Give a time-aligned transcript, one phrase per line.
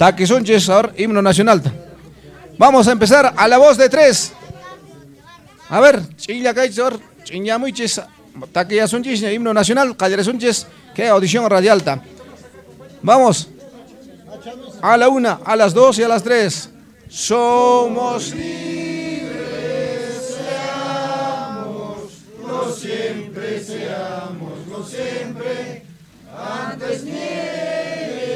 [0.00, 1.60] Taquisunches, ahora himno nacional.
[2.56, 4.32] Vamos a empezar a la voz de tres.
[5.68, 8.00] A ver, Chilla Kaichor, Chinyamuiches,
[8.50, 12.02] Taquiyasunches, himno nacional, Callaresunches, que audición radialta.
[13.02, 13.50] Vamos.
[14.80, 16.70] A la una, a las dos y a las tres.
[17.10, 19.28] Somos libres,
[20.38, 21.98] seamos,
[22.46, 25.84] no siempre seamos, no siempre,
[26.34, 28.29] antes niegue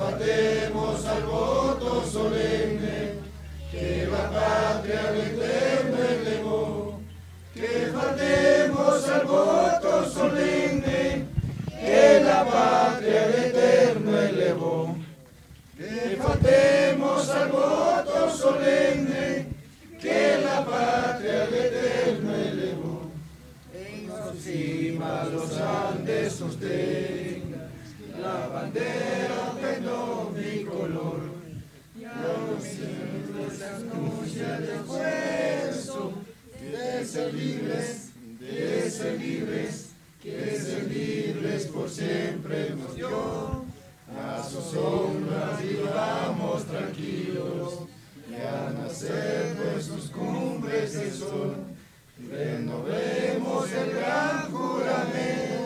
[0.00, 3.14] que batemos al voto solemne,
[3.70, 7.00] que la patria al eterno elevó,
[7.54, 11.26] que batemos al voto solemne,
[11.68, 14.96] que la patria al eterno elevó.
[15.76, 19.46] Que faltemos al voto solemne
[19.98, 23.10] que la patria al eterno elevó.
[23.72, 27.39] En su cima los Andes sostenga
[28.20, 29.54] la bandera
[30.34, 31.20] de color.
[31.98, 36.12] Y aún siempre se anuncia el esfuerzo
[36.60, 39.90] de ser libres, de ser libres
[40.22, 43.64] que ser libres por siempre nos dio.
[44.18, 47.86] A sus sombras vivamos tranquilos,
[48.28, 51.56] y a nacer de sus cumbres el sol,
[52.28, 55.59] renovemos el gran juramento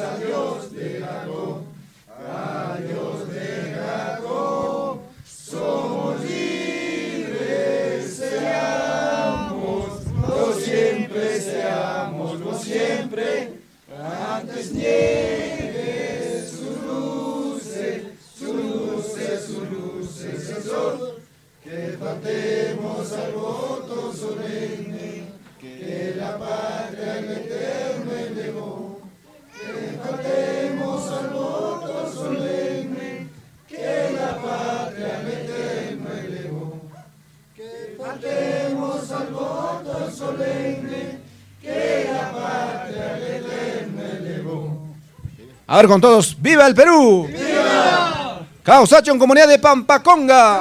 [0.00, 1.62] a Dios de Jacob,
[2.28, 5.00] a Dios de Jacob.
[5.24, 13.52] Somos libres, seamos, no siempre seamos, no siempre,
[13.98, 18.02] antes niegue sus luces,
[18.38, 21.22] sus luces, sus luces, el sol,
[21.64, 28.75] que batemos al voto solemne, que la patria el eterno elevó,
[29.58, 33.28] que batemos al voto solemne,
[33.68, 36.80] que la patria al eterno elevó,
[37.54, 41.20] que batemos al voto solemne,
[41.60, 44.86] que la patria al eterno elevó.
[45.66, 47.26] A ver con todos, ¡viva el Perú!
[47.26, 48.40] ¡Viva!
[48.62, 50.60] Causacho comunidad de Pampaconga.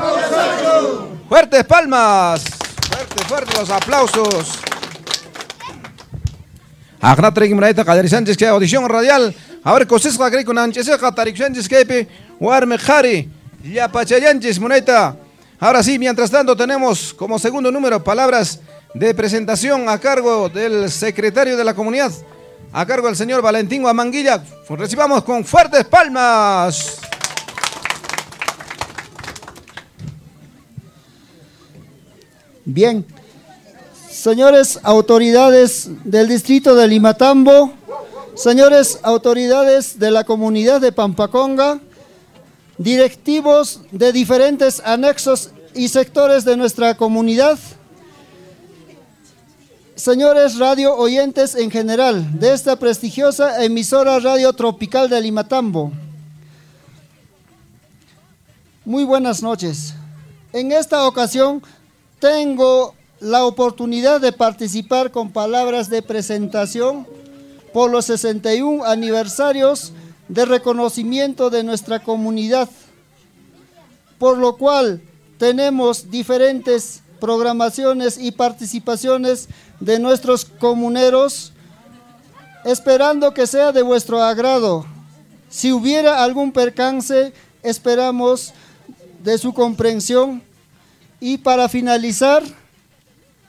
[1.27, 2.43] Fuertes palmas.
[2.87, 4.64] Fuertes, fuertes los aplausos.
[7.05, 9.31] Agnatre Gimraeta Kaderi Sánchez que audición radial.
[9.63, 12.07] A ver, cosas que con Anches, Tarik Sánchez que
[12.39, 13.29] Warme Jari.
[13.63, 13.87] Ya
[14.59, 15.15] Muneta.
[15.59, 18.59] Ahora sí, mientras tanto tenemos como segundo número palabras
[18.95, 22.11] de presentación a cargo del secretario de la comunidad,
[22.73, 24.43] a cargo del señor Valentín Guamanguilla.
[24.67, 26.97] Recibamos con fuertes palmas.
[32.65, 33.05] Bien,
[34.25, 37.71] señores autoridades del distrito de Limatambo,
[38.33, 41.79] señores autoridades de la comunidad de Pampaconga,
[42.79, 47.59] directivos de diferentes anexos y sectores de nuestra comunidad,
[49.93, 55.91] señores radio oyentes en general de esta prestigiosa emisora radio tropical de Limatambo.
[58.85, 59.93] Muy buenas noches.
[60.51, 61.61] En esta ocasión
[62.17, 67.07] tengo la oportunidad de participar con palabras de presentación
[67.73, 69.93] por los 61 aniversarios
[70.27, 72.69] de reconocimiento de nuestra comunidad,
[74.19, 75.01] por lo cual
[75.39, 79.49] tenemos diferentes programaciones y participaciones
[79.79, 81.51] de nuestros comuneros,
[82.63, 84.85] esperando que sea de vuestro agrado.
[85.49, 88.53] Si hubiera algún percance, esperamos
[89.23, 90.43] de su comprensión.
[91.19, 92.43] Y para finalizar,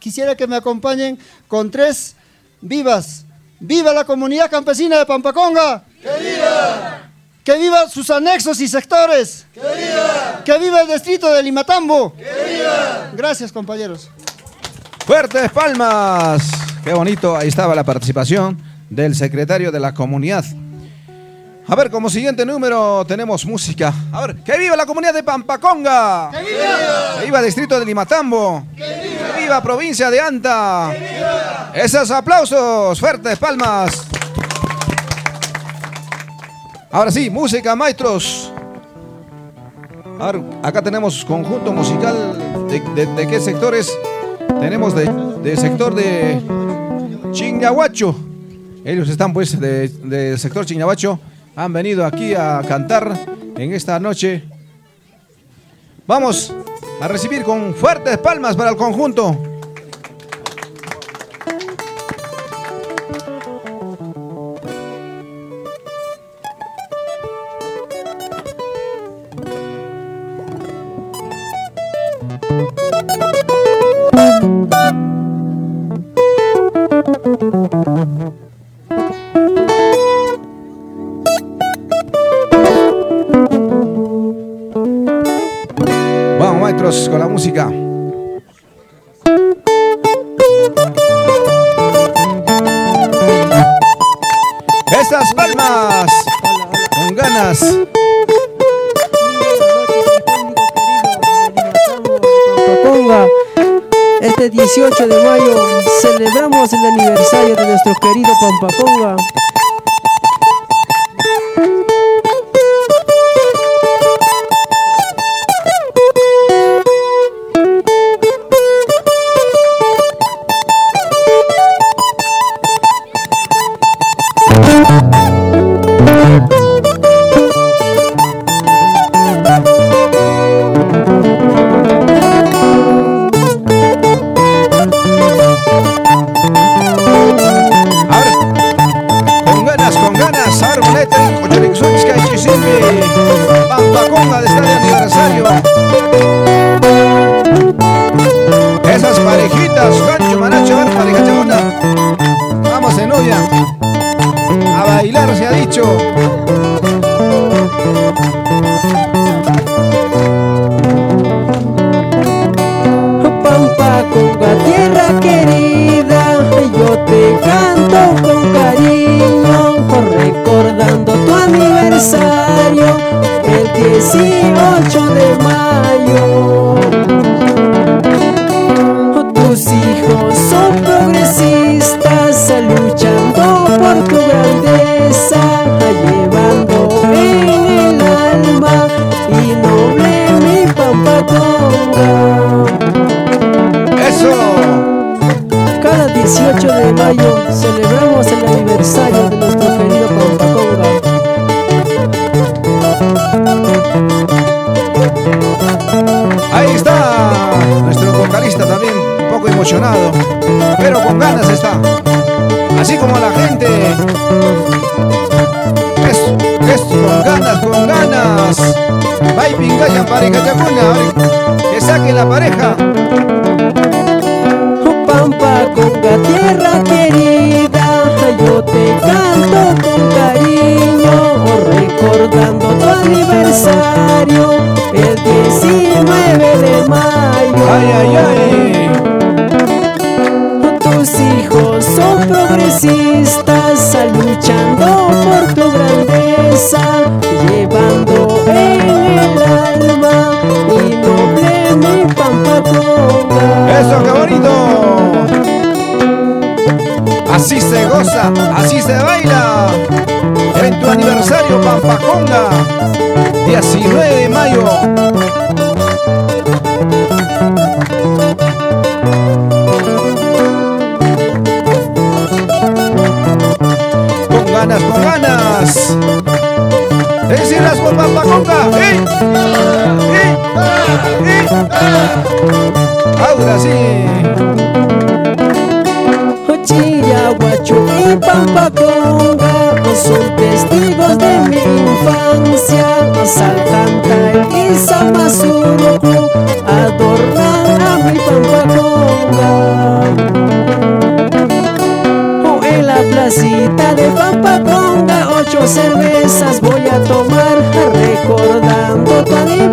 [0.07, 1.19] quisiera que me acompañen
[1.49, 2.15] con tres
[2.61, 3.25] vivas.
[3.59, 5.83] ¡Viva la comunidad campesina de Pampaconga!
[6.01, 7.11] ¡Que viva!
[7.43, 9.47] ¡Que viva sus anexos y sectores!
[9.53, 10.43] ¡Que viva!
[10.45, 12.15] ¡Que viva el distrito de Limatambo!
[12.15, 13.11] ¡Que viva!
[13.15, 14.09] Gracias, compañeros.
[15.05, 16.53] Fuertes palmas.
[16.85, 17.37] Qué bonito.
[17.37, 20.45] Ahí estaba la participación del secretario de la comunidad.
[21.69, 23.93] A ver, como siguiente número tenemos música.
[24.13, 26.31] A ver, ¡que viva la comunidad de Pampaconga!
[26.31, 27.19] ¡Que viva!
[27.19, 28.65] ¡Que viva el distrito de Limatambo!
[28.77, 29.35] ¡Que viva!
[29.35, 30.91] ¡Que viva provincia de Anta!
[30.93, 31.73] ¡Que viva!
[31.75, 34.07] Esos aplausos, fuertes palmas.
[36.93, 38.53] Ahora sí, música, maestros.
[40.21, 42.69] A ver, acá tenemos conjunto musical.
[42.69, 43.93] ¿De, de- de qué sectores?
[44.61, 45.05] Tenemos de,
[45.43, 46.41] de sector de
[47.33, 48.15] Chingahuacho.
[48.85, 51.19] Ellos están pues de- del sector Chingahuacho
[51.57, 53.19] han venido aquí a cantar
[53.57, 54.45] en esta noche.
[56.07, 56.55] Vamos
[57.01, 59.46] a recibir con fuertes palmas para el conjunto.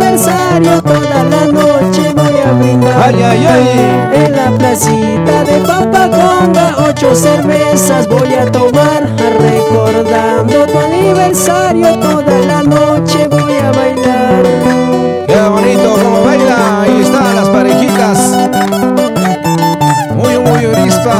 [0.04, 3.04] aniversario toda la noche voy a brindar.
[3.04, 4.26] Ay, ay, ay.
[4.26, 9.08] En la placita de Papaconga, ocho cervezas voy a tomar.
[9.40, 14.44] Recordando tu aniversario toda la noche voy a bailar.
[15.28, 18.38] Qué bonito como baila, ahí están las parejitas.
[20.16, 21.16] Muy, muy orispa.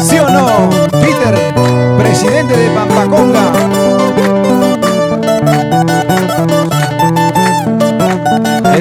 [0.00, 0.70] ¿Sí o no?
[0.90, 1.54] Peter,
[1.98, 3.95] presidente de Pampaconga.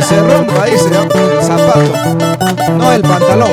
[0.07, 1.01] dice rumba, dice ¿no?
[1.01, 3.49] el zapato, no el pantalón.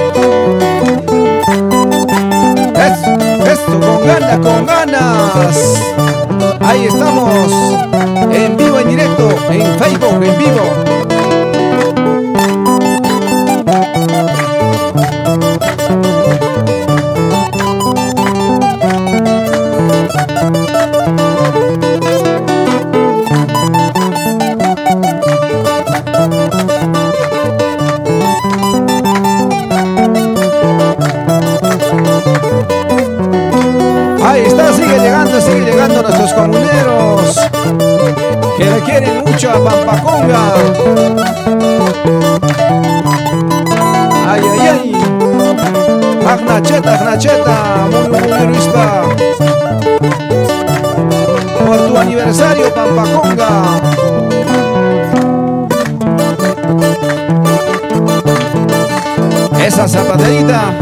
[2.76, 5.82] Es, esto con ganas, con ganas.
[6.60, 7.78] Ahí estamos,
[8.30, 11.11] en vivo, en directo, en Facebook, en vivo.
[39.52, 40.54] Quieren mucho a Pampaconga.
[44.28, 44.92] Ay, ay, ay.
[46.26, 49.02] Agnacheta, Agnacheta, muy, muy, rispa.
[51.66, 53.50] Por tu aniversario, Pampaconga.
[59.64, 60.72] Esa zapaterita.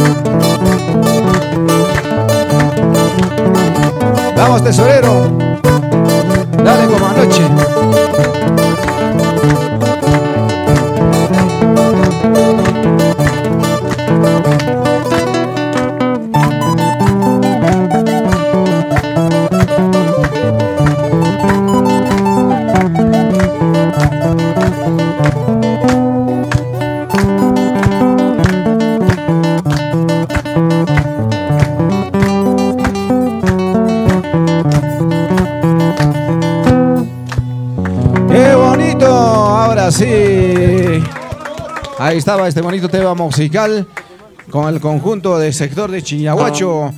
[4.36, 5.50] Vamos, tesorero.
[6.64, 8.39] Dale como anoche.
[42.10, 43.86] Ahí estaba este bonito tema musical
[44.50, 46.92] con el conjunto del sector de Chiñahuacho.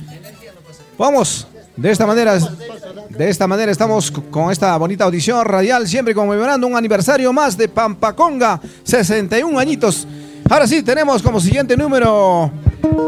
[0.97, 1.45] Vamos,
[1.77, 2.39] de esta manera,
[3.09, 7.67] de esta manera estamos con esta bonita audición radial, siempre conmemorando un aniversario más de
[7.67, 10.07] Pampaconga, 61 añitos.
[10.49, 12.51] Ahora sí, tenemos como siguiente número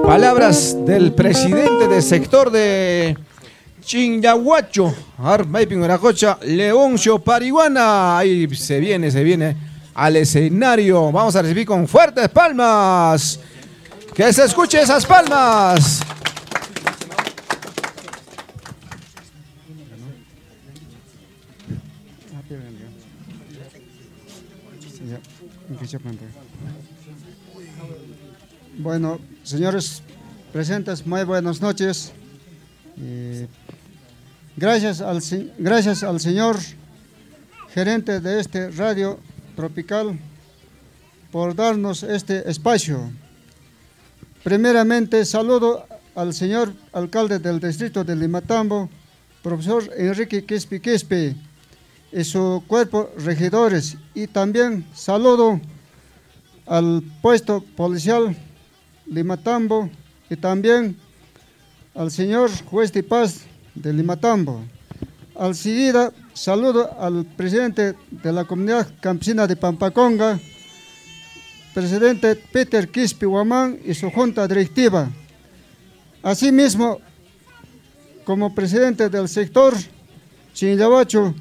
[0.06, 3.18] palabras del presidente del sector de
[3.84, 5.82] Chinyahuacho, Armaipin
[6.44, 8.20] Leoncio Pariguana.
[8.20, 9.65] Ahí se viene, se viene
[9.96, 11.12] al escenario.
[11.12, 13.40] Vamos a recibir con fuertes palmas.
[14.14, 16.02] Que se escuche esas palmas.
[28.78, 30.02] Bueno, señores
[30.52, 32.12] presentes, muy buenas noches.
[33.02, 33.48] Eh,
[34.56, 35.22] gracias, al,
[35.58, 36.58] gracias al señor
[37.74, 39.20] gerente de este radio
[39.56, 40.18] tropical
[41.32, 43.12] por darnos este espacio.
[44.44, 48.90] Primeramente, saludo al señor alcalde del distrito de Limatambo,
[49.42, 51.36] profesor Enrique Quispe Quispe,
[52.12, 55.60] y su cuerpo regidores, y también saludo
[56.66, 58.36] al puesto policial
[59.06, 59.90] Limatambo
[60.30, 60.98] y también
[61.94, 63.42] al señor juez de paz
[63.74, 64.64] de Limatambo.
[65.36, 70.38] Al seguida, saludo al presidente de la comunidad campesina de Pampaconga,
[71.74, 75.10] presidente Peter Quispe Huamán y su junta directiva.
[76.22, 77.00] Asimismo,
[78.26, 79.74] como presidente del sector
[80.54, 81.34] Chinyabacho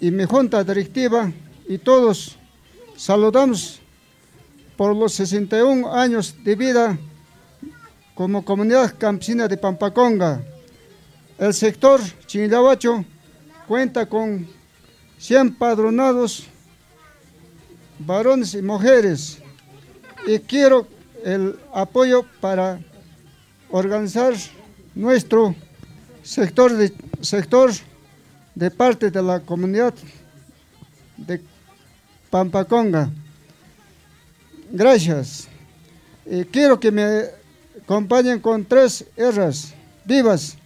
[0.00, 1.30] y mi junta directiva
[1.68, 2.36] y todos
[2.96, 3.80] saludamos
[4.76, 6.98] por los 61 años de vida
[8.14, 10.42] como comunidad campesina de Pampaconga.
[11.36, 13.04] El sector Chinyabacho
[13.66, 14.46] cuenta con
[15.18, 16.46] 100 padronados,
[17.98, 19.38] varones y mujeres,
[20.26, 20.86] y quiero
[21.24, 22.80] el apoyo para
[23.70, 24.34] organizar
[24.94, 25.54] nuestro
[26.22, 27.70] sector de, sector
[28.54, 29.94] de parte de la comunidad
[31.16, 31.40] de
[32.30, 33.10] Pampaconga.
[34.70, 35.48] Gracias.
[36.26, 37.24] Y quiero que me
[37.82, 39.72] acompañen con tres erras
[40.04, 40.56] vivas.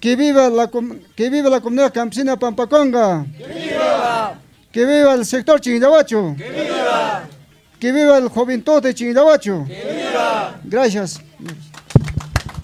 [0.00, 0.70] Que viva la,
[1.14, 3.26] que viva la comunidad campesina Pampaconga.
[3.36, 4.34] Que viva.
[4.72, 6.34] Que viva el sector Chindahuacho.
[6.36, 7.22] Que viva.
[7.78, 9.64] Que viva el juventud de Chindahuacho.
[9.66, 10.58] Que viva.
[10.64, 11.20] Gracias.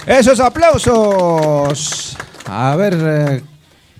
[0.06, 2.16] Esos aplausos.
[2.46, 3.42] A ver, eh,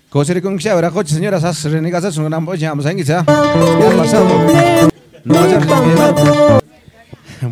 [0.08, 3.22] Kosiri kung siya, ahora coche, señoras, as renegas, as un gran boya, vamos a iniciar.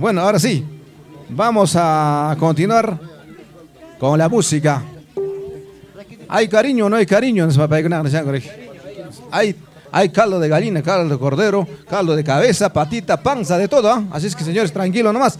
[0.01, 0.65] Bueno, ahora sí.
[1.29, 2.99] Vamos a continuar
[3.99, 4.83] con la música.
[6.29, 7.49] ¿Hay cariño o no hay cariño?
[9.31, 9.57] Hay,
[9.93, 13.91] hay caldo de gallina, caldo de cordero, caldo de cabeza, patita, panza, de todo.
[13.91, 14.05] ¿ah?
[14.13, 15.39] Así es que, señores, tranquilo nomás.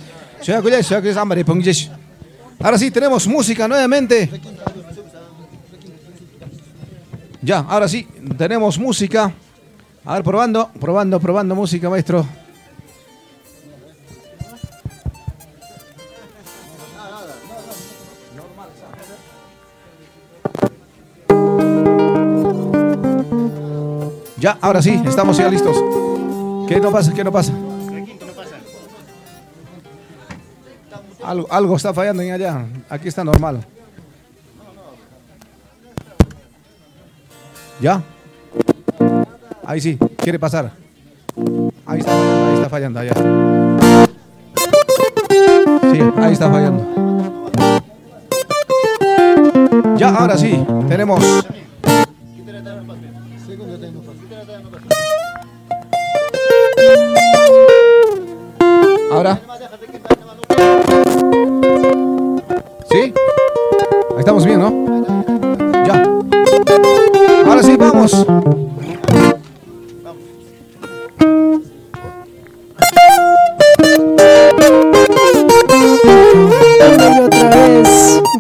[2.61, 4.31] Ahora sí, tenemos música nuevamente.
[7.43, 8.07] Ya, ahora sí,
[8.39, 9.33] tenemos música.
[10.05, 12.27] A ver, probando, probando, probando música, maestro.
[24.45, 25.75] Ya, ahora sí, estamos ya listos.
[26.69, 27.15] ¿Qué no pasa?
[27.15, 27.51] ¿Qué no pasa?
[31.25, 32.67] Algo, algo está fallando allá.
[32.91, 33.65] Aquí está normal.
[37.81, 38.03] ¿Ya?
[39.65, 40.73] Ahí sí, quiere pasar.
[41.87, 43.15] Ahí está fallando, ahí está fallando, allá.
[45.91, 46.87] Sí, ahí está fallando.
[49.97, 51.25] Ya, ahora sí, tenemos.
[59.15, 59.41] Ahora.
[62.91, 63.15] ¿Sí?
[64.11, 64.73] Ahí estamos bien, ¿no?
[65.87, 66.03] Ya.
[67.47, 68.27] Ahora sí, vamos.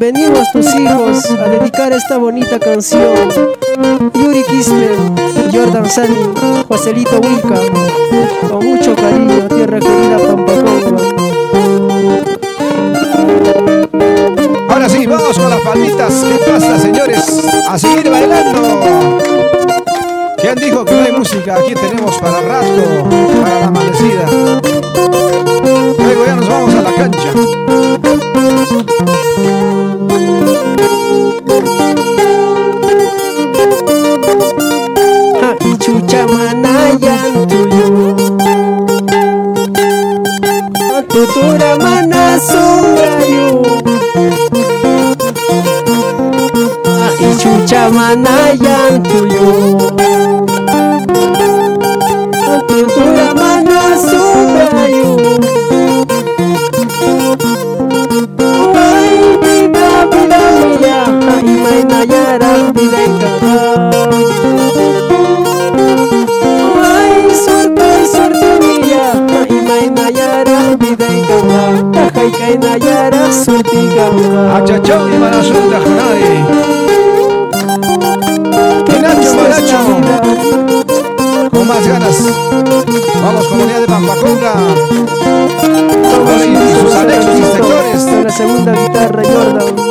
[0.01, 3.15] Venimos tus hijos a dedicar esta bonita canción.
[4.13, 4.97] Yuri Kismer,
[5.65, 6.19] Jordan Sani,
[6.69, 7.59] Joselito Wilca,
[8.51, 11.03] con mucho cariño, tierra querida Pampaconga.
[14.69, 16.13] Ahora sí, vamos con las palmitas.
[16.23, 17.47] ¿Qué pasa, señores?
[17.67, 19.19] A seguir bailando.
[20.37, 21.57] ¿Quién dijo que no hay música?
[21.57, 23.09] Aquí tenemos para rato,
[23.43, 24.27] para la amanecida.
[25.97, 27.31] Luego ya nos vamos a la cancha.
[42.45, 43.63] Mana sungayu.
[46.87, 49.49] Ah, y chucha manayan tuyo.
[52.47, 53.24] Ah, Tutura
[72.25, 74.57] ay, kay nayara, suerte y gama.
[74.57, 76.45] Achachón y Manazunda Junay.
[78.89, 79.79] Y Nacho Maracho.
[81.51, 82.19] Con más ganas.
[83.23, 84.53] Vamos, comunidad de Pampaconga.
[86.15, 88.05] Ahora y sus anexos y sectores.
[88.05, 89.84] Con la segunda guitarra, Jordan.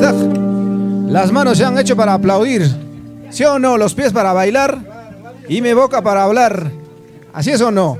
[0.00, 2.68] Las manos se han hecho para aplaudir.
[3.30, 3.76] ¿Sí o no?
[3.76, 4.78] Los pies para bailar
[5.48, 6.70] y mi boca para hablar.
[7.32, 7.98] ¿Así es o no?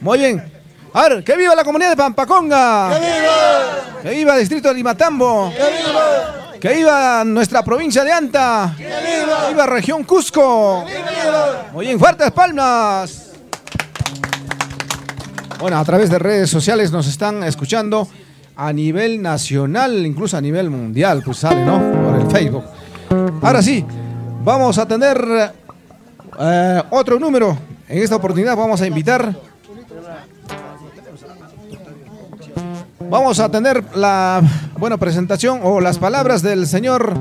[0.00, 0.52] Muy bien.
[0.92, 2.90] A ver, que viva la comunidad de Pampaconga.
[2.92, 4.02] ¡Que viva!
[4.02, 5.52] Que viva el distrito de Limatambo.
[5.56, 6.58] ¡Que viva!
[6.60, 8.74] Que viva nuestra provincia de Anta.
[8.76, 9.48] ¡Que viva!
[9.48, 10.84] Viva región Cusco.
[10.86, 11.68] ¡Que viva!
[11.72, 13.30] Muy bien, fuertes palmas.
[15.60, 18.08] Bueno, a través de redes sociales nos están escuchando
[18.60, 21.78] a nivel nacional, incluso a nivel mundial, pues sale, ¿no?
[21.78, 22.64] Por el Facebook.
[23.40, 23.82] Ahora sí,
[24.44, 25.18] vamos a tener
[26.38, 27.56] eh, otro número.
[27.88, 29.34] En esta oportunidad vamos a invitar.
[33.08, 34.42] Vamos a tener la
[34.78, 37.14] buena presentación o las palabras del señor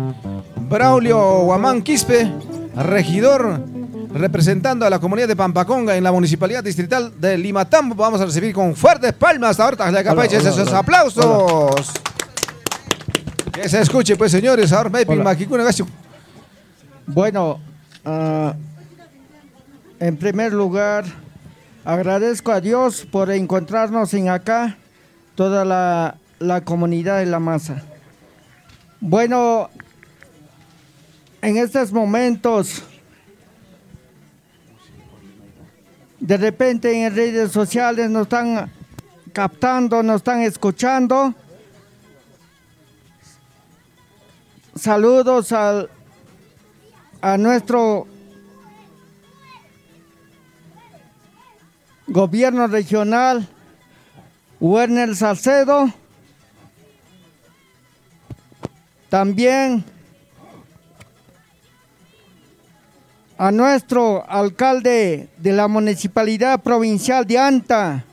[0.69, 2.29] Braulio Guamán Quispe,
[2.75, 3.61] regidor
[4.13, 7.95] representando a la comunidad de Pampaconga en la municipalidad distrital de Limatambo.
[7.95, 10.77] Vamos a recibir con fuertes palmas ahorita de Hola, hola, esos hola.
[10.79, 11.91] aplausos.
[13.51, 14.71] Que se escuche, pues, señores.
[14.71, 15.35] Ahora, Hola.
[15.35, 15.87] Gacho.
[17.05, 17.59] Bueno,
[18.05, 18.53] ah,
[19.99, 21.05] en primer lugar,
[21.83, 24.77] agradezco a Dios por encontrarnos en acá,
[25.35, 27.83] toda la, la comunidad de la masa.
[29.01, 29.69] Bueno,
[31.41, 32.83] en estos momentos,
[36.29, 38.71] de repente en redes sociales nos están
[39.33, 41.33] captando, nos están escuchando.
[44.75, 45.89] Saludos al,
[47.19, 48.05] a nuestro
[52.05, 53.49] gobierno regional,
[54.59, 55.91] Werner Salcedo,
[59.09, 59.83] también
[63.39, 68.03] a nuestro alcalde de la municipalidad provincial de Anta.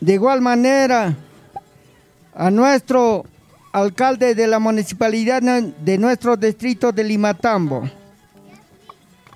[0.00, 1.16] De igual manera,
[2.32, 3.26] a nuestro
[3.72, 7.90] alcalde de la municipalidad de nuestro distrito de Limatambo.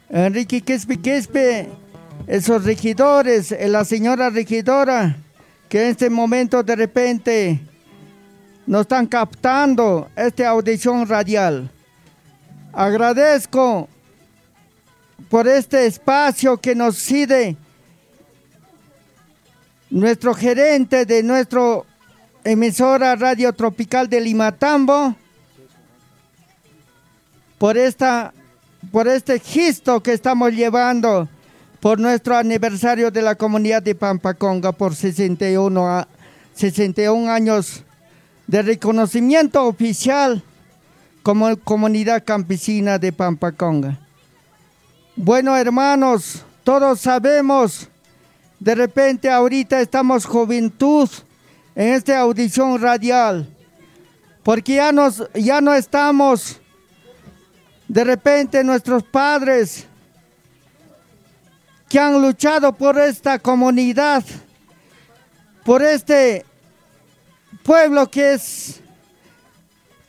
[0.08, 1.68] Enrique Quispe Quispe,
[2.28, 5.16] esos regidores, eh, la señora regidora,
[5.68, 7.60] que en este momento de repente
[8.64, 11.68] nos están captando esta audición radial.
[12.72, 13.88] Agradezco
[15.28, 17.56] por este espacio que nos cede
[19.90, 21.84] nuestro gerente de nuestro
[22.44, 25.14] emisora Radio Tropical de Limatambo
[27.58, 28.32] por esta
[28.92, 31.28] por este gesto que estamos llevando
[31.80, 36.08] por nuestro aniversario de la comunidad de Pampaconga por 61, a-
[36.54, 37.82] 61 años
[38.46, 40.42] de reconocimiento oficial
[41.22, 43.98] como comunidad campesina de Pampaconga.
[45.16, 47.88] Bueno, hermanos, todos sabemos,
[48.58, 51.08] de repente ahorita estamos juventud
[51.74, 53.48] en esta audición radial,
[54.42, 56.60] porque ya, nos, ya no estamos,
[57.88, 59.86] de repente nuestros padres
[61.88, 64.24] que han luchado por esta comunidad,
[65.64, 66.46] por este
[67.62, 68.80] pueblo que es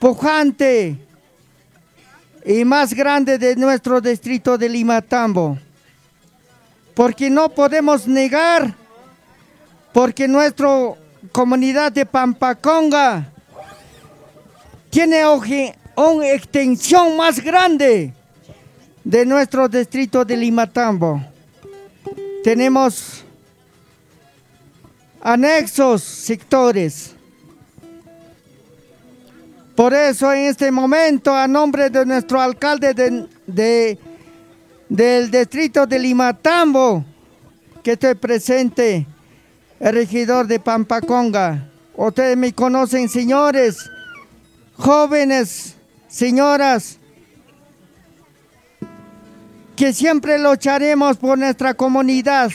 [0.01, 0.97] pujante
[2.43, 5.59] y más grande de nuestro distrito de Limatambo.
[6.95, 8.73] Porque no podemos negar,
[9.93, 10.69] porque nuestra
[11.31, 13.31] comunidad de Pampaconga
[14.89, 15.21] tiene
[15.95, 18.11] una extensión más grande
[19.03, 21.21] de nuestro distrito de Limatambo.
[22.43, 23.23] Tenemos
[25.21, 27.15] anexos sectores.
[29.75, 33.97] Por eso en este momento, a nombre de nuestro alcalde de,
[34.89, 37.05] del distrito de Limatambo,
[37.81, 39.07] que estoy presente,
[39.79, 41.67] el regidor de Pampaconga.
[41.95, 43.89] Ustedes me conocen, señores,
[44.73, 45.75] jóvenes,
[46.07, 46.99] señoras,
[49.75, 52.51] que siempre lucharemos por nuestra comunidad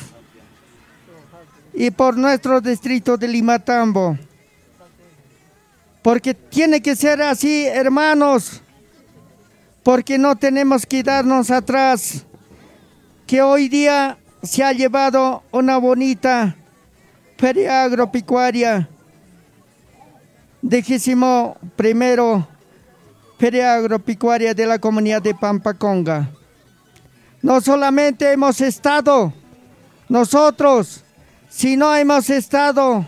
[1.75, 4.17] y por nuestro distrito de Limatambo.
[6.07, 8.63] Porque tiene que ser así, hermanos,
[9.83, 12.25] porque no tenemos que darnos atrás,
[13.27, 16.55] que hoy día se ha llevado una bonita
[17.37, 18.89] feria agropecuaria,
[20.63, 22.47] décimo primero
[23.37, 26.31] feria agropecuaria de la comunidad de Pampaconga.
[27.43, 29.33] No solamente hemos estado
[30.09, 31.03] nosotros,
[31.49, 33.05] sino hemos estado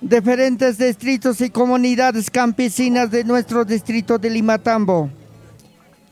[0.00, 5.10] diferentes distritos y comunidades campesinas de nuestro distrito de Limatambo.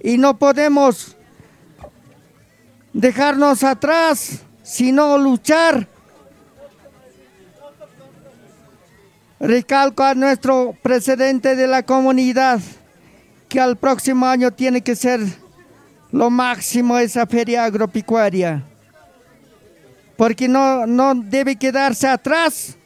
[0.00, 1.16] Y no podemos
[2.92, 5.88] dejarnos atrás, sino luchar.
[9.40, 12.60] Recalco a nuestro presidente de la comunidad
[13.48, 15.20] que al próximo año tiene que ser
[16.10, 18.64] lo máximo esa feria agropecuaria.
[20.16, 22.77] Porque no, no debe quedarse atrás,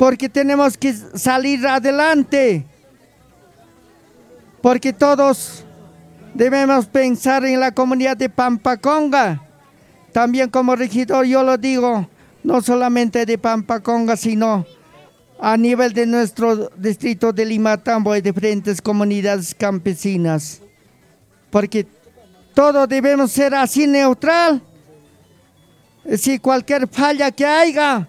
[0.00, 2.64] porque tenemos que salir adelante.
[4.62, 5.62] Porque todos
[6.32, 9.42] debemos pensar en la comunidad de Pampaconga.
[10.10, 12.08] También como regidor yo lo digo,
[12.42, 14.64] no solamente de Pampaconga, sino
[15.38, 20.62] a nivel de nuestro distrito de Limatambo y diferentes comunidades campesinas.
[21.50, 21.86] Porque
[22.54, 24.62] todos debemos ser así neutral.
[26.16, 28.08] Si cualquier falla que haya,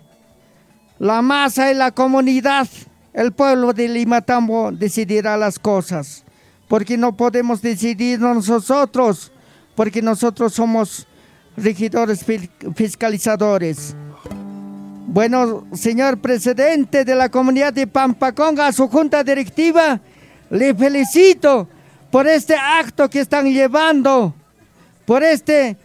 [1.02, 2.68] la masa y la comunidad,
[3.12, 6.24] el pueblo de Limatambo decidirá las cosas.
[6.68, 9.32] Porque no podemos decidir nosotros,
[9.76, 11.08] porque nosotros somos
[11.58, 12.24] regidores
[12.76, 13.96] fiscalizadores.
[15.08, 20.00] Bueno, señor presidente de la comunidad de Pampaconga, su junta directiva,
[20.52, 21.68] le felicito
[22.12, 24.36] por este acto que están llevando,
[25.06, 25.78] por este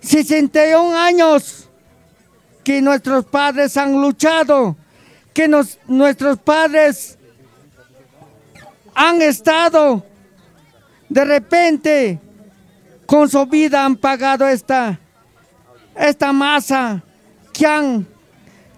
[0.00, 1.68] 61 años
[2.64, 4.76] que nuestros padres han luchado,
[5.32, 5.48] que
[5.86, 7.18] nuestros padres
[8.94, 10.04] han estado
[11.08, 12.20] de repente
[13.06, 14.98] con su vida han pagado esta,
[15.94, 17.02] esta masa
[17.52, 18.06] que han,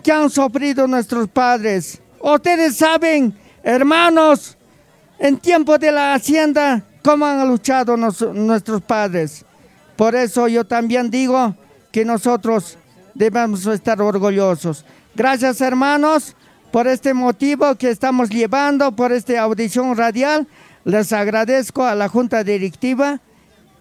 [0.02, 2.00] que han sufrido nuestros padres.
[2.20, 4.56] Ustedes saben, hermanos,
[5.18, 9.44] en tiempo de la hacienda, cómo han luchado nuestros padres.
[9.96, 11.54] Por eso yo también digo
[11.92, 12.76] que nosotros
[13.16, 14.84] debemos estar orgullosos.
[15.14, 16.36] Gracias hermanos
[16.70, 20.46] por este motivo que estamos llevando, por esta audición radial.
[20.84, 23.20] Les agradezco a la Junta Directiva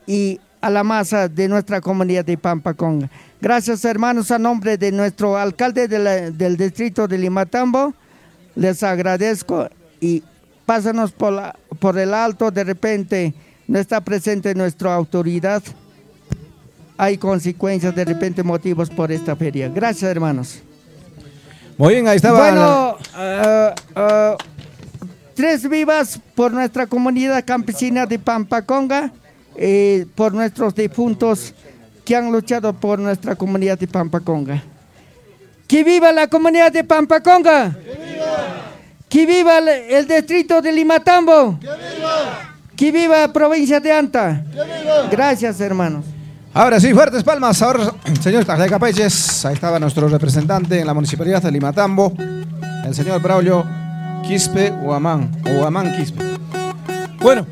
[0.07, 3.09] y a la masa de nuestra comunidad de Pampaconga.
[3.41, 7.93] Gracias hermanos a nombre de nuestro alcalde del distrito de Limatambo.
[8.55, 9.67] Les agradezco
[9.99, 10.23] y
[10.65, 13.33] pásanos por, por el alto, de repente
[13.67, 15.61] no está presente nuestra autoridad.
[16.97, 19.69] Hay consecuencias, de repente motivos por esta feria.
[19.69, 20.61] Gracias hermanos.
[21.77, 22.39] Muy bien, ahí estaba.
[22.39, 24.35] Bueno, eh, eh,
[25.33, 29.11] tres vivas por nuestra comunidad campesina de Pampaconga,
[29.57, 31.53] eh, por nuestros difuntos
[32.05, 34.63] que han luchado por nuestra comunidad de Pampaconga.
[35.67, 37.73] ¡Que viva la comunidad de Pampaconga!
[37.73, 38.71] ¡Que viva!
[39.09, 41.59] ¡Que viva el, distrito de Limatambo!
[41.59, 42.55] ¡Que viva!
[42.75, 44.43] ¡Que viva la provincia de Anta!
[44.51, 45.07] ¡Que viva!
[45.11, 46.05] Gracias, hermanos.
[46.57, 47.61] Ahora sí, fuertes palmas.
[47.61, 47.91] Ahora,
[48.21, 48.45] señor
[48.79, 52.13] Peyes, ahí estaba nuestro representante en la municipalidad de Limatambo,
[52.85, 53.65] el señor Braulio
[54.25, 56.23] Quispe Huamán, o Quispe.
[57.19, 57.45] Bueno,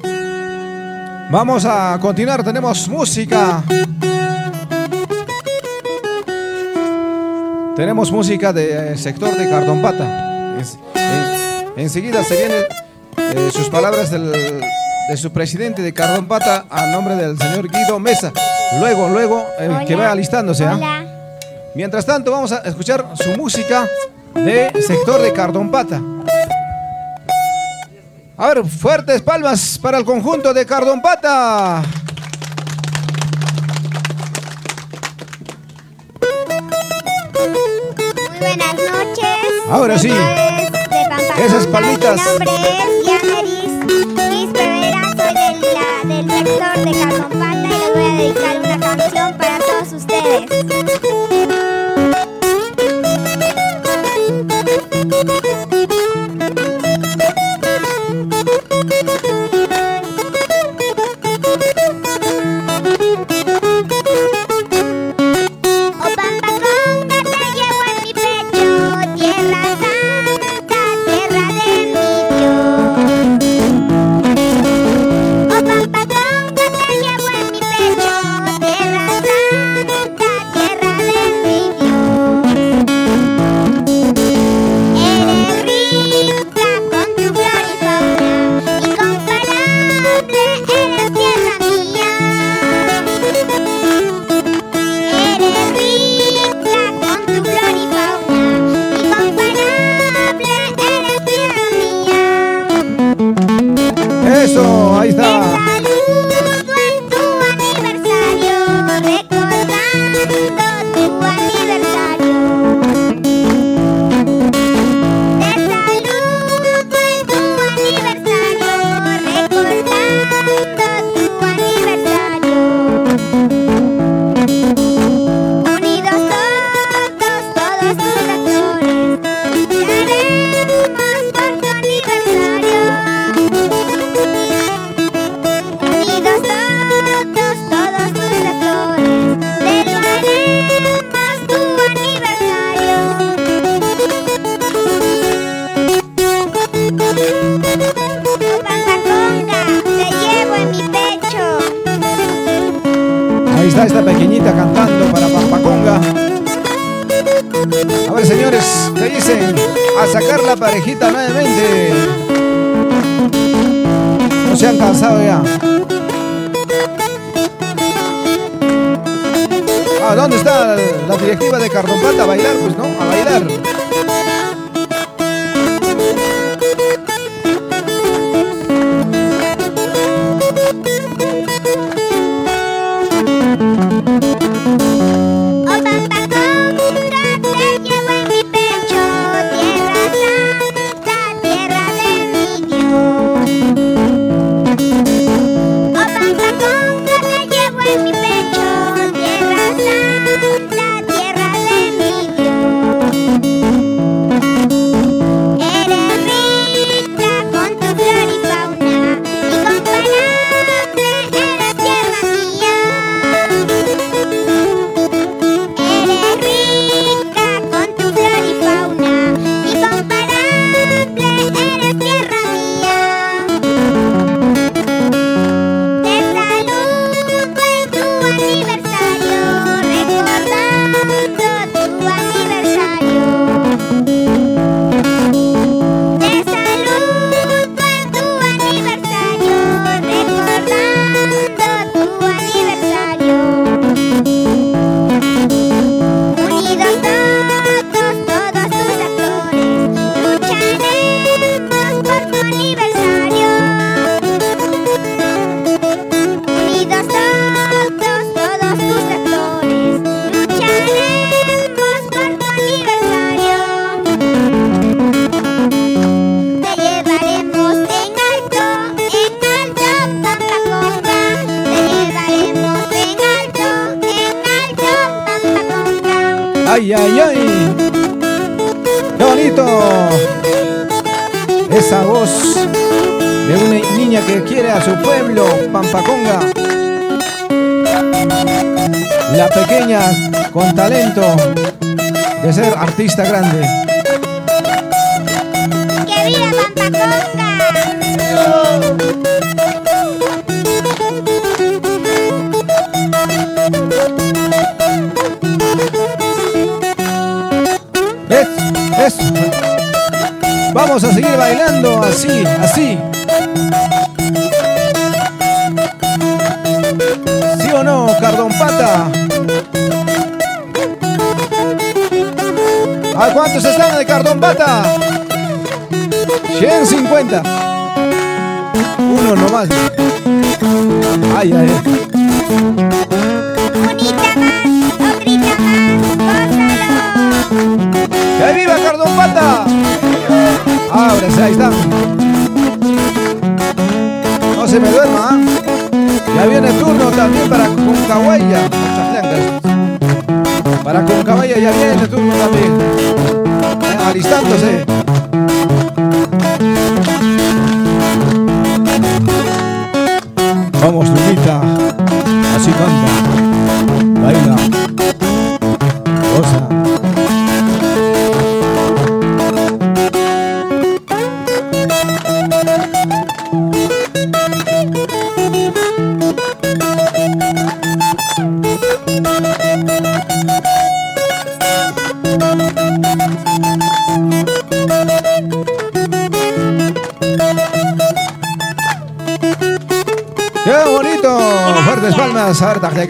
[1.30, 3.62] vamos a continuar, tenemos música.
[7.76, 10.56] Tenemos música del sector de Cardompata.
[11.76, 12.64] enseguida se vienen
[13.18, 18.32] eh, sus palabras de su presidente de Cardompata a nombre del señor Guido Mesa.
[18.80, 20.66] Luego, luego, eh, que vaya alistándose.
[20.66, 21.04] ¿ah?
[21.76, 23.88] Mientras tanto, vamos a escuchar su música
[24.34, 26.02] de sector de Cardompata.
[28.38, 31.82] A ver, fuertes palmas para el conjunto de Cardompata.
[38.40, 39.28] buenas noches.
[39.70, 40.12] Ahora sí.
[41.38, 42.22] Esas palmitas.
[46.06, 48.63] Mi nombre es folclore de Carlos Pata y les voy a dedicar
[50.06, 51.33] ustedes.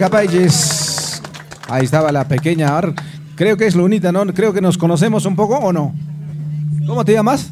[0.04, 1.22] Capayes.
[1.66, 2.76] Ahí estaba la pequeña.
[2.76, 2.92] ar-
[3.36, 4.22] Creo que es Lunita, ¿no?
[4.34, 5.94] Creo que nos conocemos un poco o no.
[6.86, 7.50] ¿Cómo te llamas?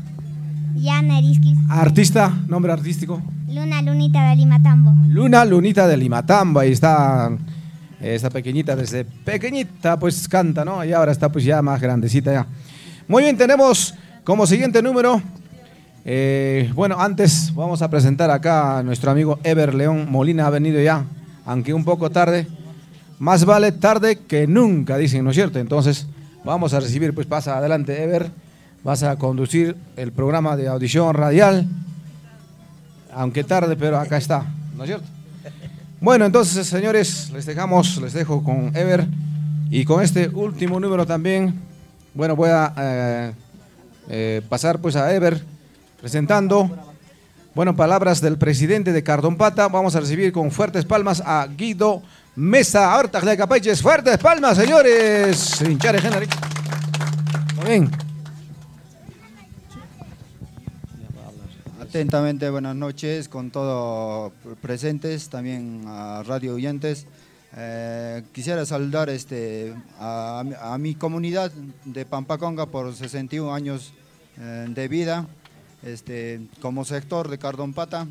[0.75, 3.23] Yana Erisquis, Artista, nombre artístico.
[3.49, 4.93] Luna Lunita de Limatambo.
[5.09, 7.31] Luna Lunita de Limatambo, ahí está
[8.03, 10.85] esta pequeñita, desde pequeñita pues canta, ¿no?
[10.85, 12.47] Y ahora está pues ya más grandecita ya.
[13.09, 13.95] Muy bien, tenemos
[14.25, 15.23] como siguiente número,
[16.05, 20.83] eh, bueno, antes vamos a presentar acá a nuestro amigo Ever León Molina, ha venido
[20.83, 21.05] ya,
[21.45, 22.47] aunque un poco tarde.
[23.19, 25.59] Más vale tarde que nunca, dicen, ¿no es cierto?
[25.59, 26.07] Entonces
[26.45, 28.31] vamos a recibir, pues pasa adelante Ever,
[28.83, 31.69] vas a conducir el programa de audición radial
[33.15, 34.45] aunque tarde, pero acá está,
[34.77, 35.07] ¿no es cierto?
[36.01, 39.07] Bueno, entonces, señores, les dejamos, les dejo con Ever
[39.71, 41.55] y con este último número también.
[42.15, 43.33] Bueno, voy a eh,
[44.09, 45.41] eh, pasar pues a Ever
[46.01, 46.69] presentando,
[47.55, 49.69] bueno, palabras del presidente de Cardompata.
[49.69, 52.03] Vamos a recibir con fuertes palmas a Guido
[52.35, 53.83] Mesa, Horta de.
[53.83, 55.61] Fuertes palmas, señores.
[57.57, 57.91] Muy bien.
[61.79, 64.33] Atentamente, buenas noches con todos
[64.63, 67.07] presentes, también a radio oyentes.
[67.55, 71.53] Eh, quisiera saludar este, a, a mi comunidad
[71.85, 73.93] de Pampaconga por 61 años
[74.39, 75.27] eh, de vida,
[75.83, 78.07] este, como sector de Cardompata.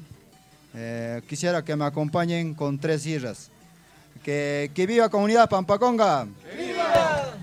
[0.73, 3.49] Eh, quisiera que me acompañen con tres irras.
[4.23, 6.27] Que, que viva comunidad Pampaconga.
[6.43, 7.33] ¡Que viva!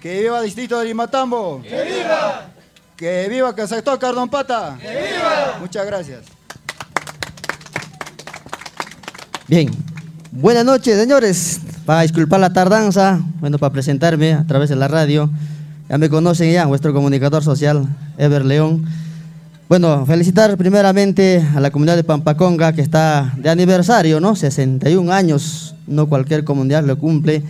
[0.00, 1.62] Que viva distrito de Limatambo.
[1.62, 2.48] ¡Que viva!
[2.96, 4.78] Que viva que el sector Cardompata.
[4.80, 5.56] ¡Que viva!
[5.60, 6.24] Muchas gracias.
[9.48, 9.70] Bien,
[10.32, 11.60] buenas noches, señores.
[11.84, 15.30] Para disculpar la tardanza, bueno, para presentarme a través de la radio.
[15.88, 17.86] Ya me conocen ya, vuestro comunicador social,
[18.18, 18.84] Ever León.
[19.68, 24.36] Bueno, felicitar primeramente a la comunidad de Pampaconga que está de aniversario, ¿no?
[24.36, 27.42] 61 años, no cualquier comunidad lo cumple.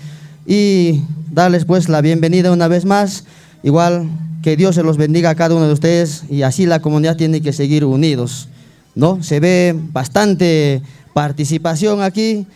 [0.47, 3.25] Y darles pues la bienvenida una vez más.
[3.63, 4.09] Igual
[4.43, 7.43] que Dios se los bendiga a cada uno de ustedes y así la comunidad tiene
[7.43, 8.49] que seguir unidos,
[8.95, 9.23] ¿no?
[9.23, 10.81] Se ve bastante
[11.13, 12.47] participación aquí,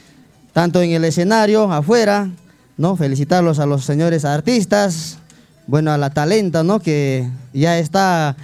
[0.54, 2.30] tanto en el escenario, afuera,
[2.78, 2.96] ¿no?
[2.96, 5.18] Felicitarlos a los señores artistas,
[5.66, 6.80] bueno, a la talenta, ¿no?
[6.80, 8.36] Que ya está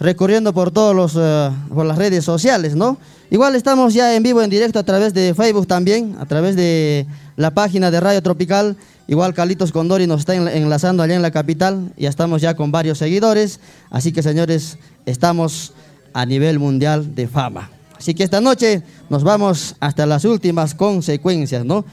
[0.00, 2.98] recorriendo por todos los, eh, por las redes sociales, ¿no?
[3.30, 7.06] Igual estamos ya en vivo, en directo a través de Facebook también, a través de
[7.36, 8.76] la página de Radio Tropical.
[9.06, 11.92] Igual Carlitos Condori nos está enla- enlazando allá en la capital.
[11.96, 13.60] Ya estamos ya con varios seguidores.
[13.90, 15.72] Así que, señores, estamos
[16.14, 17.70] a nivel mundial de fama.
[17.98, 21.84] Así que esta noche nos vamos hasta las últimas consecuencias, ¿no?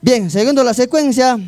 [0.00, 1.38] Bien, siguiendo la secuencia,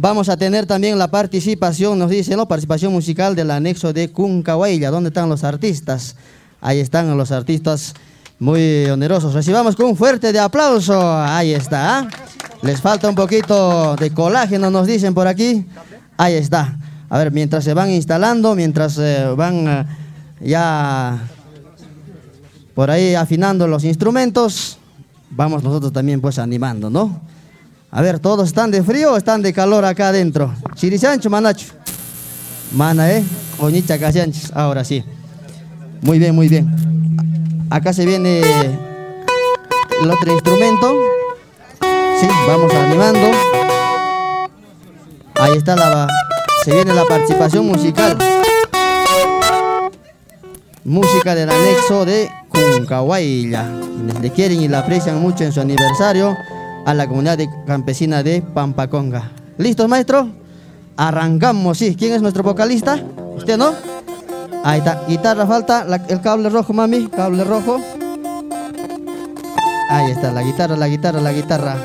[0.00, 2.48] vamos a tener también la participación, nos dice, ¿no?
[2.48, 4.90] Participación musical del anexo de Cuncahuayla.
[4.90, 6.16] ¿Dónde están los artistas?
[6.62, 7.92] Ahí están los artistas
[8.38, 9.34] muy onerosos.
[9.34, 10.98] Recibamos con un fuerte de aplauso.
[11.22, 11.98] Ahí está.
[11.98, 12.08] ¿ah?
[12.62, 15.66] Les falta un poquito de colágeno, nos dicen por aquí.
[16.16, 16.78] Ahí está.
[17.10, 19.84] A ver, mientras se van instalando, mientras eh, van eh,
[20.40, 21.28] ya
[22.74, 24.78] por ahí afinando los instrumentos,
[25.28, 27.20] vamos nosotros también pues animando, ¿no?
[27.92, 30.54] A ver, ¿todos están de frío o están de calor acá adentro?
[30.76, 31.66] Chirisancho, manacho.
[32.72, 33.24] Mana, ¿eh?
[33.58, 35.04] Oñicha Casianchis, ahora sí.
[36.02, 36.70] Muy bien, muy bien.
[37.68, 38.42] Acá se viene
[40.00, 40.94] el otro instrumento.
[42.20, 43.28] Sí, vamos animando.
[45.34, 46.06] Ahí está la...
[46.64, 48.16] Se viene la participación musical.
[50.84, 53.68] Música del anexo de Cuncahuayla.
[53.96, 56.36] Quienes le quieren y la aprecian mucho en su aniversario
[56.90, 59.30] a la comunidad de- campesina de Pampaconga.
[59.58, 60.28] ¿Listos, maestro?
[60.96, 61.94] Arrancamos, sí.
[61.94, 62.98] ¿Quién es nuestro vocalista?
[63.36, 63.72] ¿Usted no?
[64.64, 65.04] Ahí está.
[65.06, 65.86] Guitarra falta.
[66.08, 67.06] el cable rojo, mami.
[67.06, 67.78] Cable rojo.
[69.88, 70.32] Ahí está.
[70.32, 71.76] La guitarra, la guitarra, la guitarra.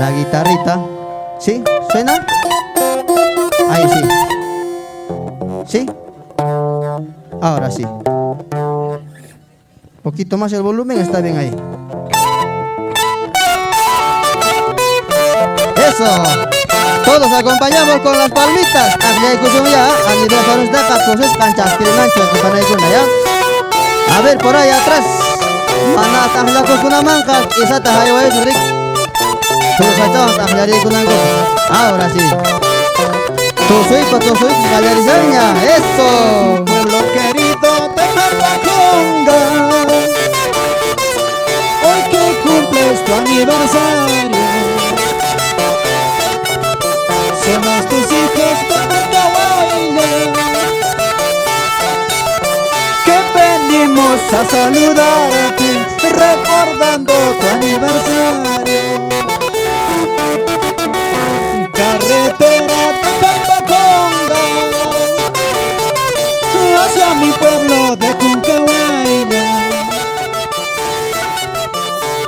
[0.00, 0.80] La guitarrita.
[1.38, 1.62] ¿Sí?
[1.92, 2.26] ¿Suena?
[3.68, 4.00] Ahí sí.
[5.66, 5.90] ¿Sí?
[7.42, 7.84] Ahora sí.
[10.02, 11.54] Poquito más el volumen, está bien ahí.
[15.96, 18.96] Todos acompañamos con las palmitas.
[18.96, 24.16] Asli kusumya, aniversario de katuses canchas kirinancho para ya.
[24.16, 25.04] A ver por ahí atrás.
[25.94, 28.56] Mana tahla kuna mangka, isa tahayo es rik.
[29.78, 31.06] Terus saja tahla di kunang
[31.70, 32.18] Ahora sí.
[33.68, 35.54] Tu soy pa tu soy galerizarña.
[35.62, 36.64] Eso.
[36.64, 39.38] Pueblo querido de Pampaconga
[41.86, 44.73] Hoy que cumples tu aniversario
[47.44, 50.10] Somos tus hijos de Pampahuayla
[53.04, 55.68] Que venimos a saludarte
[56.02, 58.82] Recordando tu aniversario
[61.72, 64.42] Carretera de Pampaconga
[66.84, 69.42] hacia mi pueblo de Cuncahuayna.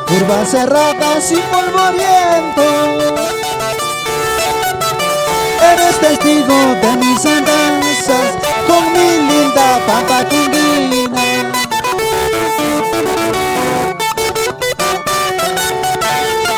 [0.07, 3.36] Curvas cerradas y polvorientos.
[6.01, 8.31] Testigo de mis andanzas
[8.67, 11.23] con mi linda pampa cunguina.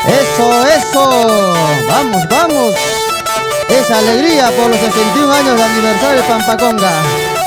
[0.07, 1.55] Eso, eso.
[1.89, 2.75] Vamos, vamos.
[3.69, 7.38] Esa alegría por los 61 años de aniversario de Pampaconga.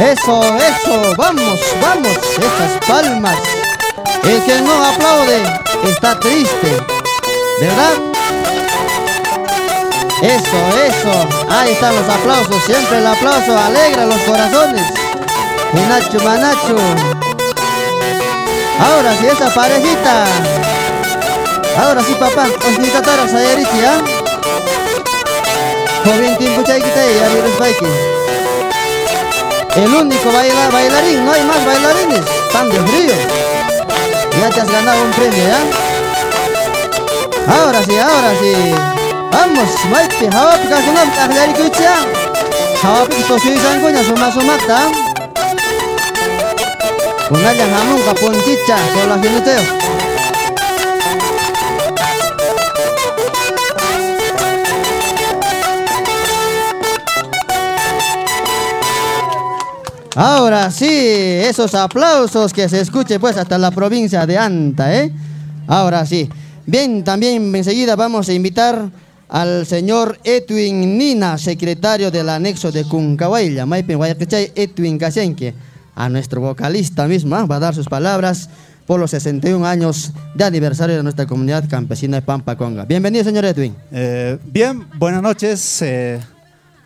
[0.00, 3.36] Eso, eso, vamos, vamos, esas palmas.
[4.24, 5.42] El que no aplaude
[5.84, 6.78] está triste,
[7.60, 7.92] ¿verdad?
[10.22, 14.86] Eso, eso, ahí están los aplausos, siempre el aplauso alegra los corazones.
[15.74, 16.76] Nacho Manacho.
[18.80, 20.24] Ahora sí, esa parejita.
[21.76, 24.00] Ahora sí, papá, os mi tatara sayariti, ¿ah?
[26.06, 28.19] Joven tiempo chaikita y abrir
[29.76, 32.20] el único baila, bailarín, no hay más bailarines.
[32.52, 33.14] Tan de frío.
[34.40, 35.60] Ya te has ganado un premio, ¿ya?
[37.52, 38.54] Ahora sí, ahora sí.
[39.32, 41.94] Vamos, maite, hawapi kasunam, tahlari kucha.
[42.82, 44.90] Hawapi tosui sangunya suma sumata.
[47.28, 49.79] Kunayan hamung kapon chicha, sola hinuteo.
[60.22, 65.10] Ahora sí, esos aplausos que se escuche pues hasta la provincia de Anta, ¿eh?
[65.66, 66.28] Ahora sí.
[66.66, 68.90] Bien, también enseguida vamos a invitar
[69.30, 75.54] al señor Edwin Nina, secretario del anexo de Cuncahuayla, Maipen Guayacachay, Edwin Casenque,
[75.94, 77.46] a nuestro vocalista mismo, ¿ah?
[77.46, 78.50] va a dar sus palabras
[78.86, 82.84] por los 61 años de aniversario de nuestra comunidad campesina de Pampa Conga.
[82.84, 83.74] Bienvenido, señor Edwin.
[83.90, 86.20] Eh, bien, buenas noches, eh,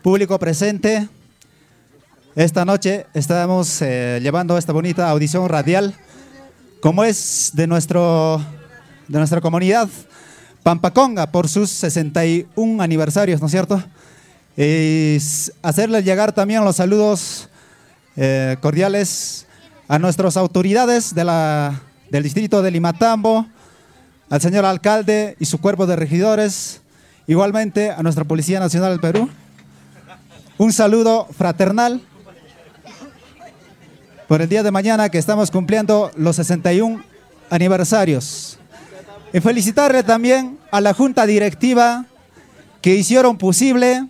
[0.04, 1.08] público presente.
[2.36, 5.94] Esta noche estamos eh, llevando esta bonita audición radial,
[6.80, 8.44] como es de, nuestro,
[9.06, 9.88] de nuestra comunidad
[10.64, 13.80] Pampaconga, por sus 61 aniversarios, ¿no es cierto?
[14.56, 15.18] Y
[15.62, 17.48] hacerles llegar también los saludos
[18.16, 19.46] eh, cordiales
[19.86, 23.46] a nuestras autoridades del distrito de Limatambo,
[24.28, 26.80] al señor alcalde y su cuerpo de regidores,
[27.28, 29.30] igualmente a nuestra Policía Nacional del Perú.
[30.58, 32.02] Un saludo fraternal
[34.28, 37.02] por el día de mañana que estamos cumpliendo los 61
[37.50, 38.58] aniversarios.
[39.32, 42.06] Y felicitarle también a la junta directiva
[42.80, 44.06] que hicieron posible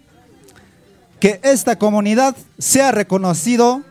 [1.19, 3.83] que esta comunidad sea reconocido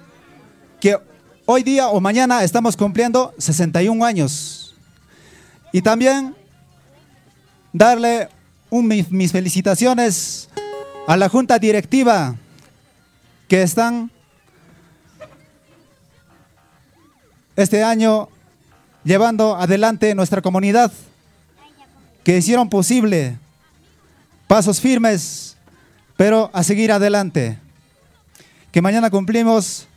[0.80, 0.98] que
[1.46, 4.76] hoy día o mañana estamos cumpliendo 61 años.
[5.72, 6.36] Y también
[7.72, 8.30] darle
[8.70, 10.50] mis felicitaciones
[11.08, 12.36] a la junta directiva
[13.48, 14.12] que están
[17.56, 18.30] este año
[19.04, 20.92] llevando adelante nuestra comunidad,
[22.24, 23.38] que hicieron posible
[24.48, 25.58] pasos firmes,
[26.16, 27.58] pero a seguir adelante.
[28.72, 29.88] Que mañana cumplimos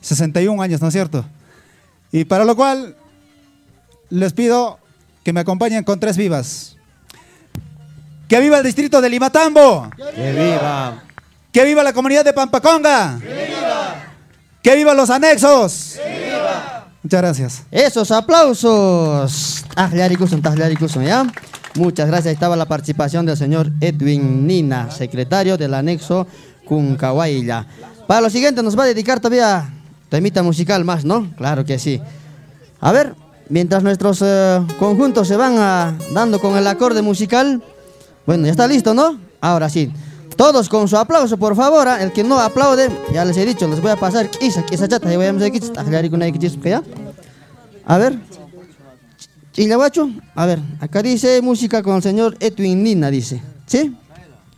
[0.00, 1.24] 61 años, ¿no es cierto?
[2.12, 2.96] Y para lo cual
[4.10, 4.78] les pido
[5.22, 6.76] que me acompañen con tres vivas.
[8.28, 9.90] ¡Que viva el distrito de Limatambo!
[9.96, 11.02] ¡Que viva!
[11.52, 13.18] ¡Que viva la comunidad de Pampaconga!
[13.20, 14.04] ¡Que viva!
[14.62, 15.98] ¡Que viva los anexos!
[17.06, 17.62] Muchas gracias.
[17.70, 19.64] Esos aplausos.
[21.04, 21.24] ¿ya?
[21.76, 22.34] Muchas gracias.
[22.34, 26.26] Estaba la participación del señor Edwin Nina, secretario del anexo
[26.64, 27.64] Cuncahuayla.
[28.08, 29.72] Para lo siguiente nos va a dedicar todavía
[30.08, 31.30] temita musical más, ¿no?
[31.36, 32.02] Claro que sí.
[32.80, 33.14] A ver,
[33.48, 37.62] mientras nuestros eh, conjuntos se van ah, dando con el acorde musical,
[38.26, 39.20] bueno, ya está listo, ¿no?
[39.40, 39.92] Ahora sí.
[40.36, 41.88] Todos con su aplauso, por favor.
[41.88, 42.02] ah.
[42.02, 44.28] El que no aplaude, ya les he dicho, les voy a pasar.
[44.40, 45.30] Isa, esa chata, ya voy a
[46.26, 46.82] aquí, ¿ya?
[47.86, 48.18] A ver.
[49.52, 53.40] Chillahuacho, a ver, acá dice música con el señor Edwin Nina, dice.
[53.64, 53.96] ¿Sí?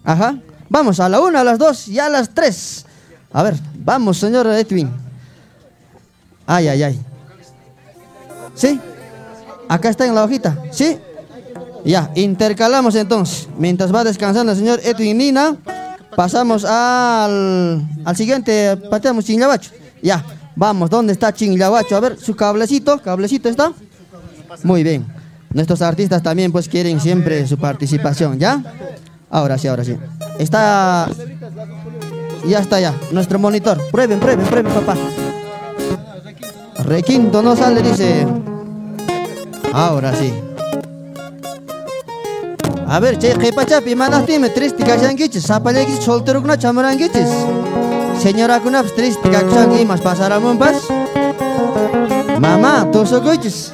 [0.02, 0.36] Ajá.
[0.68, 2.84] Vamos, a la una, a las dos y a las tres.
[3.32, 4.90] A ver, vamos, señor Edwin.
[6.46, 7.00] Ay, ay, ay.
[8.54, 8.80] ¿Sí?
[9.68, 10.58] Acá está en la hojita.
[10.72, 10.98] ¿Sí?
[11.84, 13.48] Ya, intercalamos entonces.
[13.58, 15.56] Mientras va descansando el señor Edwin Nina,
[16.16, 18.76] pasamos al, al siguiente.
[18.90, 19.70] Pateamos Chinglavacho.
[20.02, 20.24] Ya,
[20.56, 21.96] vamos, ¿dónde está Chinglavacho?
[21.96, 23.72] A ver, su cablecito, cablecito está.
[24.62, 25.06] Muy bien.
[25.52, 28.62] Nuestros artistas también pues quieren siempre su participación, ¿ya?
[29.30, 29.96] Ahora sí, ahora sí.
[30.38, 31.08] Está...
[32.46, 33.78] Ya está ya, nuestro monitor.
[33.90, 34.96] Prueben, prueben, prueben, papá.
[36.84, 38.26] Requinto no sale, dice.
[39.72, 40.32] Ahora sí.
[42.90, 47.28] A ver, che, jepachapi, manastime, tristika yangichis, sapalekis, solterukna chamarangichis.
[48.22, 50.76] Señora kunaps, tristika changi, mas pasaramunpas.
[52.40, 53.72] Mamá, tosokochis.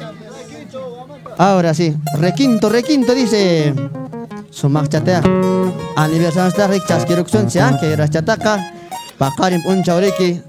[1.37, 3.73] Ahora sí, requinto, requinto, dice.
[4.51, 5.21] Sumak chatea.
[5.95, 8.59] Aniversario sta rik chaskiruksun siya, que rachataca.
[9.17, 10.41] Pakarim uncha oriki.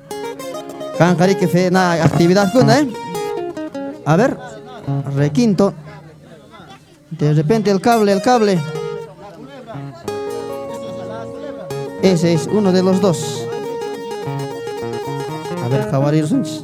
[0.98, 2.88] Kankariki fe na actividad kuna, eh.
[4.04, 4.36] A ver,
[5.14, 5.72] requinto.
[7.10, 8.58] De repente el cable, el cable.
[12.02, 13.42] Ese es uno de los dos.
[15.64, 16.62] A ver, Sunch.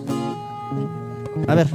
[1.49, 1.67] A ver.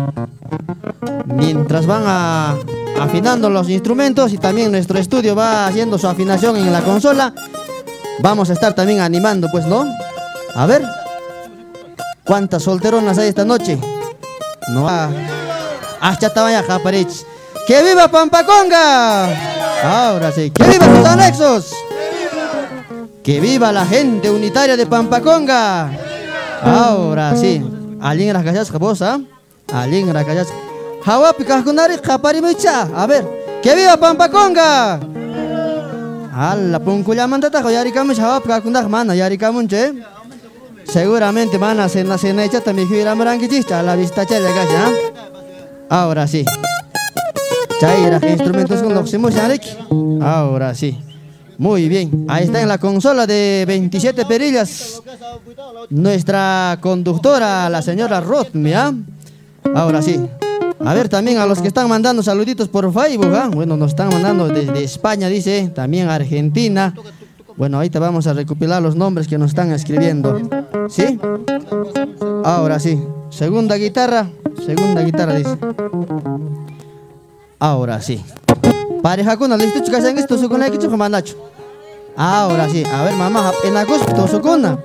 [1.25, 2.55] Mientras van a-
[2.99, 7.33] afinando los instrumentos y también nuestro estudio va haciendo su afinación en la consola,
[8.19, 9.85] vamos a estar también animando, pues, ¿no?
[10.55, 10.83] A ver.
[12.23, 13.77] ¿Cuántas solteronas hay esta noche?
[14.69, 14.87] No.
[14.87, 15.09] Ah,
[16.01, 17.25] hasta tabaya japarich.
[17.67, 19.25] ¡Que viva Pampaconga!
[19.83, 20.49] Ahora sí.
[20.51, 21.73] ¡Que viva sus anexos!
[23.21, 25.91] ¡Que viva la gente unitaria de Pampaconga!
[26.63, 27.61] Ahora sí.
[27.99, 29.19] Alguien las callas jabosa.
[29.73, 30.47] Alguien las callas.
[31.03, 32.87] Hawapi kahkunari kaparimucha.
[32.95, 33.27] A ver.
[33.61, 35.01] ¡Que viva Pampaconga!
[36.33, 39.91] Alla punkullaman tata yarikamuch hawapi kahkunak mana yarikamunche.
[40.85, 44.89] Seguramente van a cena cena hecha también que a la vista chaya ya.
[45.89, 46.45] Ahora sí.
[47.79, 50.97] Chaira, instrumentos con Ahora sí.
[51.57, 52.25] Muy bien.
[52.27, 55.01] Ahí está en la consola de 27 perillas.
[55.89, 58.93] Nuestra conductora, la señora Rotmi, ¿ah?
[59.75, 60.19] Ahora sí.
[60.79, 63.49] A ver, también a los que están mandando saluditos por Facebook, ¿ah?
[63.51, 66.93] Bueno, nos están mandando desde España, dice, también Argentina.
[67.55, 70.39] Bueno, ahorita vamos a recopilar los nombres que nos están escribiendo.
[70.89, 71.19] ¿Sí?
[72.43, 73.01] Ahora sí.
[73.31, 74.29] Segunda guitarra.
[74.63, 75.57] Segunda guitarra, dice.
[77.59, 78.23] Ahora sí.
[79.01, 81.35] Pareja kuna, listo chicas, en esto su kuna que chuka manacho.
[82.15, 82.83] Ahora sí.
[82.85, 84.77] A ver, mamá, en agosto su kuna.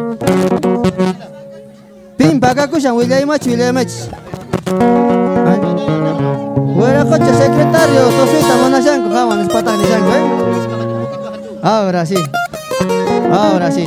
[2.17, 3.91] Pim, paga kushan, William Mach, William Mach.
[6.75, 11.61] Fuera coche secretario, tosuita manashanko, jaman, es patak ni shanko, eh.
[11.63, 12.17] Ahora sí.
[13.31, 13.87] Ahora sí.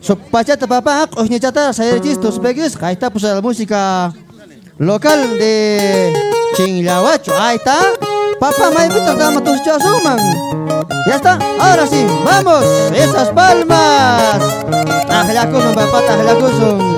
[0.00, 4.12] So, pachata papá, osnya chata, saya chistos, pegis, ahí está pues la música
[4.78, 6.12] local de
[6.54, 7.32] Chingliahuacho.
[7.38, 7.92] Ahí está.
[8.38, 10.18] Papá, maipito, dama tus chasuman.
[11.06, 11.38] Ya está.
[11.60, 12.64] Ahora sí, vamos.
[12.94, 14.38] Esas palmas.
[15.06, 16.94] Tajlacusun, papá, tajlacusun.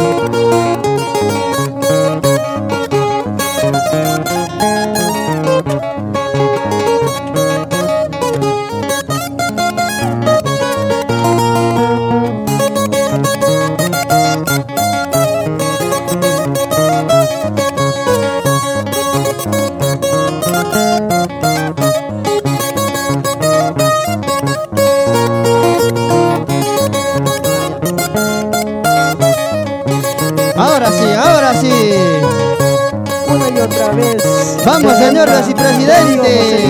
[34.82, 36.60] Vamos, señor vicepresidente.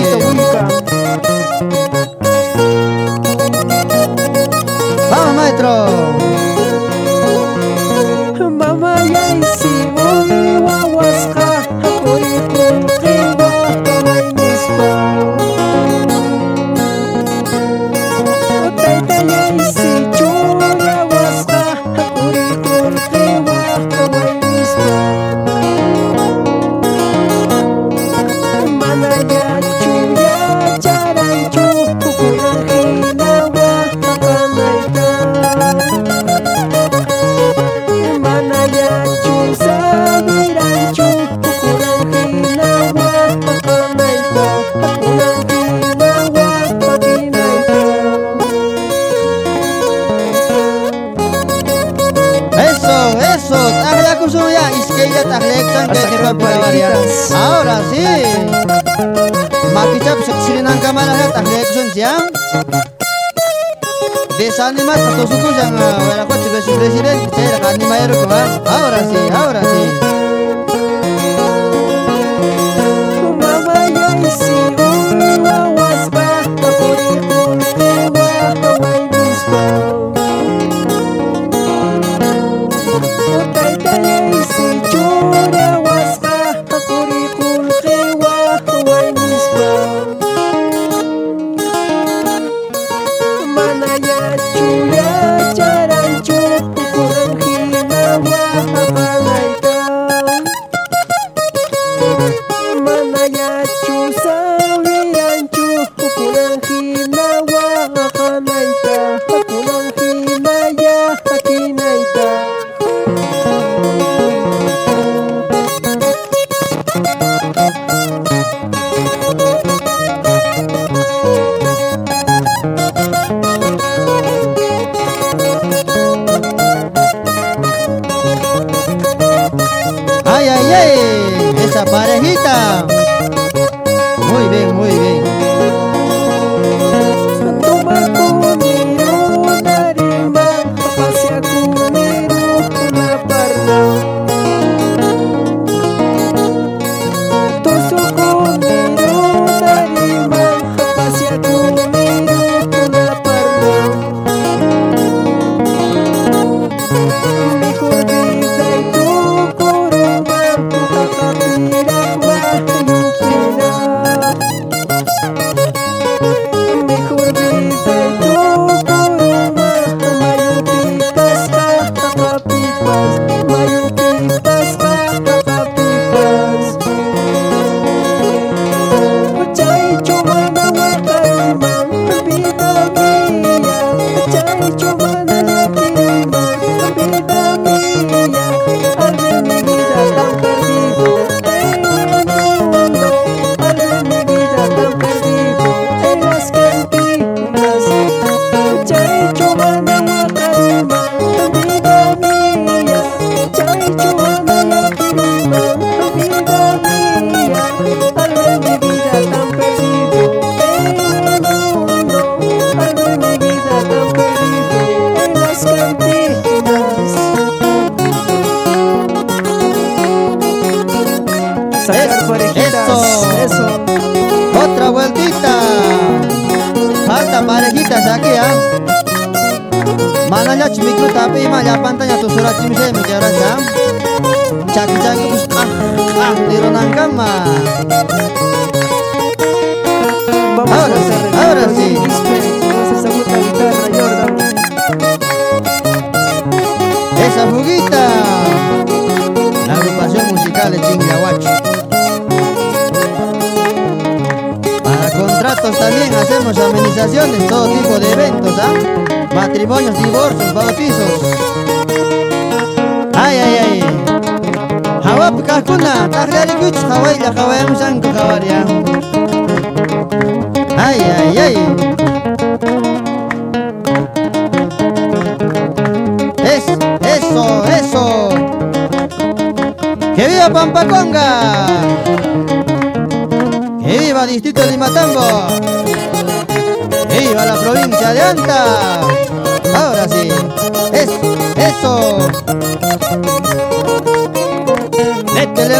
[5.11, 6.26] Vamos, maestro.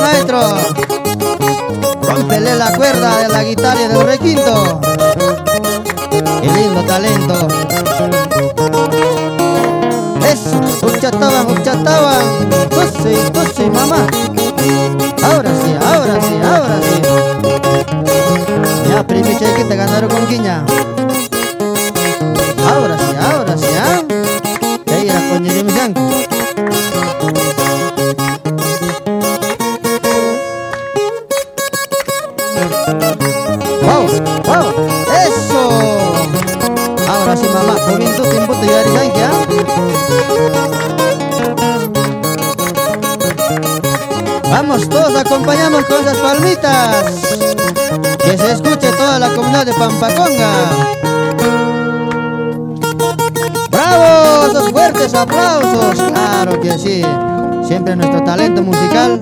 [0.07, 0.39] Maestro.
[2.29, 4.79] Dale la cuerda de la guitarra y del requinto.
[6.41, 7.47] Qué lindo talento.
[10.31, 12.25] Eso, uchataban, uchataban.
[12.69, 14.07] Tusi, tusi, mamá.
[15.23, 17.01] Ahora sí, ahora sí, ahora sí.
[18.89, 20.63] Ya, primi chiquita, ganaron con quiña.
[49.65, 50.51] De Pampaconga.
[53.71, 54.47] ¡Bravo!
[54.51, 55.95] Esos fuertes aplausos.
[55.95, 57.01] Claro que sí.
[57.67, 59.19] Siempre nuestro talento musical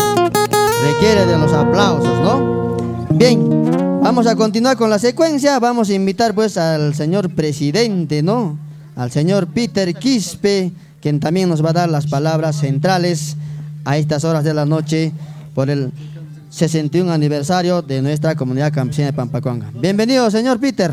[0.84, 2.76] requiere de los aplausos, ¿no?
[3.12, 3.72] Bien,
[4.02, 5.58] vamos a continuar con la secuencia.
[5.60, 8.58] Vamos a invitar pues al señor presidente, ¿no?
[8.98, 10.72] Al señor Peter Quispe,
[11.02, 13.38] quien también nos va a dar las palabras centrales
[13.86, 15.14] a estas horas de la noche
[15.54, 15.94] por el
[16.56, 19.70] 61 aniversario de nuestra comunidad campesina de Pampaconga.
[19.74, 20.90] Bienvenido, señor Peter.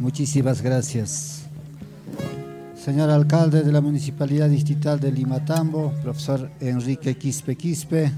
[0.00, 1.42] Muchísimas gracias.
[2.76, 8.10] Señor alcalde de la Municipalidad Distrital de Limatambo, profesor Enrique Quispe Quispe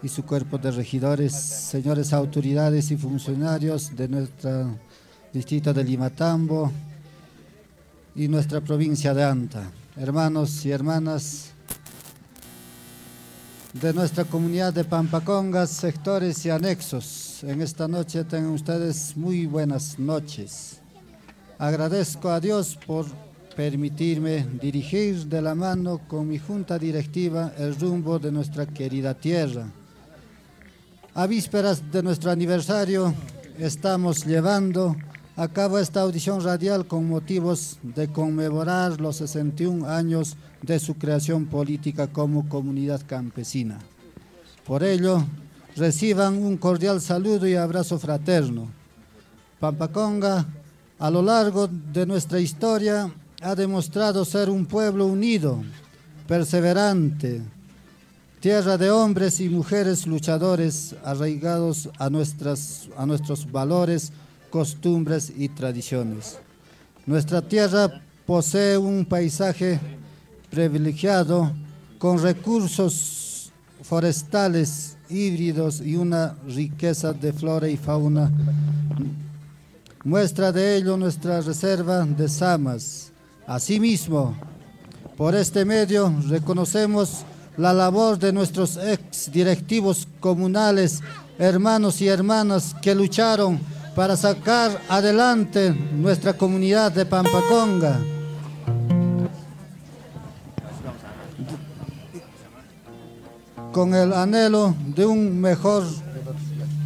[0.00, 4.78] y su cuerpo de regidores, señores autoridades y funcionarios de nuestro
[5.32, 6.70] distrito de Limatambo
[8.14, 11.52] y nuestra provincia de Anta, hermanos y hermanas
[13.72, 17.42] de nuestra comunidad de Pampacongas, sectores y anexos.
[17.42, 20.80] En esta noche tengan ustedes muy buenas noches.
[21.58, 23.06] Agradezco a Dios por
[23.56, 29.66] permitirme dirigir de la mano con mi junta directiva el rumbo de nuestra querida tierra.
[31.14, 33.14] A vísperas de nuestro aniversario
[33.58, 34.96] estamos llevando
[35.36, 41.46] a cabo esta audición radial con motivos de conmemorar los 61 años de su creación
[41.46, 43.78] política como comunidad campesina.
[44.66, 45.24] Por ello,
[45.74, 48.68] reciban un cordial saludo y abrazo fraterno.
[49.58, 50.46] Pampaconga,
[50.98, 53.10] a lo largo de nuestra historia,
[53.40, 55.62] ha demostrado ser un pueblo unido,
[56.28, 57.42] perseverante,
[58.38, 64.12] tierra de hombres y mujeres luchadores arraigados a, nuestras, a nuestros valores,
[64.52, 66.38] costumbres y tradiciones.
[67.06, 69.80] Nuestra tierra posee un paisaje
[70.50, 71.50] privilegiado
[71.98, 73.50] con recursos
[73.82, 78.30] forestales híbridos y una riqueza de flora y fauna.
[80.04, 83.10] Muestra de ello nuestra reserva de Samas.
[83.46, 84.36] Asimismo,
[85.16, 87.24] por este medio reconocemos
[87.56, 91.00] la labor de nuestros ex directivos comunales,
[91.38, 93.58] hermanos y hermanas que lucharon
[93.94, 97.98] para sacar adelante nuestra comunidad de Pampaconga.
[103.72, 105.84] con el anhelo de un mejor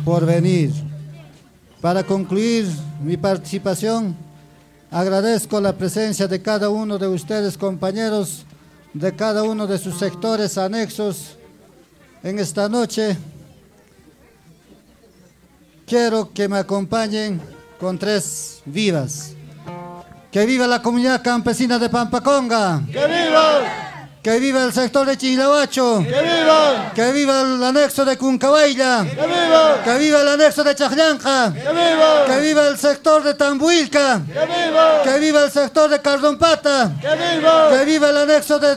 [0.05, 0.73] porvenir.
[1.81, 2.67] Para concluir
[3.03, 4.17] mi participación,
[4.91, 8.47] agradezco la presencia de cada uno de ustedes, compañeros,
[8.95, 11.37] de cada uno de sus sectores anexos
[12.23, 13.17] en esta noche.
[15.87, 17.41] Quiero que me acompañen
[17.79, 19.35] con tres vivas.
[20.33, 22.83] Que viva la comunidad campesina de Pampaconga.
[22.91, 24.09] ¡Que viva!
[24.21, 26.03] Que viva el sector de Chilahuacho.
[26.03, 26.93] ¡Que viva!
[26.93, 29.07] Que viva el anexo de Cuncabaila.
[29.09, 29.83] ¡Que viva!
[29.85, 31.53] Que viva el anexo de Chajlanja.
[31.53, 32.25] ¡Que viva!
[32.27, 34.23] Que viva el sector de Tambuilca.
[34.27, 35.03] ¡Que viva!
[35.05, 36.93] Que viva el sector de Cardompata.
[37.01, 37.71] ¡Que viva!
[37.71, 38.77] Que viva el anexo de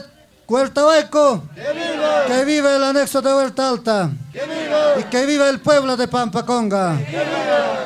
[0.50, 1.44] Huertahueco.
[1.54, 2.26] ¡Que viva!
[2.26, 4.10] Que viva el anexo de Huerta Alta.
[4.32, 5.00] ¡Que viva!
[5.00, 6.98] Y que viva el pueblo de Pampaconga.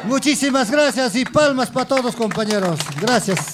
[0.05, 2.81] Muchísimas gracias y palmas para todos compañeros.
[3.03, 3.53] Gracias.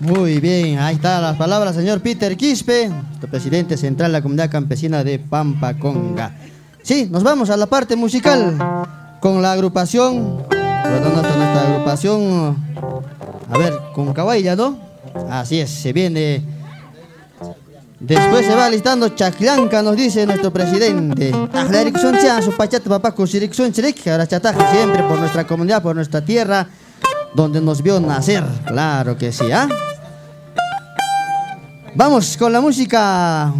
[0.00, 2.90] Muy bien, ahí está las palabras, señor Peter Quispe,
[3.30, 6.34] presidente central de la comunidad campesina de Pampaconga.
[6.82, 8.56] Sí, nos vamos a la parte musical
[9.20, 12.56] con la agrupación, perdón, nuestra agrupación,
[13.50, 14.78] a ver, con Caballa, ¿no?
[15.30, 16.63] Así es, se viene.
[18.06, 21.32] Después se va listando Chaclanca, nos dice nuestro presidente.
[21.70, 26.66] La erección sea su pachata papá dirección siempre por nuestra comunidad, por nuestra tierra,
[27.34, 28.44] donde nos vio nacer.
[28.66, 29.66] Claro que sí, ¿ah?
[31.94, 33.54] Vamos con la música.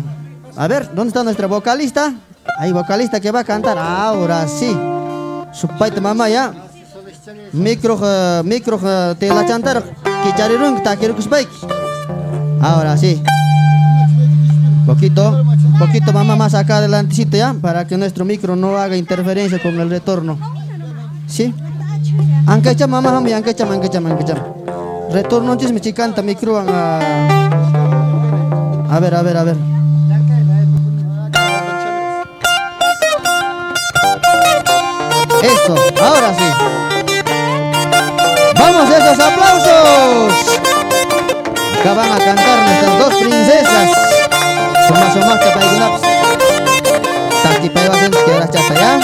[0.56, 2.12] A ver, ¿dónde está nuestra vocalista?
[2.58, 3.78] Hay vocalista que va a cantar.
[3.78, 4.76] Ahora sí.
[5.54, 6.52] Su paita mamá ya.
[7.52, 9.82] Micro, eh, micro, eh, te la chantar.
[10.82, 11.48] Takirukus baik.
[12.60, 13.22] Ahora sí.
[14.86, 15.44] Poquito.
[15.78, 19.90] Poquito mamá más acá adelantecito ya, para que nuestro micro no haga interferencia con el
[19.90, 20.38] retorno.
[21.26, 21.54] ¿Sí?
[22.46, 24.16] Aunque chama mamá, mami, aunque chama, aunque chama.
[25.10, 26.98] Retorno antes me chicanta micro a...
[28.90, 29.56] A ver, a ver, a ver.
[35.42, 36.44] Eso, ahora sí.
[38.58, 40.60] ¡Vamos esos aplausos!
[41.80, 44.13] Acá van a cantar nuestras dos princesas.
[44.88, 46.02] Para ignaps.
[47.42, 48.98] Taki pa iba que era chata ya.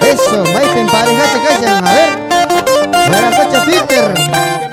[0.00, 2.28] Eso, maipen pareja se callan, a ver.
[3.36, 4.67] Cocha Peter.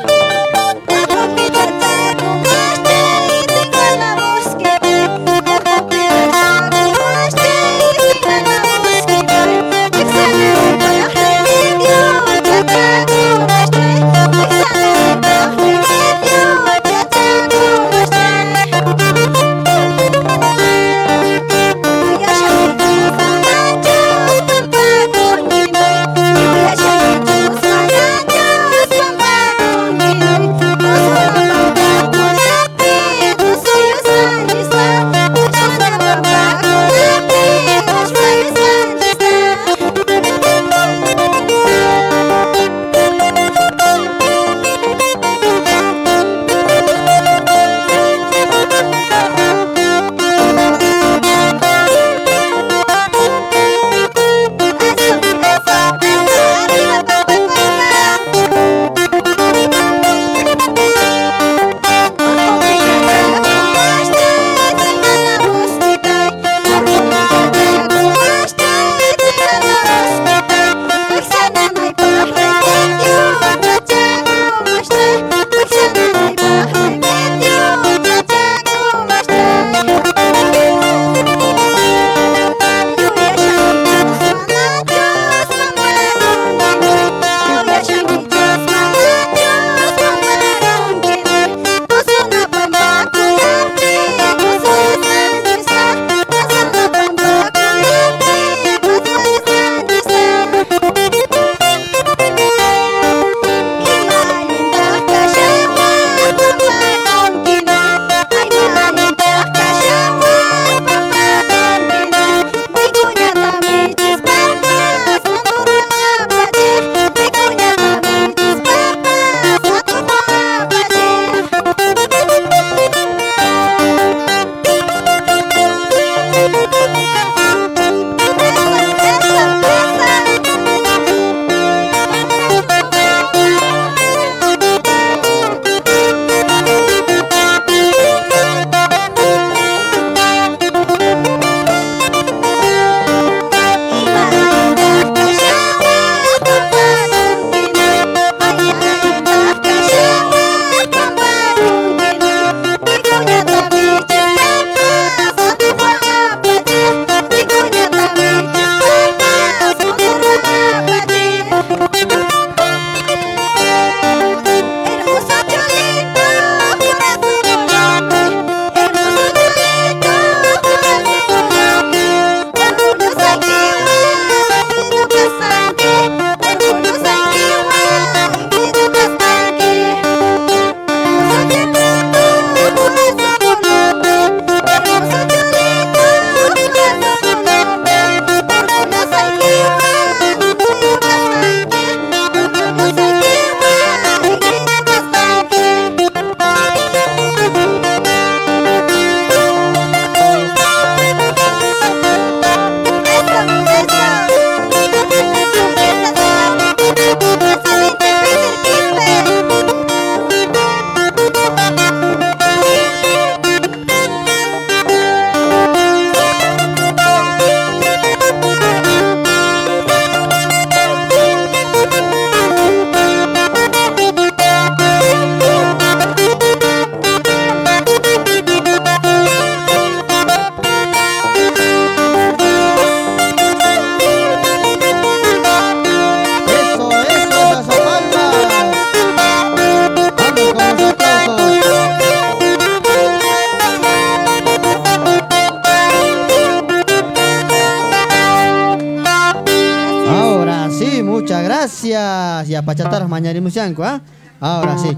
[253.83, 254.01] ¿Ah?
[254.39, 254.89] Ahora sí.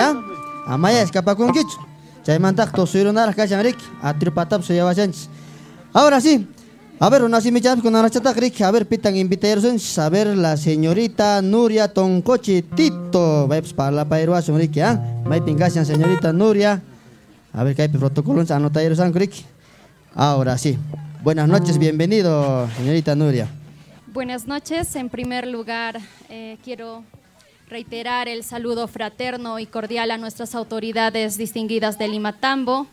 [0.00, 0.14] ¿ah?
[5.92, 6.48] Ahora sí.
[7.00, 8.60] A ver, una simichas con Arachataq rik.
[8.62, 9.98] A ver, pitan invitaciones.
[9.98, 13.46] A ver, la señorita Nuria Toncochi Tito.
[13.46, 15.00] Vamos para la pairuasun rik, ¿ah?
[15.84, 16.82] Señorita Nuria.
[17.52, 18.98] A ver, que hay protocolos anotaderos.
[20.14, 20.76] Ahora sí.
[21.22, 23.48] Buenas noches, bienvenido, señorita Nuria.
[24.12, 24.96] Buenas noches.
[24.96, 26.00] En primer lugar,
[26.30, 27.04] eh, quiero
[27.68, 32.86] reiterar el saludo fraterno y cordial a nuestras autoridades distinguidas de Limatambo,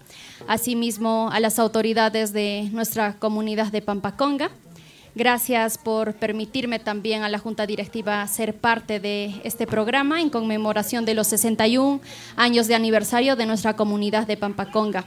[0.45, 4.51] asimismo a las autoridades de nuestra comunidad de Pampaconga.
[5.15, 11.05] Gracias por permitirme también a la Junta Directiva ser parte de este programa en conmemoración
[11.05, 12.01] de los 61
[12.35, 15.05] años de aniversario de nuestra comunidad de Pampaconga.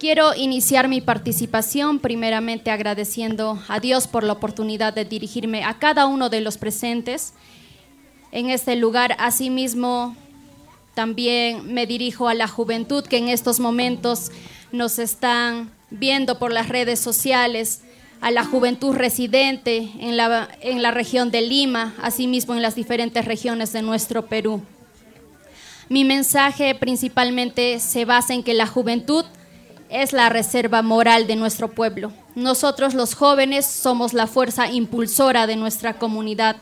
[0.00, 6.06] Quiero iniciar mi participación primeramente agradeciendo a Dios por la oportunidad de dirigirme a cada
[6.06, 7.34] uno de los presentes
[8.32, 9.14] en este lugar.
[9.18, 10.16] Asimismo,
[10.94, 14.32] también me dirijo a la juventud que en estos momentos
[14.72, 17.82] nos están viendo por las redes sociales,
[18.22, 23.26] a la juventud residente en la, en la región de Lima, asimismo en las diferentes
[23.26, 24.62] regiones de nuestro Perú.
[25.90, 29.26] Mi mensaje principalmente se basa en que la juventud
[29.90, 32.12] es la reserva moral de nuestro pueblo.
[32.34, 36.56] Nosotros los jóvenes somos la fuerza impulsora de nuestra comunidad.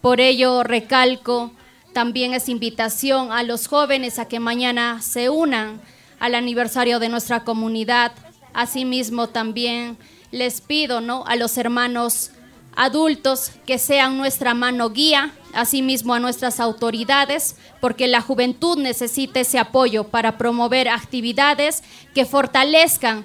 [0.00, 1.52] Por ello recalco
[1.92, 5.80] también esa invitación a los jóvenes a que mañana se unan
[6.18, 8.12] al aniversario de nuestra comunidad.
[8.54, 9.98] Asimismo también
[10.30, 11.24] les pido ¿no?
[11.26, 12.30] a los hermanos
[12.74, 19.58] adultos que sean nuestra mano guía, asimismo a nuestras autoridades, porque la juventud necesita ese
[19.58, 21.82] apoyo para promover actividades
[22.14, 23.24] que fortalezcan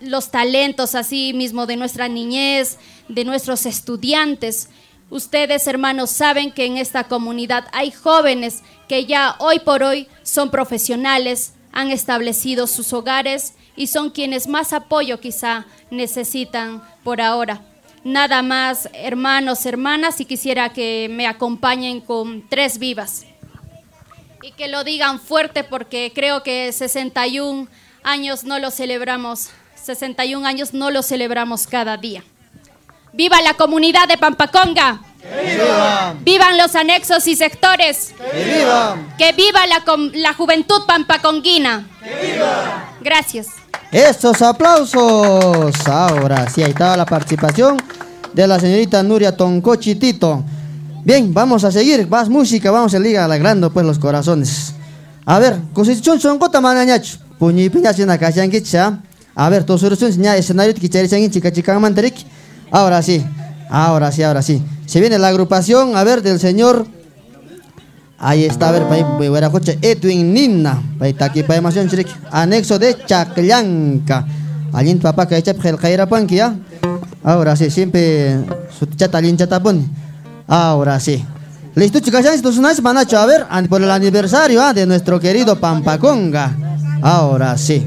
[0.00, 4.68] los talentos, asimismo de nuestra niñez, de nuestros estudiantes.
[5.10, 10.50] Ustedes, hermanos, saben que en esta comunidad hay jóvenes que ya hoy por hoy son
[10.50, 17.62] profesionales, han establecido sus hogares y son quienes más apoyo quizá necesitan por ahora.
[18.04, 23.24] Nada más, hermanos, hermanas, y quisiera que me acompañen con tres vivas.
[24.42, 27.66] Y que lo digan fuerte porque creo que 61
[28.02, 32.22] años no lo celebramos, 61 años no lo celebramos cada día.
[33.16, 35.00] ¡Viva la comunidad de Pampaconga!
[35.22, 36.16] ¡Viva!
[36.24, 38.12] ¡Vivan los anexos y sectores!
[38.18, 38.96] ¡Que viva!
[39.16, 41.86] ¡Que viva la, juventud pampaconguina!
[42.02, 42.92] ¡Que viva!
[43.00, 43.46] Gracias.
[43.92, 45.72] Estos aplausos.
[45.86, 47.80] Ahora sí, ahí estaba la participación
[48.32, 50.42] de la señorita Nuria Toncochi Tito.
[51.04, 52.08] Bien, vamos a seguir.
[52.08, 54.74] Más música, vamos a ligar alegrando pues los corazones.
[55.24, 57.16] A ver, constitución son kota manañach.
[57.38, 57.92] Puñi piña.
[59.36, 61.78] A ver, tos soluciones ya escenario que chica chica.
[62.70, 63.24] Ahora sí,
[63.70, 64.62] ahora sí, ahora sí.
[64.86, 66.86] Se viene la agrupación, a ver, del señor
[68.18, 71.76] Ahí está, a ver, buena coche, Edwin Nina, pay, taki, pay, más
[72.30, 74.26] anexo de Chaclanca.
[74.72, 76.56] Allí papá que echa el panqui, ¿ya?
[77.22, 78.38] Ahora sí, siempre
[78.78, 79.86] su chata pon.
[80.48, 81.22] Ahora sí.
[81.74, 84.72] Listo, chicas, estos son manacho, a ver, por el aniversario ¿ah?
[84.72, 86.56] de nuestro querido Pampaconga.
[87.02, 87.86] Ahora sí.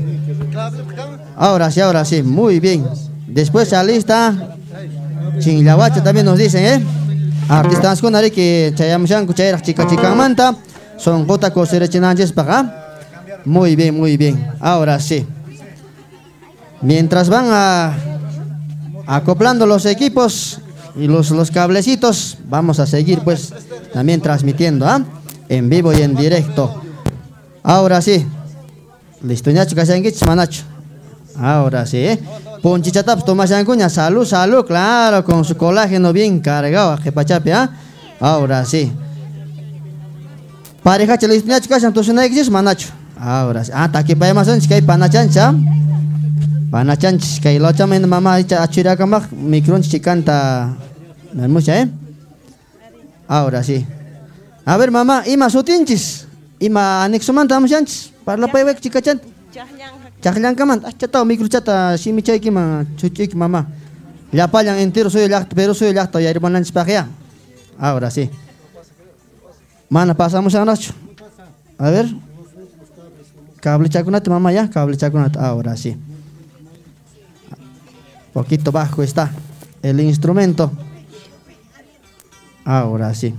[1.35, 2.85] Ahora sí, ahora sí, muy bien.
[3.27, 4.56] Después ya lista.
[5.39, 6.85] Chinlahuacho también nos dicen, ¿eh?
[7.49, 10.55] Artistas con ari que chayamshan kuchayrak chica chica manta.
[10.97, 12.97] Son gota cosere chinanches para
[13.45, 14.47] Muy bien, muy bien.
[14.59, 15.26] Ahora sí.
[16.81, 17.93] Mientras van
[19.07, 20.59] acoplando los equipos
[20.95, 23.53] y los, los cablecitos, vamos a seguir pues
[23.93, 25.03] también transmitiendo, ¿ah?
[25.47, 26.81] En vivo y en directo.
[27.64, 28.26] Ahora sí.
[29.23, 29.76] Listo, ñacho,
[30.27, 30.64] manacho.
[31.39, 32.19] Ahora sí, ¿eh?
[32.61, 37.69] Ponchichatap, Tomás Yancuña, salud, salud, claro, con su colágeno bien cargado, jepachape, ¿ah?
[38.19, 38.91] Ahora sí.
[40.84, 42.89] Pareja chile listo, kasan, tu sunay exis, manacho.
[43.19, 43.71] Ahora sí.
[43.73, 45.53] Ah, taki pa masan, kay panachancha.
[46.71, 50.75] Panachanch, kay locha men mama, icha achira kamak, micron chicanta.
[51.34, 51.89] Mucha, ¿eh?
[53.27, 53.85] Ahora sí.
[54.65, 56.25] A ver, mamá, ima sutinchis.
[56.59, 58.11] Ima anexo man tamushanchis.
[58.25, 59.19] Parla pa iwek chikachan.
[59.53, 63.68] Chaklan kaman, ah, chata, micro chata, simi chayki ma, chuchiki mamá.
[64.31, 67.07] Ya palan entero soy el acto, pero soy el acto, ya lanch pagia.
[67.80, 68.30] Ahora sí.
[69.89, 70.94] Mana, pasamos a Nacho.
[71.77, 72.07] A ver.
[73.61, 75.39] Cable chacunate, mamá, ya, cable chacunate.
[75.39, 75.95] Ahora sí.
[78.34, 79.31] Poquito bajo está
[79.81, 80.72] el instrumento.
[82.65, 83.34] Ahora sí.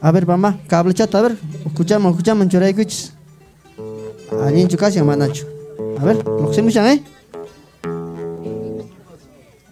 [0.00, 1.36] A ver, mamá, cable chata, a ver.
[1.66, 2.42] Escuchamos, escuchamos,
[4.54, 5.46] en tu casa, manacho.
[5.98, 7.02] A ver, lo me ¿eh?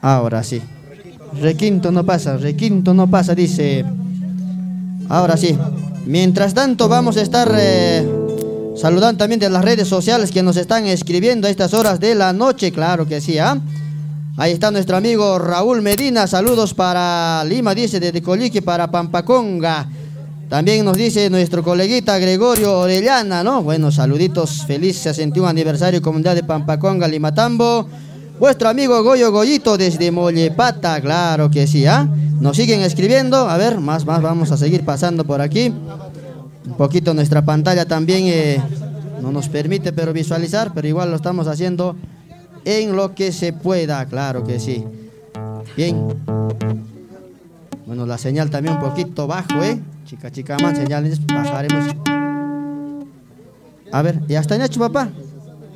[0.01, 0.63] Ahora sí.
[1.41, 3.85] Requinto no pasa, requinto no pasa, dice.
[5.09, 5.57] Ahora sí.
[6.07, 8.09] Mientras tanto, vamos a estar eh,
[8.77, 12.33] saludando también de las redes sociales que nos están escribiendo a estas horas de la
[12.33, 13.61] noche, claro que sí, ¿ah?
[14.37, 19.87] Ahí está nuestro amigo Raúl Medina, saludos para Lima, dice, desde Colique para Pampaconga.
[20.51, 23.63] También nos dice nuestro coleguita Gregorio Orellana, ¿no?
[23.63, 27.87] Bueno, saluditos, feliz 61 aniversario Comunidad de Pampaconga, Limatambo.
[28.41, 32.09] Vuestro amigo Goyo Goyito desde Mollepata, claro que sí, ¿ah?
[32.41, 35.69] Nos siguen escribiendo, a ver, más, más, vamos a seguir pasando por aquí.
[35.69, 38.61] Un poquito nuestra pantalla también eh,
[39.23, 41.95] no nos permite pero visualizar, pero igual lo estamos haciendo
[42.65, 44.85] en lo que se pueda, claro que sí.
[45.77, 46.09] Bien.
[47.87, 49.81] Bueno, la señal también un poquito bajo, ¿eh?
[50.11, 51.95] Chica, chica, más señales, bajaremos.
[53.93, 55.09] A ver, ¿ya está hecho, papá?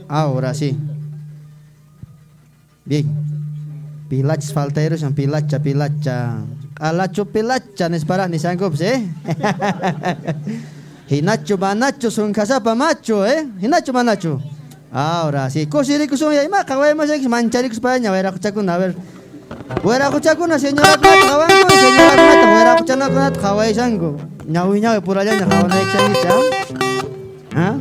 [0.08, 0.76] Ahora sí.
[2.84, 3.06] Bien.
[4.08, 6.42] Pilach falteros yang pilacha pilacha.
[6.80, 9.06] Alacho pilacha nes para ni sanggup eh.
[11.08, 13.46] Hinacho manacho son kasapa macho eh.
[13.60, 14.42] Hinacho manacho.
[14.90, 15.66] Ahora sí.
[15.66, 18.96] Kosiri kusum ya ima kawai mas yang mancari kusupaya wera kucakun a ver.
[19.84, 24.16] Wera kucakun na señora kunat kawan ko señora kunat wera kucana kunat kawai sanggo.
[24.48, 26.20] Nyawi nyawi pura nya kawan naik sangi
[27.54, 27.76] ¿Ah?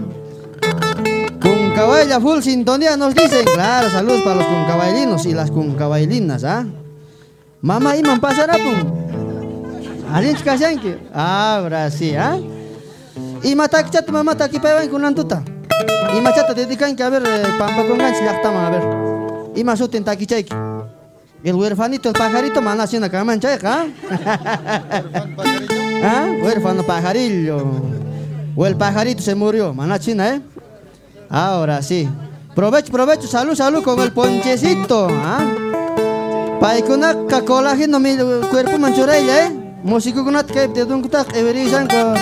[1.41, 3.45] Cuncabaya full sintonía nos dicen.
[3.45, 6.65] Claro, saludos para los cuncabailinos y las cuncabailinas, ¿ah?
[7.61, 8.77] Mamá iman pasará pun.
[10.13, 10.95] Alin kasanki.
[11.13, 12.37] Ahora sí, ¿ah?
[13.41, 15.43] Y mata chat mamá ta kipawan kunantuta.
[16.15, 18.83] Y machata dedican que a ver eh, pampa con gancho a ver.
[19.55, 20.72] Y más uten taquichaiki.
[21.43, 23.85] El huerfanito, el pajarito, mana haciendo camancha, ¿ah?
[26.03, 26.27] ¿Ah?
[26.41, 27.81] Huérfano pajarillo.
[28.55, 30.41] O el pajarito se murió, mana china, ¿eh?
[31.29, 32.07] Ahora sí.
[32.55, 35.09] Provecho, provecho, salud, salud con el ponchecito.
[35.11, 35.39] ¿ah?
[36.61, 37.13] Paikuna
[37.45, 38.15] colágeno mi
[38.49, 39.51] cuerpo manchurella, ¿eh?
[39.83, 42.15] Músico con que de un kutak everizan con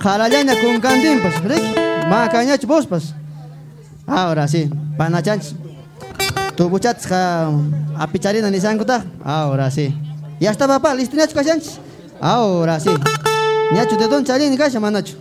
[0.00, 1.62] jalalaña con candim, pues, ¿rick?
[2.08, 3.14] Makanya vos, pues.
[4.06, 5.54] Ahora sí, panachanch.
[6.56, 6.98] Tu buchat
[7.98, 9.04] apicharina ni san kutak.
[9.24, 9.94] Ahora sí.
[10.40, 11.78] Ya está papá, listo, nacho kachanch.
[12.20, 12.90] Ahora sí.
[13.72, 15.16] Nacho de don chalin kasha manacho.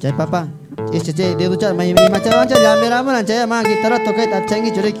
[0.00, 0.48] Chay papá.
[0.92, 4.28] Este chay de ducha mai mai macha wancha ya mera mana chay ma guitarra toca
[4.30, 5.00] ta changi chureki.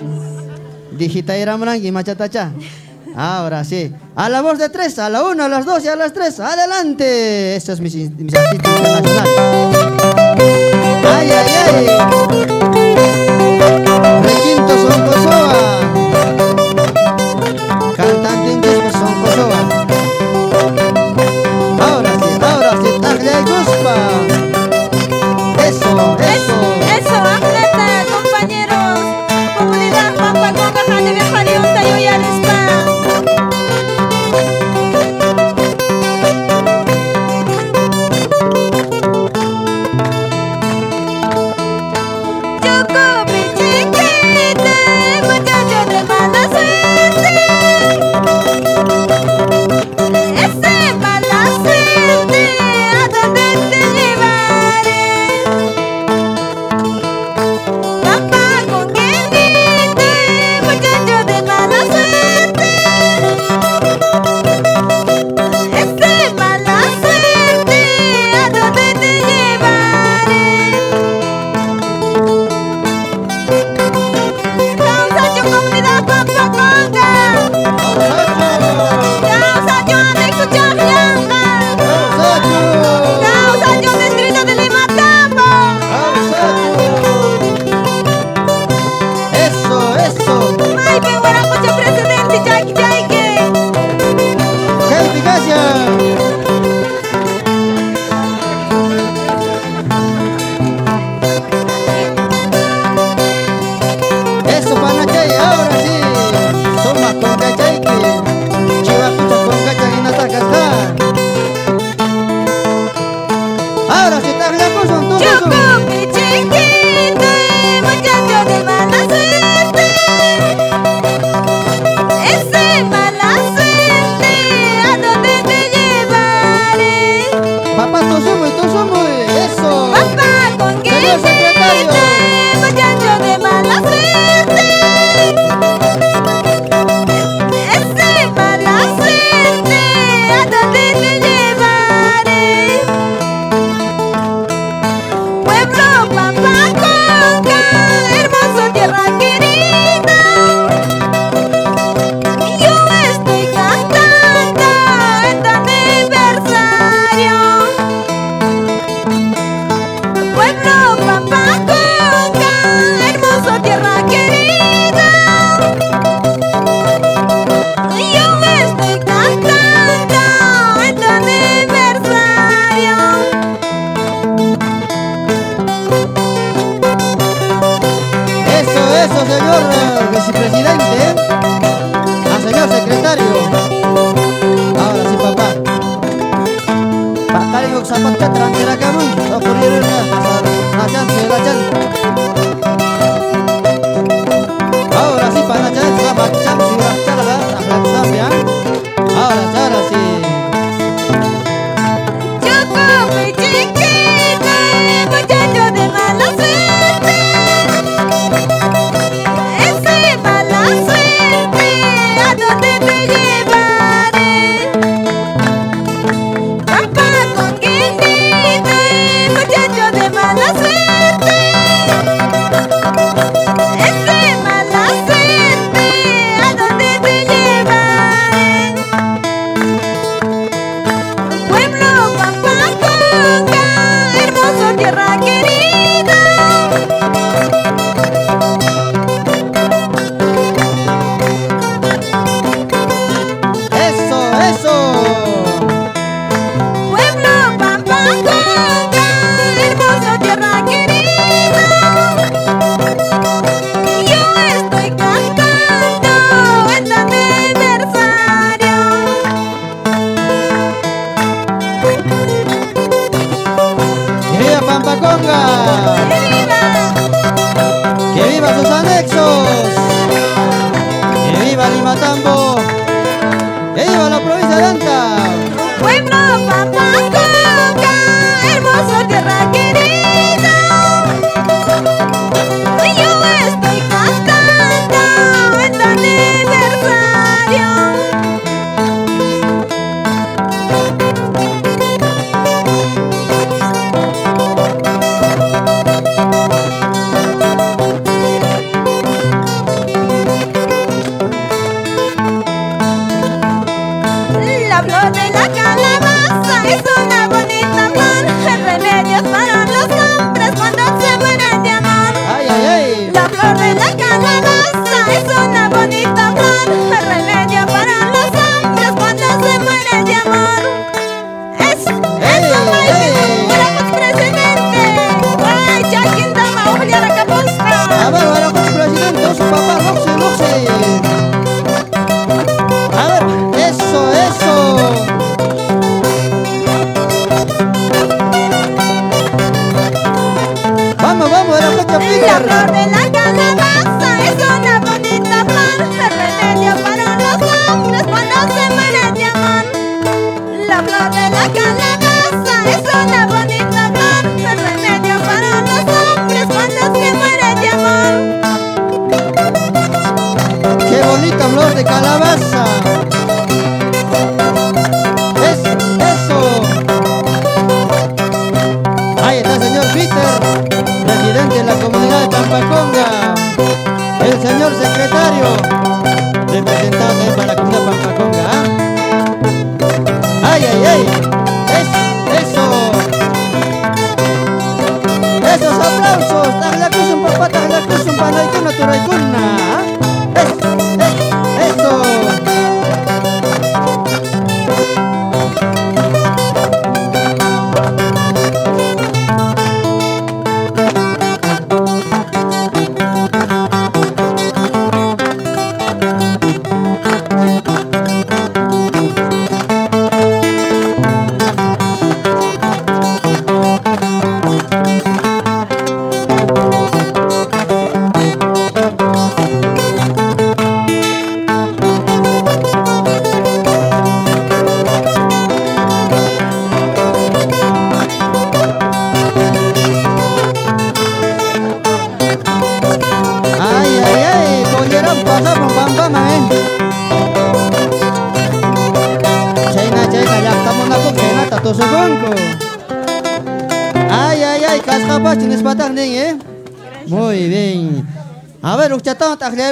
[0.98, 2.52] Digita era mana y macha tacha.
[3.16, 3.92] Ahora sí.
[4.14, 6.38] A la voz de tres, a la una, a las dos y a las tres.
[6.38, 7.56] Adelante.
[7.56, 9.32] Estos es mis, mis artistas internacionales.
[11.02, 12.75] Ay, ay, ay.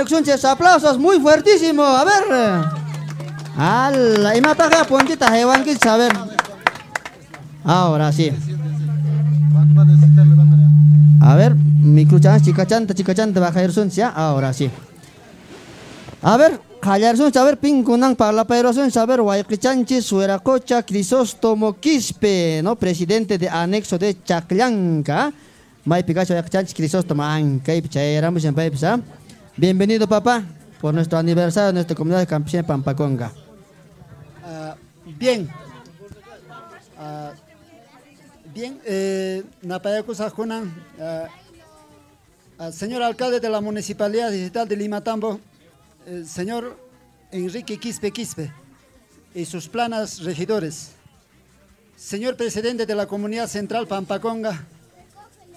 [0.05, 1.83] chunches, aplausos muy fuertísimo.
[1.83, 2.85] A ver.
[3.57, 6.13] Ala, y mata acá, puntita, a ver.
[7.65, 8.33] Ahora sí.
[11.21, 14.09] A ver, microchan, chicachanta, chicachanta, baja el ya.
[14.09, 14.71] Ahora sí.
[16.21, 22.77] A ver, callar sun, saber, pincunan, parla, pero sun, saber, guayquichanchi, sueracocha, crisóstomo, quispe, ¿no?
[22.77, 25.33] Presidente de anexo de Chaclanca.
[25.85, 29.01] May Picasso, guayquichanchi, crisóstomo, anca, eh, y pichairamos en paipsa.
[29.57, 30.43] Bienvenido, papá,
[30.81, 33.33] por nuestro aniversario de nuestra comunidad de campesina Pampaconga.
[34.43, 34.75] Uh,
[35.17, 35.49] bien.
[36.99, 37.31] Uh,
[38.53, 39.45] bien, eh,
[42.59, 45.39] uh, señor alcalde de la Municipalidad Digital de Limatambo,
[46.07, 46.77] eh, señor
[47.31, 48.53] Enrique Quispe Quispe
[49.37, 50.95] y sus planas regidores.
[51.97, 54.67] Señor presidente de la Comunidad Central Pampaconga,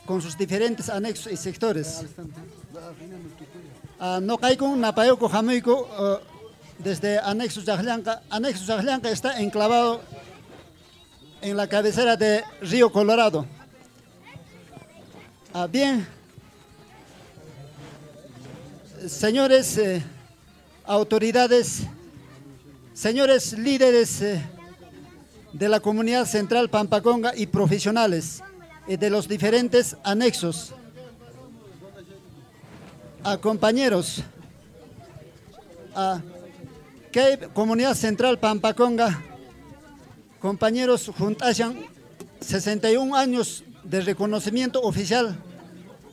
[0.05, 2.05] con sus diferentes anexos y sectores.
[3.99, 6.19] Ah, no caigo Napayoko Jamaico, ah,
[6.77, 8.21] desde Anexos Yajlanca.
[8.29, 10.01] Anexos Yajlanca está enclavado
[11.41, 13.47] en la cabecera de Río Colorado.
[15.51, 16.07] Ah, bien,
[19.07, 20.03] señores eh,
[20.85, 21.81] autoridades,
[22.93, 24.45] señores líderes eh,
[25.53, 28.43] de la comunidad central Pampaconga y profesionales
[28.87, 30.75] y de los diferentes anexos,
[33.27, 34.23] a compañeros,
[35.93, 36.21] a
[37.53, 39.21] comunidad central Pampaconga,
[40.39, 41.75] compañeros juntashan
[42.39, 45.35] 61 años de reconocimiento oficial,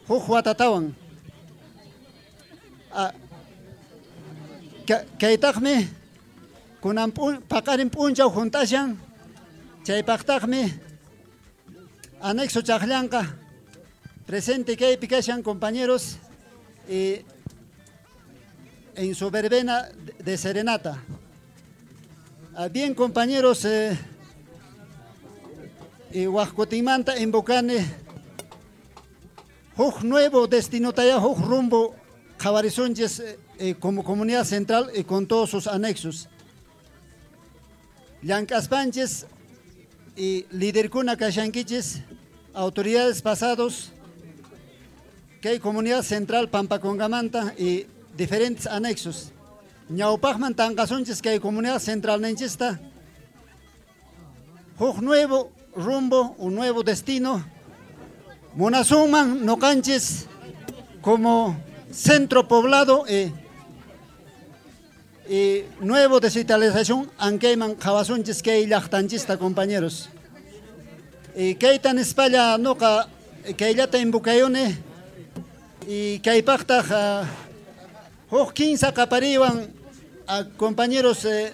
[0.09, 0.97] Jujuatatawan.
[5.19, 5.89] Kaytaqmi
[6.83, 7.15] kunan
[7.47, 8.99] paqarin p'unchaw juntashan
[9.87, 10.63] chaypaqtaqmi
[12.21, 13.23] anexo chaqllanqa
[14.27, 16.19] presente kaypi kashan compañeros
[16.89, 17.25] en
[19.15, 19.89] su verbena
[20.19, 21.03] de serenata.
[22.55, 23.99] Ah, Bien compañeros, eh,
[26.29, 27.85] Huascotimanta en Bocane,
[29.77, 31.97] Huj nuevo destino taya, Huj rumbo
[32.39, 33.23] Jabarizonches
[33.59, 36.29] eh, como comunidad central y con todos sus anexos.
[38.23, 39.27] Llancaspanches
[40.17, 42.03] y Lidercuna Kashanquiches,
[42.53, 43.93] autoridades pasados,
[45.45, 47.85] que hay comunidad central Pampacongamanta y
[48.17, 49.31] diferentes anexos.
[49.91, 52.81] Ñaupajman Tangasonches, que hay comunidad central Nenchista.
[54.79, 57.45] Huj nuevo rumbo, un nuevo destino.
[58.55, 60.25] Monasuman, Nocanches,
[61.03, 61.59] como
[61.93, 63.31] centro poblado y,
[65.31, 70.09] y nuevo desvitalización, Anqueman, Jabasunches, que Yachtanchista, compañeros.
[71.37, 73.09] Y que tan España, noca,
[73.59, 73.99] que ya te
[75.87, 77.25] y que hay pacta,
[78.31, 79.69] uh, 15 capariban,
[80.27, 81.53] a compañeros, eh,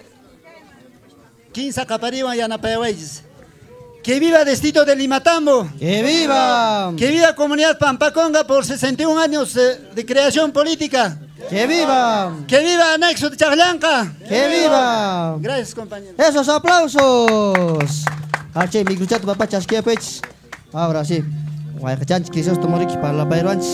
[1.53, 3.25] 15 capariban y anapayahuayes.
[4.03, 5.69] ¡Que viva Destino de Limatambo!
[5.79, 6.91] ¡Que viva!
[6.97, 11.19] ¡Que viva Comunidad Pampaconga por 61 años eh, de creación política!
[11.51, 12.35] ¡Que viva!
[12.47, 14.11] ¡Que viva Anexo de Chajlanca!
[14.27, 15.37] ¡Que viva!
[15.39, 16.19] Gracias, compañeros.
[16.19, 18.05] ¡Esos aplausos!
[18.55, 20.23] Arche, mi gruchato papá chasquea pech.
[20.73, 21.23] Ahora sí.
[21.81, 23.65] Guayachanch, quizás tomoriki para la Bayruanch,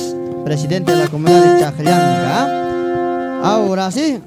[0.47, 2.47] presidente de la comunidad de Chajlanca.
[3.43, 4.21] Ahora sí.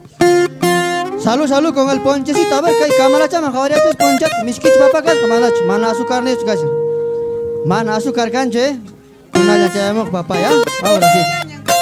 [1.24, 2.56] Salud, salud con el ponchecito.
[2.56, 4.30] A ver, que hay cámara chama, jabariates ponchat.
[4.44, 6.60] Miskich papá gas, manach, mana azúcar ni gas.
[7.66, 8.78] Mana azúcar canche.
[9.34, 10.50] Una ya llamamos papá ya.
[10.84, 11.20] Ahora sí.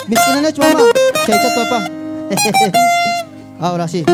[0.07, 0.81] Miskina nech mamá.
[1.25, 1.89] Chaychat papá.
[3.59, 4.05] Ahora sí.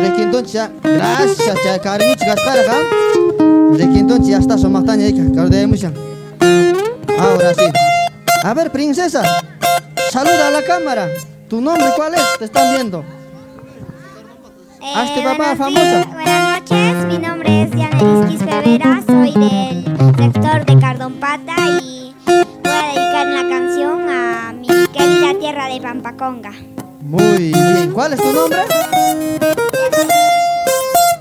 [0.00, 0.70] Requintón ya.
[0.80, 2.76] Gracias, ya cariño gas para acá.
[3.72, 5.92] Requintón ya está somataña ahí, cardemos ya.
[7.18, 7.64] Ahora sí.
[8.44, 9.22] A ver, princesa.
[10.12, 11.08] Saluda a la cámara.
[11.48, 12.20] ¿Tu nombre cuál es?
[12.38, 13.02] Te están viendo.
[14.94, 16.04] Hazte papá famosa.
[16.12, 19.84] buenas noches, mi nombre es Yanelis Quispe Vera, soy del
[20.18, 25.80] sector de Cardón Pata y voy a dedicar una canción a mi querida tierra de
[25.80, 26.52] Pampaconga.
[27.00, 27.92] Muy bien.
[27.94, 28.58] ¿Cuál es tu nombre?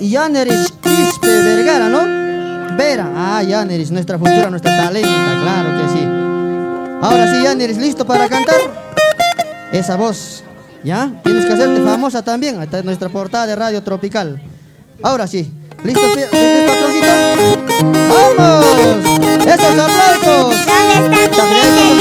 [0.02, 2.76] Yaneris Quispe Vergara, ¿no?
[2.76, 3.10] Vera.
[3.16, 6.20] Ah, Yaneris, nuestra futura, nuestra talenta, claro que sí.
[7.02, 8.56] Ahora sí, Yaneris, ¿listo para cantar?
[9.72, 10.44] Esa voz,
[10.84, 11.11] ¿ya?
[11.23, 12.61] Tienes que hacerte famosa también.
[12.61, 14.40] Esta es nuestra portada de Radio Tropical.
[15.02, 15.52] Ahora sí.
[15.84, 16.38] ¿Listo, listo,
[16.68, 17.07] patroncito?
[18.38, 18.65] ¡Vamos!
[19.48, 20.56] ¡Esos aplausos!
[20.99, 21.91] ¿Dónde está mi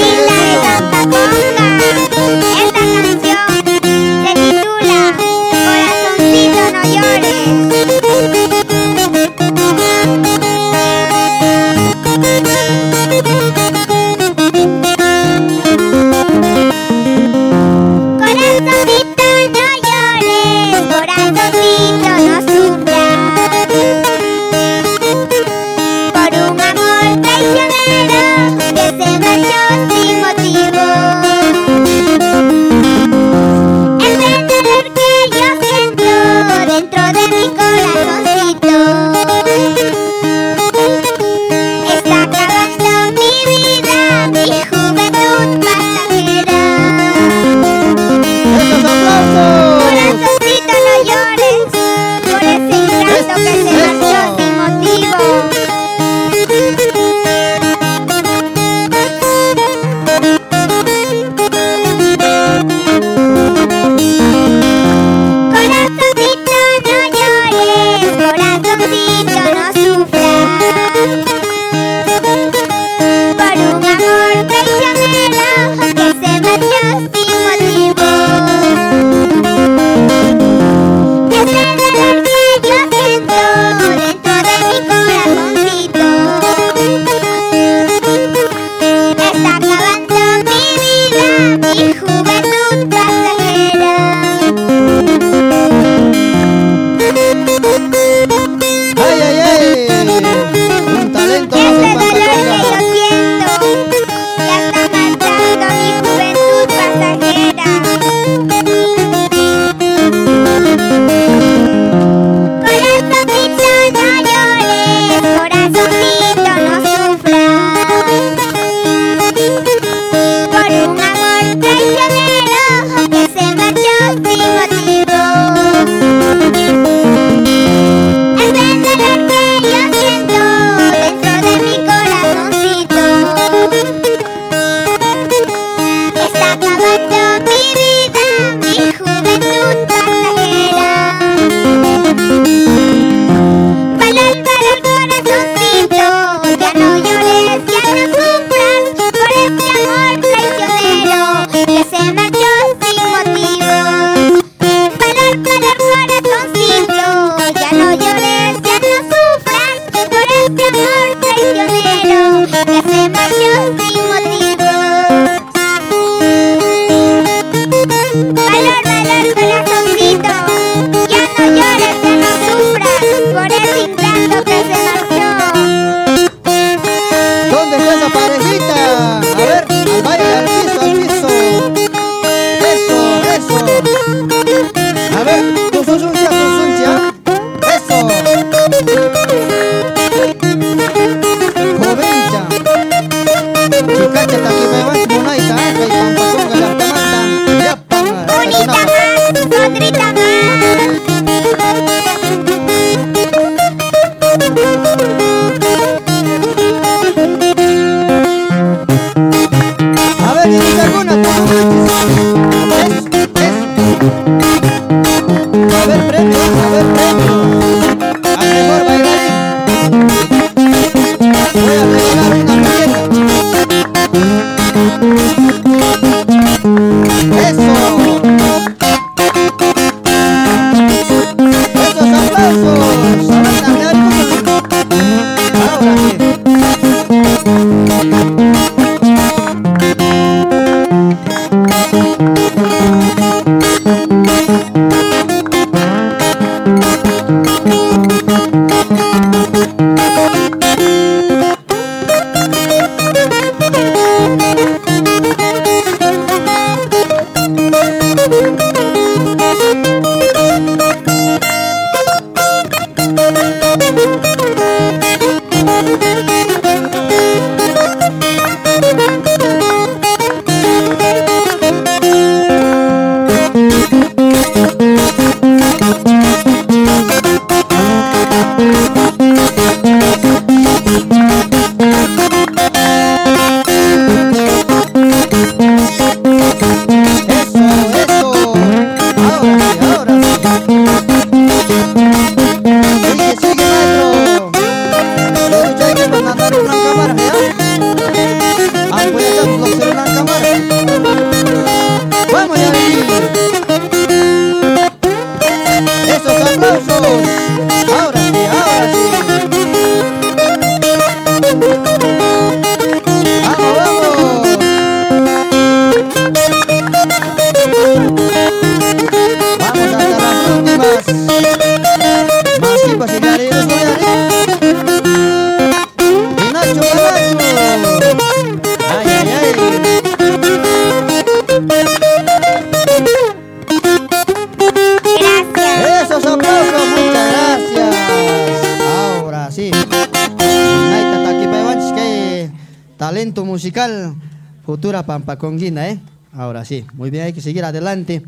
[346.60, 346.84] Ahora sí.
[346.92, 348.22] Muy bien, hay que seguir adelante.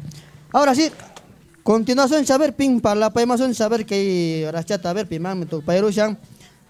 [0.52, 0.90] Ahora sí.
[1.62, 3.12] Continuación, saber ping para la
[3.52, 5.46] saber que ahora chata, a ver, pimán.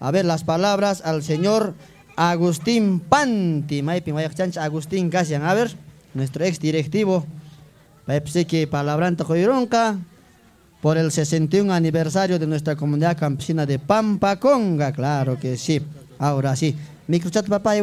[0.01, 1.73] A ver las palabras al señor
[2.17, 3.81] Agustín Panti.
[4.59, 5.43] Agustín Casian.
[5.43, 5.73] A ver,
[6.13, 7.25] nuestro ex directivo.
[8.05, 9.97] Pepsi que palabranta joironca
[10.81, 15.81] por el 61 aniversario de nuestra comunidad campesina de Pampaconga, claro que sí.
[16.19, 16.75] Ahora sí.
[17.07, 17.81] Microchat papá y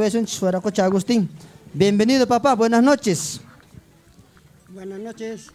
[0.63, 1.31] coche Agustín.
[1.73, 3.41] Bienvenido papá, buenas noches.
[5.11, 5.49] Noches.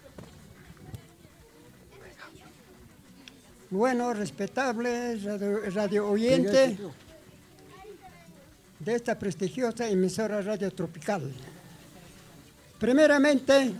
[3.69, 6.77] Bueno, respetable radio, radio oyente
[8.79, 11.31] de esta prestigiosa emisora radio tropical.
[12.79, 13.71] Primeramente,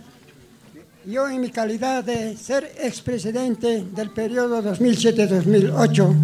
[1.04, 6.14] yo en mi calidad de ser expresidente del periodo 2007-2008,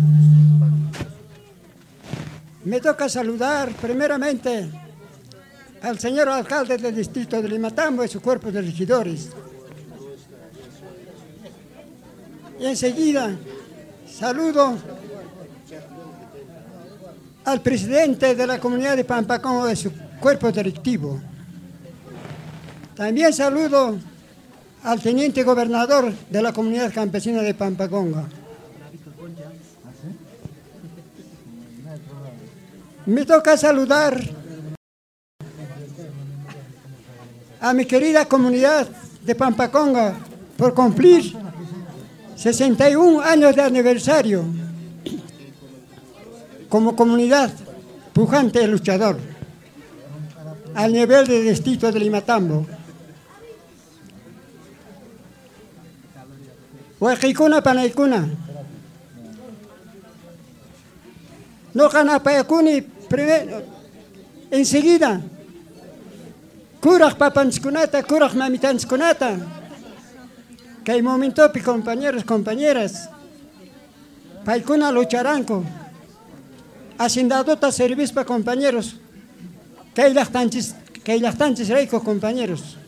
[2.64, 4.70] me toca saludar primeramente
[5.82, 9.30] al señor alcalde del distrito de Limatambo y su cuerpo de regidores.
[12.60, 13.36] Y enseguida
[14.10, 14.76] saludo
[17.44, 21.20] al presidente de la comunidad de Pampacongo y su cuerpo directivo.
[22.94, 23.98] También saludo
[24.84, 28.24] al teniente gobernador de la comunidad campesina de Pampaconga.
[33.04, 34.18] Me toca saludar
[37.60, 38.88] a mi querida comunidad
[39.22, 40.14] de Pampaconga
[40.56, 41.41] por cumplir
[42.42, 44.44] 61 años de aniversario
[46.68, 47.52] como comunidad
[48.12, 49.16] pujante y luchador
[50.74, 52.66] al nivel del distrito de Limatambo.
[56.98, 58.28] Huaquicuna panaicuna.
[61.74, 62.84] No canapayacuni
[64.50, 65.20] enseguida.
[66.80, 69.61] Kuraj papanskunata, kuraj mamitanskunata.
[70.84, 73.08] Que hay momento, compañeros, compañeras,
[74.44, 75.64] paikuna lucharánco,
[76.98, 78.96] hacendadota servicio compañeros,
[79.94, 82.78] que hay lactantes, que hay lactantes ricos, compañeros.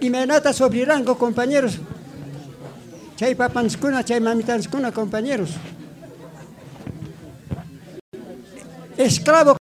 [0.00, 1.78] Y me nata sobre rango, compañeros.
[3.16, 5.50] Chay papanskuna, chay mamitanskuna, compañeros.
[8.98, 9.56] Esclavo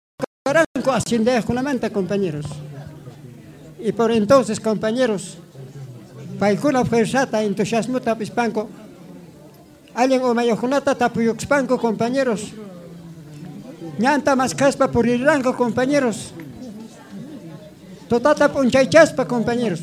[0.44, 1.54] caranco ascendejo
[1.92, 2.46] compañeros.
[3.84, 5.36] Y por entonces, compañeros,
[6.38, 8.66] paikuna fuerzata entusiasmo tapispanco.
[9.92, 12.48] Alguien o mayojunata tapuyuxpanco, compañeros.
[13.98, 16.32] Ñanta más caspa por el rango, compañeros.
[18.08, 19.82] Totata ponchaychaspa, compañeros.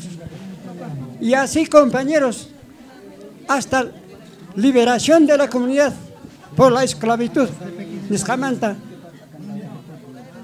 [1.20, 2.48] Y así, compañeros,
[3.46, 3.86] hasta
[4.56, 5.92] liberación de la comunidad
[6.56, 7.48] por la esclavitud.
[8.10, 8.74] Niscamanta.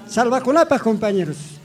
[0.07, 1.58] Salvaculapa, compañeros.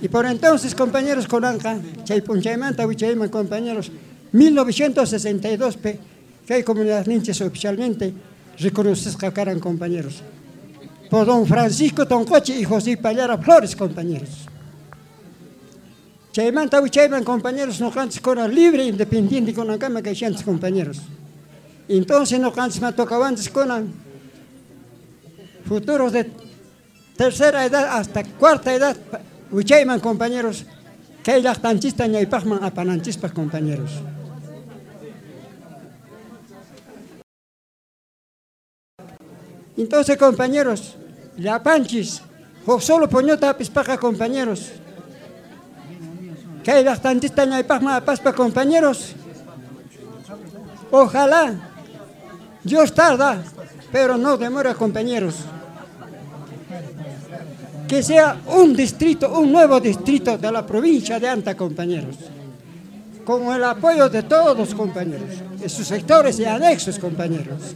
[0.00, 3.90] Y por entonces, compañeros, Colanca, Chaypunchaymanta, Huichayman, compañeros,
[4.32, 5.98] 1962, pe,
[6.46, 8.12] que hay comunidades ninches oficialmente
[8.58, 10.22] reconocidas que eran compañeros.
[11.10, 14.46] Por don Francisco Toncoche y José Pallara Flores, compañeros.
[16.32, 21.00] Chaymanta Uchayman, compañeros, no cantes con libre, independiente con la cama que hay compañeros.
[21.88, 23.94] Entonces no cantes me tocaban con
[25.64, 26.30] futuros de
[27.16, 28.96] tercera edad hasta cuarta edad,
[29.50, 30.64] Uchayman, compañeros,
[32.08, 33.90] ni hay pajman apanantispas, compañeros.
[39.76, 40.96] Entonces, compañeros,
[41.36, 42.22] la panchis,
[42.66, 44.72] o solo poñota pispaja, compañeros.
[46.64, 49.14] Que hay lactantista ni hay pajman paspa, compañeros.
[50.90, 51.54] Ojalá,
[52.64, 53.44] Dios tarda,
[53.92, 55.36] pero no demora, compañeros
[57.86, 62.16] que sea un distrito, un nuevo distrito de la provincia de Anta, compañeros,
[63.24, 67.74] con el apoyo de todos los compañeros, de sus sectores y anexos, compañeros.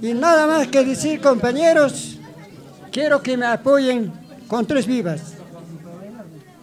[0.00, 2.18] Y nada más que decir, compañeros,
[2.90, 4.12] quiero que me apoyen
[4.48, 5.20] con tres vivas.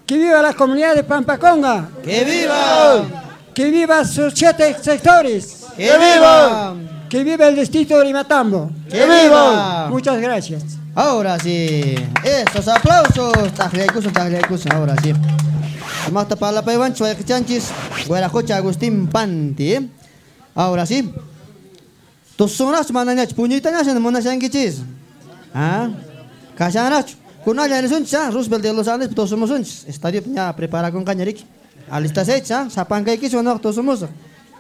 [0.05, 1.89] ¡Que viva la comunidad de Pampaconga!
[2.03, 3.05] ¡Que viva!
[3.53, 5.67] ¡Que viva sus siete sectores!
[5.77, 6.75] ¡Que viva!
[7.09, 8.69] ¡Que viva el distrito de Limatambo!
[8.87, 9.87] ¡Que viva!
[9.89, 10.63] Muchas gracias.
[10.93, 11.95] Ahora sí.
[12.23, 13.51] Estos aplausos.
[13.55, 14.69] Tajlecuso, tajlecuso.
[14.71, 15.13] Ahora sí.
[16.11, 17.69] Mata para la paivan, chanchis.
[18.07, 19.73] Guarajocha Agustín Panti.
[19.73, 19.89] ¿eh?
[20.53, 21.11] Ahora sí.
[22.35, 24.83] Tus sonas mananyach puñita nyas mona changichis.
[25.51, 25.89] Ah.
[26.55, 27.15] Kasanach.
[27.43, 28.29] Kunaya ni suncha.
[28.29, 29.87] Roosevelt de los Andes, todos somos sunch.
[29.87, 31.43] Estadio ya prepara con cañarik.
[31.89, 32.69] Alistas hecha.
[32.69, 34.05] Sapanga iki sono todos somos.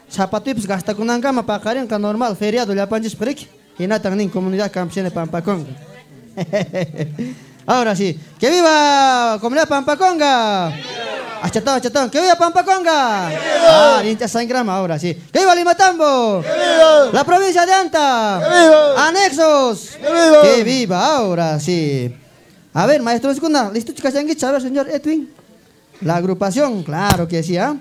[0.09, 2.35] Zapatips gasta con angama pakarin ka normal.
[2.35, 3.47] Feriado le apanchis perik.
[3.77, 5.69] Hinatang ning comunidad campesina Pampaconga.
[7.65, 8.17] Ahora sí.
[8.39, 10.73] ¡Que viva comunidad Pampaconga!
[11.41, 12.09] Achatón, achatón.
[12.09, 13.29] ¡Que viva Pampaconga!
[13.29, 15.13] Ah, lincha sangrama ahora sí.
[15.31, 16.41] ¡Que viva Limatambo!
[16.41, 17.11] ¡Que viva!
[17.13, 18.41] La provincia de Anta.
[18.41, 19.07] ¡Que viva!
[19.07, 19.97] Anexos.
[20.01, 20.41] ¡Que viva!
[20.41, 21.15] ¡Que viva!
[21.15, 22.11] Ahora sí.
[22.73, 25.29] A ver, maestro segunda, ¿listo chicas a ver, señor Edwin?
[26.01, 27.75] La agrupación, claro que sí, ¿ah?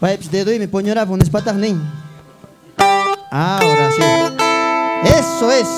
[0.00, 1.78] Pipes de doy mi poñora con espatagnin.
[3.30, 4.02] Ahora sí.
[5.04, 5.68] Eso es.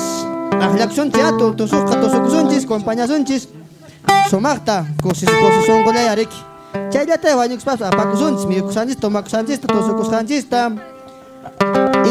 [0.61, 3.49] Ahlakson teatro, tusuk katusuk sunchis, compañía sunchis.
[4.31, 6.31] Somakta, kosis kosis son golay arik.
[6.91, 10.79] Chaya te vayuk spas apaku sunchis, mi kusanchis, tomak sanchis, tusuk kusanchis tam.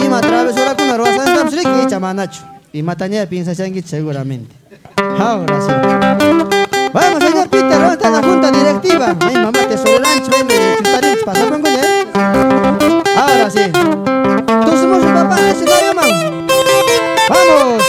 [0.03, 2.41] Ima travesura con arroz tam srik y chamanacho.
[2.73, 4.53] Y mataña piensa changuit seguramente.
[4.97, 5.71] Ahora sí.
[6.93, 9.15] Vamos, señor Peter, ¿dónde está la junta directiva?
[9.27, 10.47] Mi mamá te sobre el ancho, ven,
[10.77, 12.00] chutarich, pasa con coña.
[12.13, 13.71] Ahora sí.
[13.73, 16.47] Un papá, escenario, man.
[17.29, 17.80] ¡Vamos!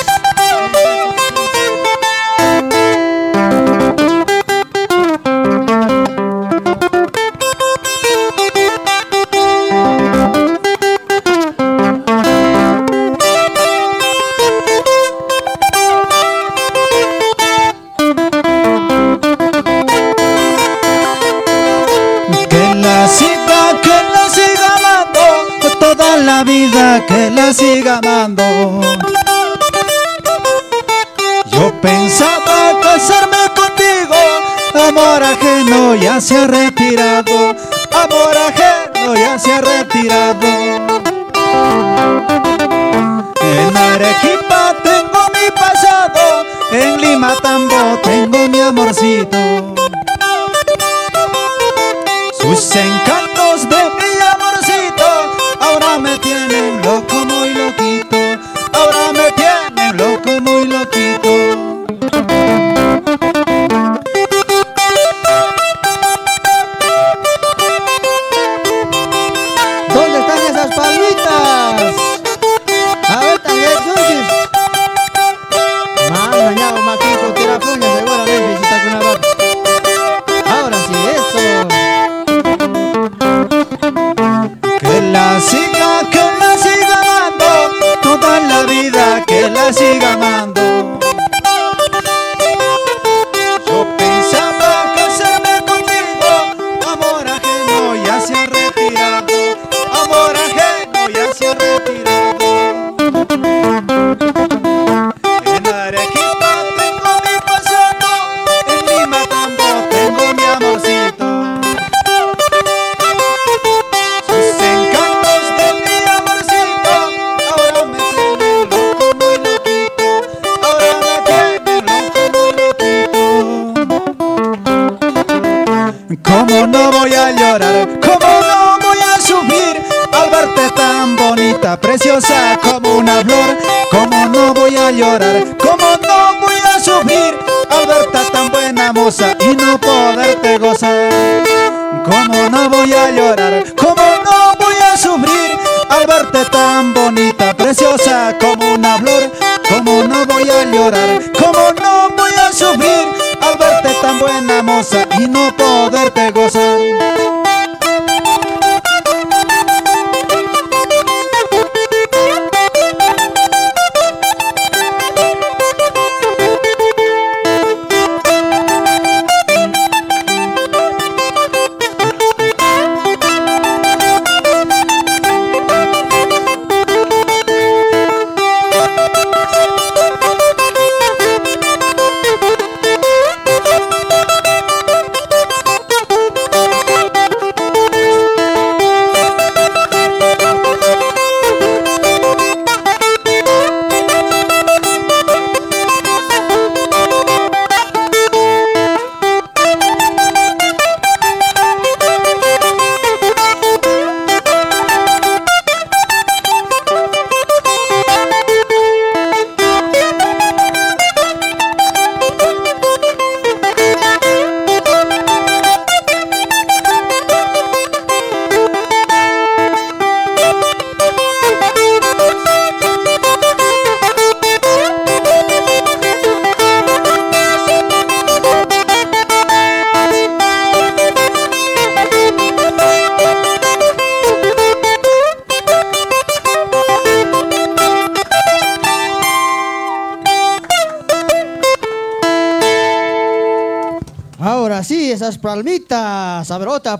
[26.45, 28.43] Vida, que la siga amando.
[31.47, 34.17] Yo pensaba casarme contigo,
[34.75, 37.55] amor ajeno ya se ha retirado,
[37.91, 40.49] amor ajeno ya se ha retirado.
[43.41, 49.37] En Arequipa tengo mi pasado, en Lima Tambo tengo mi amorcito.
[52.41, 53.22] Sus encantos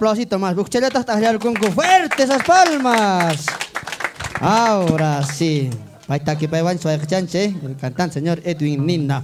[0.03, 0.57] aplausito más.
[0.57, 3.47] Bucheletas, tajlear con fuerte esas palmas.
[4.41, 5.71] Ahora sí.
[7.63, 9.23] El cantante señor Edwin Ninna.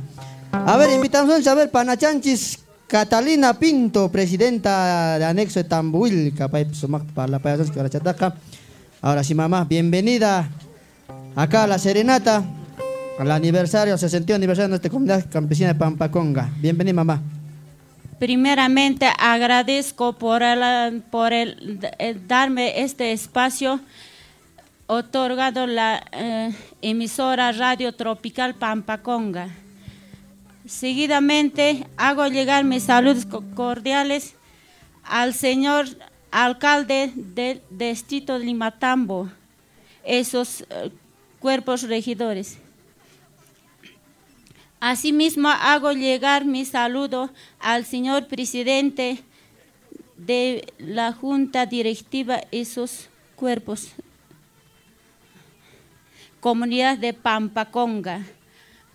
[0.52, 6.68] A ver, invitamos a ver Panachanchis Catalina Pinto, presidenta de anexo de Tambuil, capaz
[7.12, 8.36] para la payasos que ahora.
[9.02, 10.48] Ahora sí, mamá, bienvenida
[11.34, 12.44] acá a la serenata,
[13.18, 16.48] al aniversario, 60 aniversario de nuestra comunidad campesina de Pampaconga.
[16.60, 17.20] Bienvenida, mamá.
[18.18, 23.80] Primeramente agradezco por, el, por el, el darme este espacio
[24.88, 29.48] otorgado la eh, emisora Radio Tropical Pampaconga.
[30.66, 34.34] Seguidamente hago llegar mis saludos co- cordiales
[35.04, 35.86] al señor
[36.30, 39.30] alcalde del distrito de Limatambo,
[40.04, 40.90] esos eh,
[41.38, 42.58] cuerpos regidores.
[44.80, 49.24] Asimismo, hago llegar mi saludo al señor presidente
[50.16, 53.88] de la Junta Directiva, esos cuerpos,
[56.38, 58.24] comunidad de Pampaconga.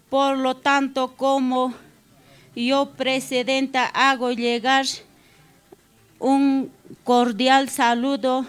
[0.09, 1.73] Por lo tanto, como
[2.55, 4.85] yo, presidenta, hago llegar
[6.17, 6.71] un
[7.03, 8.45] cordial saludo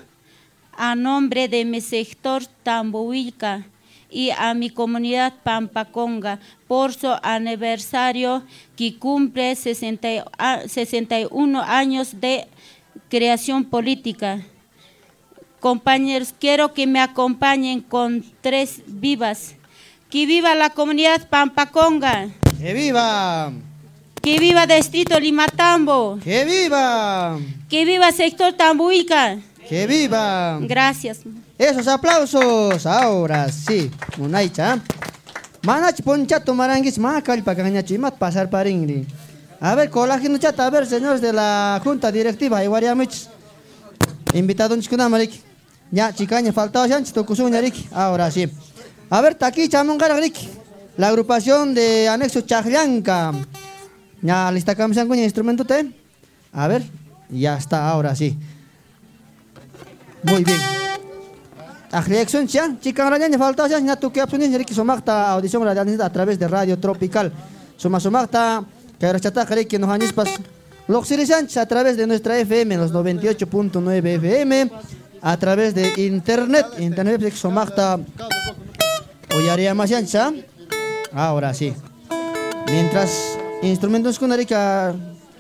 [0.71, 3.67] a nombre de mi sector Tambohuilca
[4.15, 6.39] y a mi comunidad Pampaconga
[6.69, 8.45] por su aniversario
[8.77, 10.09] que cumple 60
[10.39, 12.47] a- 61 años de
[13.11, 14.41] creación política.
[15.61, 19.57] Compañeros, quiero que me acompañen con tres vivas.
[20.11, 22.29] Que viva la comunidad Pampaconga.
[22.61, 23.53] ¡Que viva!
[24.23, 26.19] Que viva Distrito Limatambo.
[26.23, 27.39] ¡Que viva!
[27.69, 29.39] Que viva sector Tambuica.
[29.69, 30.59] ¡Que viva!
[30.63, 31.21] Gracias.
[31.59, 33.91] Esos aplausos, ahora sí.
[34.19, 34.79] Munaicha.
[35.63, 39.07] Manach ponchato maranguis macal pagañachi mat pasar paringri.
[39.61, 43.29] A ver, colágeno chata, a ver, señores de la Junta Directiva, Iguariamich.
[44.35, 45.33] Invitado Nchkunamarik.
[45.91, 47.89] Ya, chicaña, faltaba ya, Chitokusuña, Rick.
[47.93, 48.51] Ahora sí.
[49.09, 50.37] A ver, Taki Chamongara, Rick.
[50.97, 53.33] La agrupación de anexo Chajlanca.
[54.21, 55.93] Ya, lista cambian con instrumento te.
[56.53, 56.83] A ver,
[57.31, 58.37] ya está, ahora sí.
[60.25, 60.61] Muy bien.
[61.95, 65.87] a reacción ya, chica rayanya falta ya, na tu que apsunin riki somakta audición radial
[66.03, 67.33] a través de Radio Tropical.
[67.77, 68.65] Suma somakta,
[68.99, 70.29] que ahora chata que nos anispas.
[70.89, 74.71] Loxirisan a través de nuestra FM, los 98.9 FM,
[75.23, 78.01] a través de internet, internet riki somakta.
[79.37, 80.33] Oyaría más yancha.
[81.13, 81.73] Ahora sí.
[82.67, 84.97] Mientras instrumentos con rika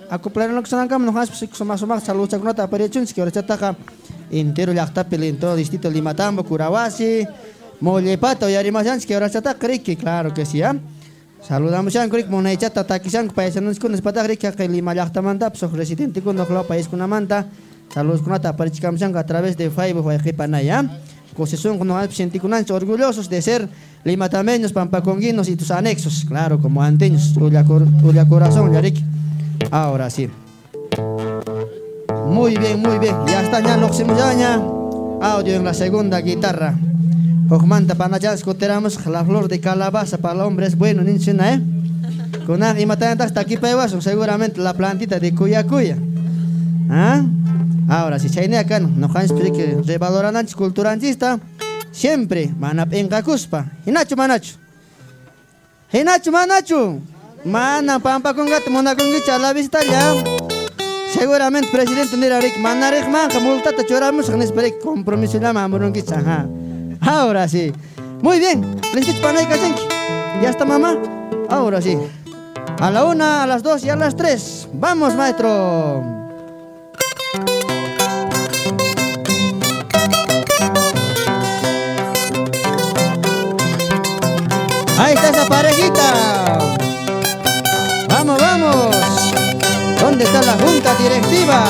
[0.08, 3.74] acoplaron lo que son acá, nos anispas suma somakta salud chakunata aparechun, que ahora chata
[4.30, 7.26] entero llaqtapi en todo distrito de Limatambo, Curahuasi,
[7.80, 10.74] Mollepata, Yarimayansk, que ahora está que claro que sí, ¿ah?
[11.46, 16.36] Saludamos ya, Crick, Monaichata, Takisan, paisanos con espata, Crick, que Lima Yachtamanta, pues residente con
[16.36, 17.46] los país con Amanta,
[17.92, 20.84] saludos con Ata, Parichicamsan, a través de Facebook, Guajipanaya,
[21.36, 23.68] Cosesión con los orgullosos de ser
[24.04, 27.64] limatameños, pampaconguinos y tus anexos, claro, como anteños, tuya
[28.26, 29.02] corazón, Yarik.
[29.70, 30.30] Ahora sí.
[32.26, 33.14] Muy bien, muy bien.
[33.26, 33.76] Ya está ya
[34.36, 34.54] ya
[35.20, 36.74] Audio en la segunda guitarra.
[37.48, 41.62] Hojmanta para ya escuchamos la flor de calabaza para el hombre es bueno, nincina, ¿eh?
[42.46, 45.96] Con y matando hasta aquí pevaso, seguramente la plantita de cuya cuya.
[46.90, 47.22] ¿Ah?
[47.88, 51.38] Ahora, si chaine acá, no han que revaloran antes cultura antista,
[51.90, 53.66] siempre manap en cuspa.
[53.86, 54.56] Hinacho manacho.
[55.92, 56.98] Hinacho manacho.
[57.44, 60.33] Mana pampa con gato, mona con gicha la vista ya.
[61.14, 66.46] Seguramente presidente nira rik manarik manca multa te choramos en espere compromiso la mamurun kicha.
[67.00, 67.72] Ahora sí.
[68.20, 68.80] Muy bien.
[70.42, 70.96] Ya está mamá.
[71.48, 71.96] Ahora sí.
[72.80, 74.68] A la una, a las dos y a las tres.
[74.72, 76.02] Vamos, maestro.
[84.98, 86.58] Ahí está esa parejita.
[88.08, 89.03] Vamos, vamos.
[90.14, 91.64] ¿Dónde está la junta directiva?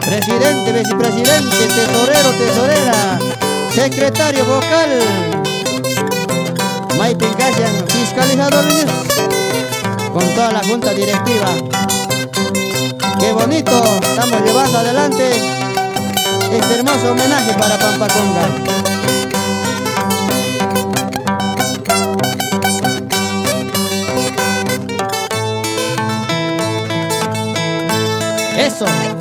[0.00, 3.18] Presidente, vicepresidente, tesorero, tesorera,
[3.74, 5.00] secretario vocal.
[6.96, 8.86] Mike Cashan, fiscalizadores,
[10.12, 11.48] con toda la junta directiva.
[13.18, 15.28] Qué bonito, estamos llevando adelante
[16.52, 19.25] este hermoso homenaje para Pampaconga.
[28.66, 29.15] Eso.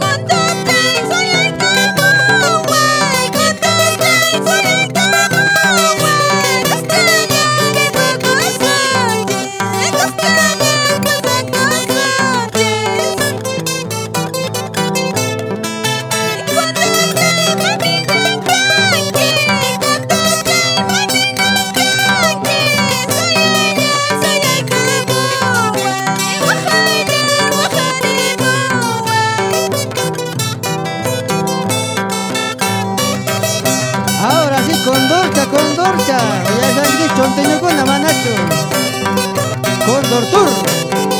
[40.15, 40.49] Con Dortur.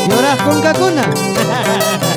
[0.08, 1.04] Lloras con Cacuna.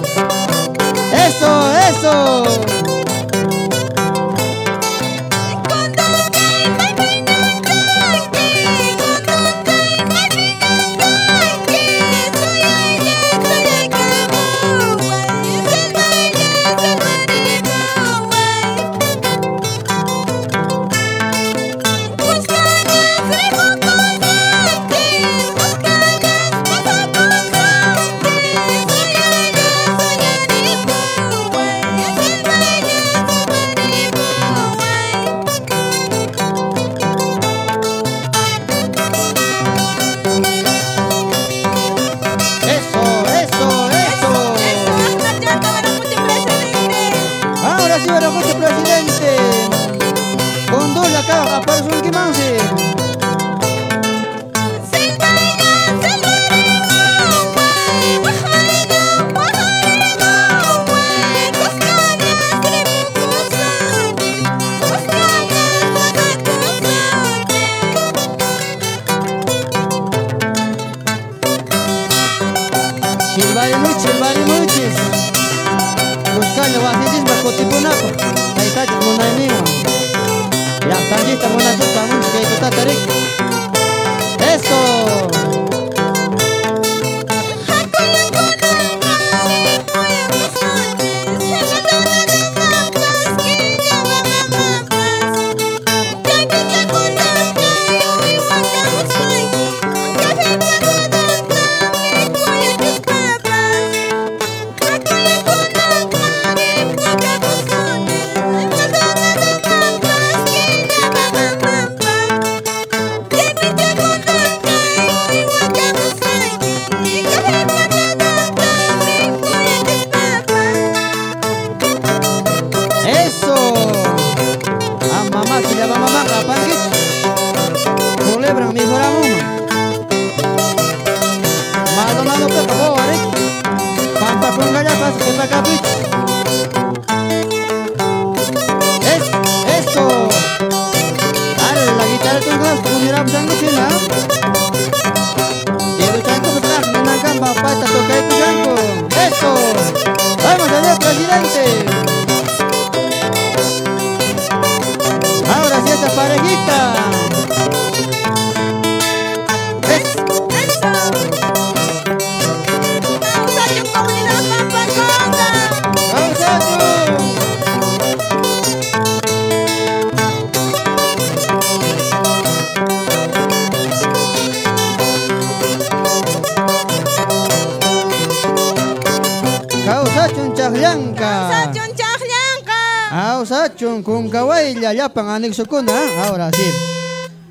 [185.38, 185.92] kawaylla llapan anexokuna.
[186.26, 186.62] Ahora sí.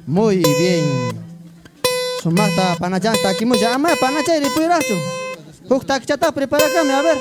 [0.05, 0.85] Muy bien.
[2.22, 3.73] Sumasta panachanta kimusha.
[3.76, 4.95] Ama panachay ripurachu.
[5.69, 7.18] Huk takchata preparacame, a ver.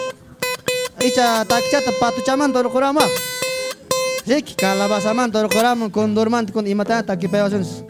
[1.05, 3.02] Icha takchata patuchamanto rukurama.
[4.26, 7.84] Rick, calabazamanto rukurama con dormante con imatata kipewasunus.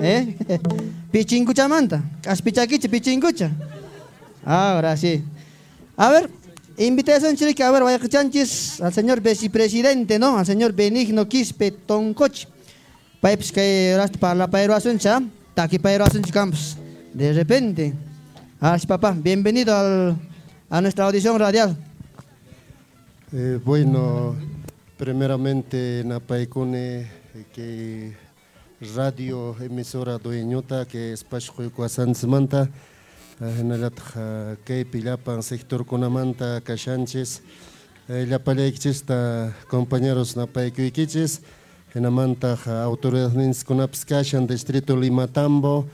[0.00, 0.36] ¿Eh?
[1.12, 2.02] Pichingucha manta.
[2.26, 3.50] Aspichaquiche, pichingucha.
[4.44, 5.22] Ahora sí.
[5.96, 6.30] A ver,
[6.78, 10.38] invitación chirique, a ver, vaya chanchis al señor vicepresidente, ¿no?
[10.38, 12.46] Al señor Benigno Quispe Toncoch.
[13.20, 15.22] Paips que rast para la pairo asuncha,
[15.54, 16.76] taqui pairo asuncha campus.
[17.12, 17.94] De repente.
[18.60, 20.16] Ah, sí, papá, bienvenido al,
[20.68, 21.76] a nuestra audición radial.
[23.32, 24.36] Eh, bueno,
[24.96, 28.16] primeramente Napaikune, eh, que
[28.94, 32.68] radio emisora dueñota que es Pashkuikua Sansmanta,
[33.40, 33.98] Genalat
[34.64, 37.42] que pilapan sector Kunamanta Kashanches,
[38.06, 41.40] Lapalekchista compañeros Napaikuikichis,
[41.92, 42.54] Genamanta
[42.84, 45.84] autoridad Ninskunaps Kashan, distrito Limatambo,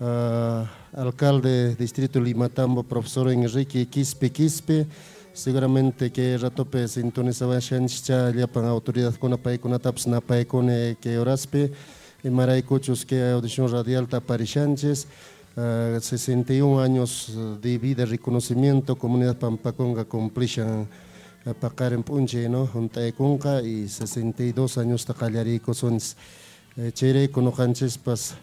[0.00, 4.86] ah, alcalde distrito Limatambo, profesor Enrique Quispe Quispe,
[5.32, 11.16] seguramente que ratope sintonizaba shancha llapan autoridad kuna pay kuna taps na pay kune que
[11.16, 11.70] oraspe.
[12.24, 15.08] Y maray cuchos que audición radial taparishanches
[15.56, 20.88] uh, 61 años de vida reconocimiento comunidad pampaconga completion
[21.46, 28.34] uh, pakaren punche no junta kunka y 62 años taqallarico son uh, chere conojanches pas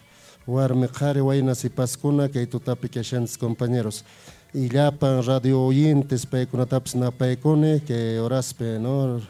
[0.46, 4.04] warme qhari wayna sipaskuna kay tutapi kashanchis compañeros.
[4.52, 9.20] Y llapan radio oyentes paykunatapas napaykuni que horaspe no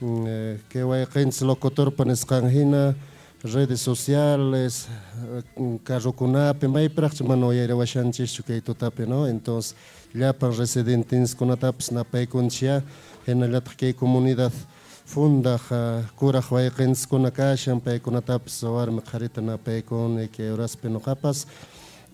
[0.00, 2.94] Mm, eh, que wayqinchis locutor panisqanhina
[3.52, 4.88] redes sociales
[5.36, 9.74] eh, carrokunapi maypraqcha mana uyarawashanchischu kay tutapi no entonces
[10.14, 12.82] llapan residenteskunatapas napaykunchia
[13.26, 14.52] hinallataq kay comunidad
[15.06, 21.46] fundaq ah, kuraq wayqinchiskuna kashan paykunatapas warmi qarita napaykuni que horaspi noqapas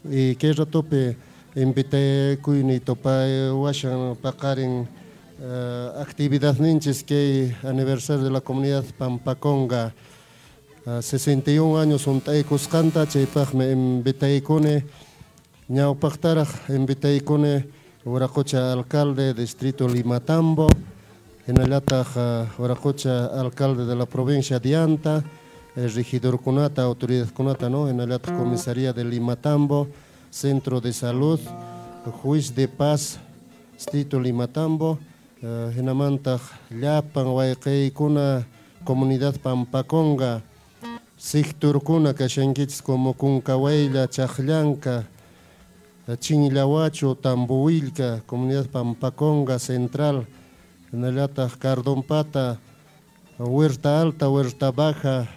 [0.04, 1.16] y kay ratopi
[1.54, 4.88] invitaykuyni topay washan paqarin
[5.42, 9.92] uh, actividad ninchis que aniversario de la comunidad Pampaconga
[10.84, 14.82] 61 años untaykus canta chaypaqmi invitaykuni
[15.70, 17.62] ñawpaqtaraq invitaykuni
[18.04, 20.66] Huaracocha alcalde distrito Limatambo
[21.46, 22.08] hinallataq
[22.58, 25.22] Huaracocha alcalde de la provincia de Anta
[25.76, 29.86] eh, regidor kunata autoridad kunata no hinallataq comisaría de Limatambo
[30.30, 31.38] centro de salud
[32.24, 33.20] juiz de paz
[33.74, 34.98] distrito Limatambo
[35.78, 36.40] hinamantaq
[36.70, 38.44] llapan wayqiykuna
[38.82, 40.42] comunidad Pampaconga
[41.22, 45.04] sectorkuna kashankichis como Kunkawaylla, Chaqllanka,
[46.18, 50.26] Chinllawachu, Tambuwilka, comunidad Pampaconga Central,
[50.90, 52.58] hinallataq Cardonpata,
[53.38, 55.28] Huerta Alta, Huerta Baja,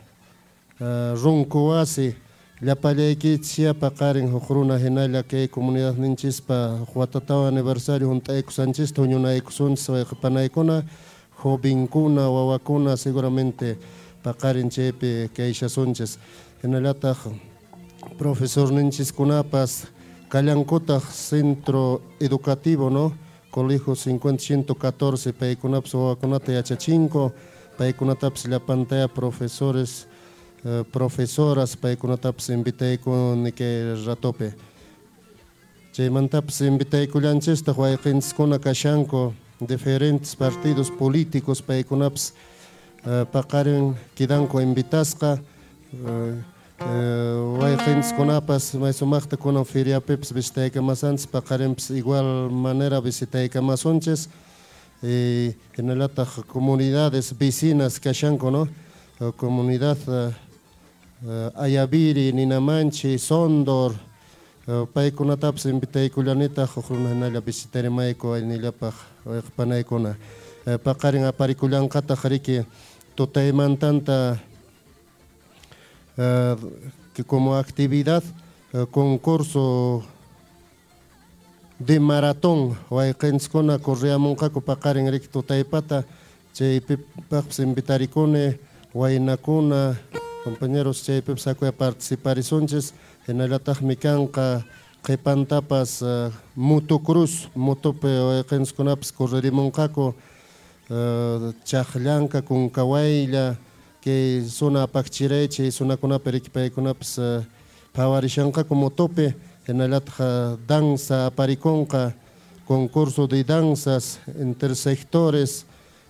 [0.82, 2.16] uh, Runkuwasi,
[2.62, 10.84] llapallaykichis yapa qarin huk runa hinalla kay comunidad ninchispa watatawan aniversario juntaykusanchista huñunaykusunchis wayqipanaykuna
[11.44, 13.78] jovenkuna wawakuna seguramente
[14.26, 16.18] paqarin chaypi kayllasunchis
[16.64, 17.20] hinallataq
[18.18, 19.86] profesor ninchiskunapas
[20.30, 23.14] kallankutaq centro educativo no
[23.52, 27.32] colegio 5114 paykunapas wawakunata yachachinko
[27.78, 30.08] paykunatapas llapantaya profesores
[30.66, 34.50] eh, profesoras paykunatapas invitaykuni kay ratopi
[35.94, 39.34] chaymantapas invitaykullanchistaq wayqinchiskuna kashanku
[39.70, 42.55] diferentes partidos políticos paykunapas uh,
[43.32, 46.34] paqarin kidanku invitasqa uh,
[46.82, 54.30] uh, wayqinchikunapas may sumaqta kunan feriapipas visitaykamasanchis paqarinpas igual manera visitaykamasunchis
[55.04, 58.68] y hinallataq comunidades vecinas kashanku no
[59.38, 59.98] comunidad
[61.56, 63.96] Ayaviri, Ninamanchi, Sondor,
[64.66, 68.94] paykunatapas invitaykullanitaq huk runa hinalla visitarimayku aynillapaq
[69.26, 72.66] wayqipanaykuna uh, paqarin aparikullanqataq riki
[73.16, 74.40] tutaymantanta
[76.18, 76.56] uh,
[77.14, 78.24] que como actividad
[78.74, 80.04] uh, concurso
[81.80, 86.04] de maratón wayqinchiskuna corriamunqaku paqarin riki tutaypata
[86.54, 88.60] chaypipaqpas invitarikuni
[88.94, 89.96] waynakuna
[90.44, 92.94] compañeros chaypipas sakuya participarisonchis
[93.28, 94.64] hinallataqmi kanqa
[95.06, 100.16] qipantapas uh, motocruz motopi wayqinchikunapas correrimunqaku
[100.90, 103.56] uh, chaqllanka kunkawaylla
[104.04, 107.44] kay zona apaqchiray chay zonakunapi riki paykunapas uh,
[107.94, 109.34] phawarishanqaku motopi
[109.68, 112.14] hinallataq uh, danza aparikunqa
[112.66, 115.66] concurso de danzas entre sectores,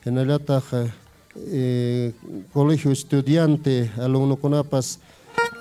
[0.05, 0.91] en el ataque,
[1.35, 2.13] eh,
[2.53, 4.99] colegio estudiante, alumno conapas,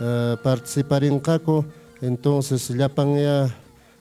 [0.00, 1.64] eh, participar en CACO,
[2.00, 3.52] entonces ya ya eh,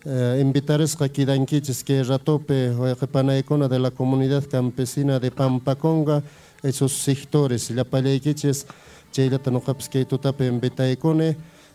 [0.05, 6.21] invitarles a que danquiches que ratope o panaicona de la comunidad campesina de Pampaconga,
[6.61, 8.65] esos sectores, ya palaiquiches,
[9.13, 11.29] chaylata noqapas kay tutapi invitaykuni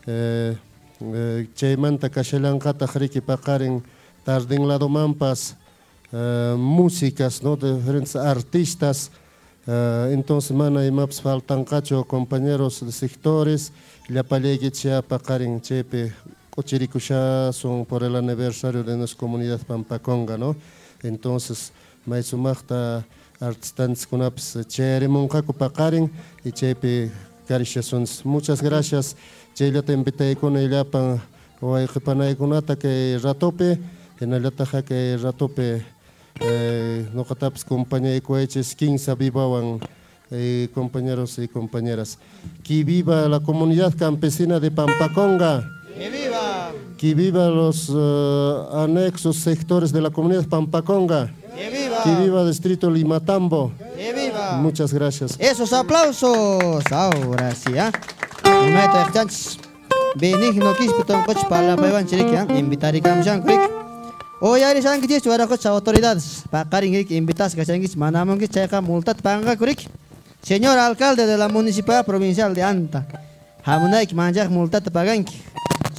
[0.07, 0.57] eh,
[1.01, 3.79] eh, chaymanta kashalanqata qriki paqarin
[4.25, 5.55] tardinladomanpas
[6.11, 9.09] eh, músicas no de diferentes artistas
[9.67, 13.71] eh, entonces mana imapas faltanqachu compañeros de sectores
[14.09, 15.61] llapallaykicha paqarin
[16.63, 16.99] chaypi
[17.53, 20.55] son por el aniversario de nuestra comunidad Pampaconga no
[21.03, 21.71] entonces
[22.05, 23.05] may sumaqta
[23.39, 26.11] artistanchikunapas chayarimunqaku paqarin
[26.43, 27.11] y chaypi
[27.47, 29.15] karishasons muchas gracias.
[29.55, 31.19] Chaylata invitaykuna illapan
[31.61, 33.77] wayqipanaykunata kay ratopi
[34.21, 35.81] hinallataqa kay ratopi
[36.41, 39.79] eh, noqatapas compañaykuaychis kinsa vivawan
[40.31, 42.19] eh, compañeros y compañeras.
[42.63, 46.71] Que viva la comunidad campesina de Pampaconga ¡Que viva!
[46.97, 52.03] que viva los eh, anexos sectores de la comunidad Pampaconga ¡Que viva!
[52.03, 54.53] que viva distrito Limatambo ¡Que viva!
[54.61, 56.83] muchas gracias Esos aplausos.
[56.89, 57.91] Ahora sí, ¿ah?
[59.03, 59.59] Exchanges.
[60.15, 62.47] Benigno kispiton coach para la paiwan chirik, ¿ah?
[62.57, 63.59] Invitar y kamshan krik.
[64.39, 66.43] Hoy hari sang kis suara coach autoridades.
[66.49, 69.87] Pakaring krik invitas ke sang kis manamong kis ceka multat panga krik.
[70.41, 73.05] Señor alcalde de la municipalidad provincial de Anta.
[73.63, 75.43] Hamunaik manjak multat paganki.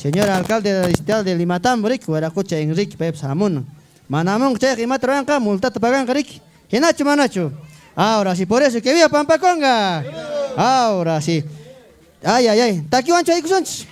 [0.01, 2.09] Señor alcalde del distrito de Limatam krik.
[2.09, 3.67] Wara coach Enrique Peps Hamun.
[4.09, 6.41] Manamong cek imat rangka multat pagang krik.
[6.73, 7.53] Hinachu manachu.
[7.95, 10.03] Ahora sí, por eso que viva Pampaconga.
[10.57, 11.45] Ahora sí.
[12.25, 12.81] Ay, ay, ay.
[12.89, 13.85] Taki wancho kusanch.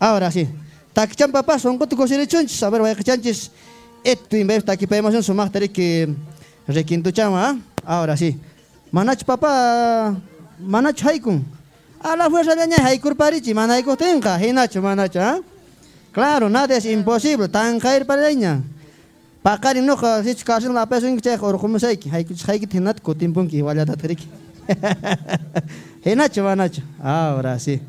[0.00, 0.48] Ahora sí.
[0.94, 2.62] Taki chan papá son kotu kosiri chunch.
[2.62, 3.50] A ver, vaya que chanchis.
[4.02, 4.74] Esto en vez pa
[5.12, 6.08] son sumak tari que
[6.66, 7.50] requinto chama.
[7.50, 7.56] ¿ah?
[7.84, 8.40] Ahora sí.
[8.90, 10.16] Manach papá.
[10.58, 11.44] Manach haikun.
[12.02, 13.54] A la fuerza de aña haikur parichi.
[13.54, 14.38] Manaico tenka.
[14.42, 15.40] Hinacho manacho, ¿ah?
[16.12, 17.48] Claro, nada es imposible.
[17.48, 18.60] Tan caer para ella.
[19.42, 22.66] Pakarin no ka sich kasin la peso ingi chek or kumu saiki hay hay ki
[22.66, 24.22] tinat ko timpun ki wala ta trik
[26.06, 27.82] henacho wanacho ahora sí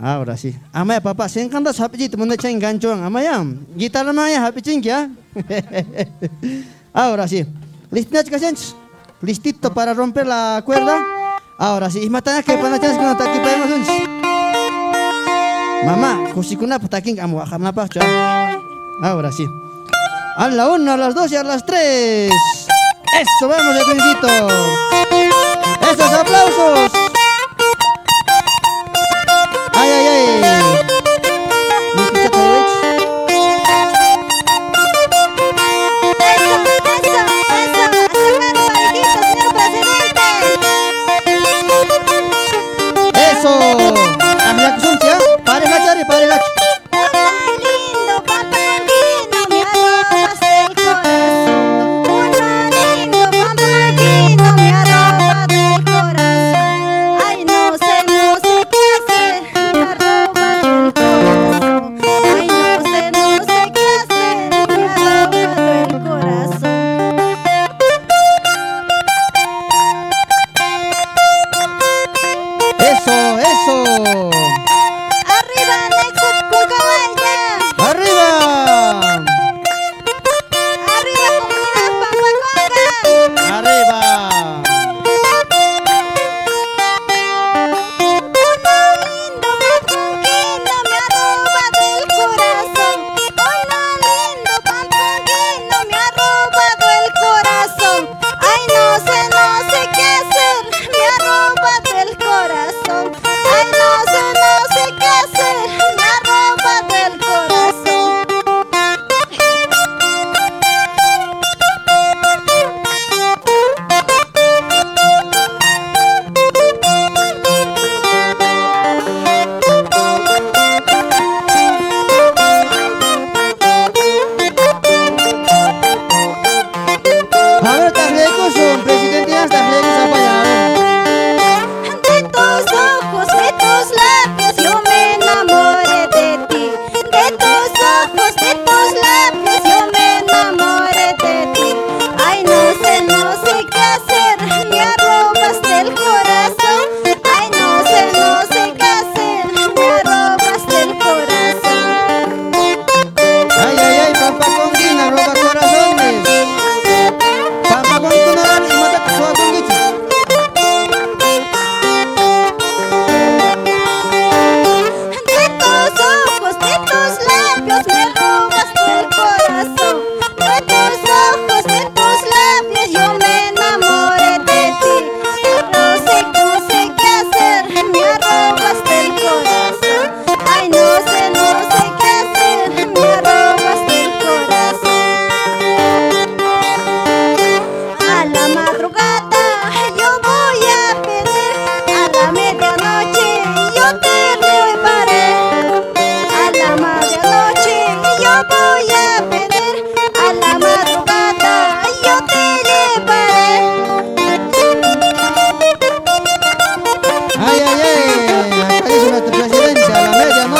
[0.00, 3.44] ahora sí amaya papá sen kanda sapi tu munda chen gancho amaya
[3.76, 5.04] gitar maya happy chin ya
[6.94, 7.44] ahora sí
[7.92, 8.74] listinach kasens
[9.20, 11.15] listito para romper la cuerda
[11.58, 13.88] ahora sí matanya que pana chance kuna taki pa mas
[15.86, 17.88] mamá kusikuna pataking amu akam na pa
[19.02, 19.48] ahora sí
[20.36, 22.30] a la una, a las dos y a las tres.
[23.20, 24.28] Eso, vamos, de felicito.
[25.80, 26.92] Esos aplausos.
[29.72, 30.06] Ay, ay,
[30.42, 30.85] ay.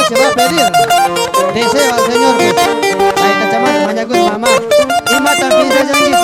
[0.08, 0.66] coba pedir
[1.54, 2.34] deseo al Señor.
[3.16, 4.48] Baik kacamata, hanya mama.
[5.10, 6.15] Ima tapi janji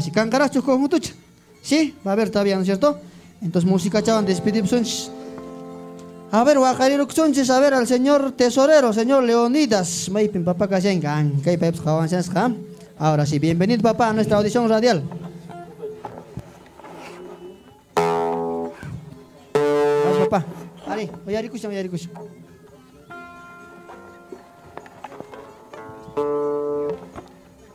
[0.00, 1.12] Ahora, si cancaracho con mutucha.
[1.60, 2.98] Sí, va a haber todavía, ¿no es cierto?
[3.42, 5.12] Entonces, música chavan, despedimos.
[6.32, 10.08] A ver, Huacariro Xunchis, a ver al señor tesorero, señor Leonidas.
[10.10, 11.42] Maypin, papá, Kashengan.
[11.42, 12.50] ¿Qué peps, Kawansenska?
[12.98, 15.02] Ahora sí, bienvenido, papá, a nuestra audición radial.
[17.94, 18.72] Vamos,
[20.30, 20.46] papá.
[20.86, 21.50] Ari, oye, Ari,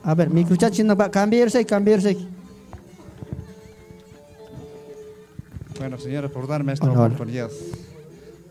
[0.05, 2.15] A ver, mi escuchachina va a cambiarse, cambiarse.
[5.79, 7.05] Bueno, señores, por darme esta hola.
[7.05, 7.49] oportunidad.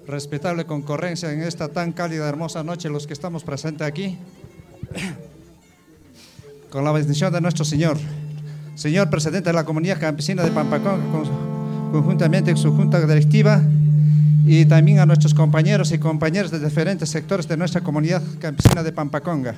[0.07, 4.19] Respetable concurrencia en esta tan cálida, hermosa noche, los que estamos presentes aquí,
[6.71, 7.97] con la bendición de nuestro Señor.
[8.75, 13.63] Señor presidente de la comunidad campesina de Pampacón, con- conjuntamente con su junta directiva,
[14.45, 18.93] y también a nuestros compañeros y compañeras de diferentes sectores de nuestra comunidad campesina de
[18.93, 19.55] Pampaconga.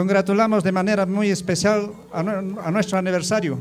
[0.00, 3.58] Congratulamos de manera muy especial a, nue- a nuestro aniversario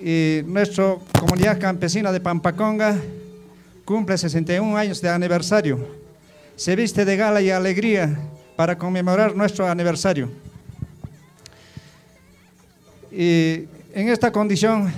[0.00, 2.96] y nuestra comunidad campesina de Pampaconga
[3.84, 5.86] cumple 61 años de aniversario.
[6.56, 8.18] Se viste de gala y alegría
[8.56, 10.30] para conmemorar nuestro aniversario.
[13.12, 14.90] Y en esta condición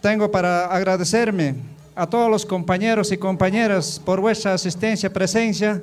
[0.00, 1.56] tengo para agradecerme
[1.96, 5.82] a todos los compañeros y compañeras por vuestra asistencia, presencia.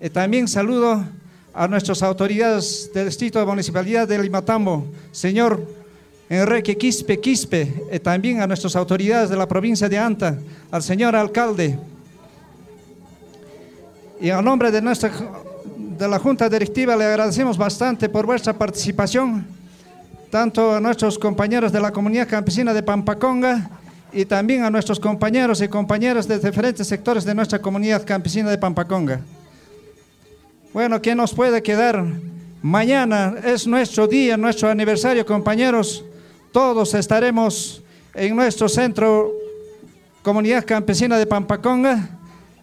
[0.00, 1.04] Y también saludo
[1.52, 5.60] a nuestras autoridades del Distrito de Municipalidad de Limatambo, señor
[6.28, 10.38] Enrique Quispe Quispe, y también a nuestras autoridades de la provincia de Anta,
[10.70, 11.78] al señor alcalde.
[14.20, 15.10] Y a nombre de, nuestra,
[15.76, 19.44] de la Junta Directiva le agradecemos bastante por vuestra participación,
[20.30, 23.68] tanto a nuestros compañeros de la comunidad campesina de Pampaconga
[24.12, 28.58] y también a nuestros compañeros y compañeras de diferentes sectores de nuestra comunidad campesina de
[28.58, 29.20] Pampaconga.
[30.72, 32.04] Bueno, ¿qué nos puede quedar?
[32.60, 36.04] Mañana es nuestro día, nuestro aniversario, compañeros.
[36.52, 37.82] Todos estaremos
[38.14, 39.32] en nuestro centro
[40.22, 42.10] Comunidad Campesina de Pampaconga.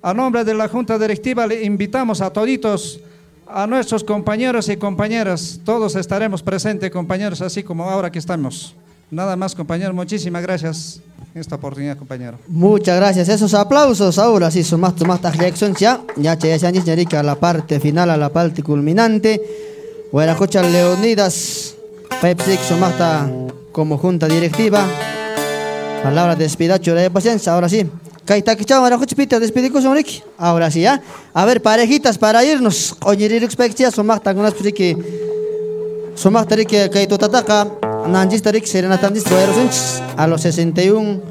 [0.03, 2.99] A nombre de la Junta Directiva le invitamos a toditos,
[3.48, 5.60] a nuestros compañeros y compañeras.
[5.65, 8.76] Todos estaremos presentes, compañeros, así como ahora que estamos.
[9.10, 9.95] Nada más, compañeros.
[9.95, 11.02] Muchísimas gracias
[11.35, 12.37] esta oportunidad, compañero.
[12.47, 13.27] Muchas gracias.
[13.27, 16.01] Esos aplausos ahora sí son más, más reacción ya.
[16.15, 19.41] Ya ya ya a la parte final, a la parte culminante.
[20.11, 21.75] Bueno, escucha Leonidas,
[22.21, 22.93] Pepsi, son más
[23.73, 24.85] como junta directiva.
[26.01, 27.85] Palabra de despidacho de paciencia, ahora sí.
[28.23, 28.97] Kaita que chao, ahora
[29.81, 30.23] son Ricky.
[30.37, 31.01] Ahora sí, ¿ya?
[31.33, 32.95] A ver, parejitas para irnos.
[33.03, 34.95] Oye, Rixpectia, son más con las que
[36.15, 37.94] son más que Kaito Tataka.
[38.07, 41.22] Nanjis Tarik Serenatandis Tuerosunch a los 61,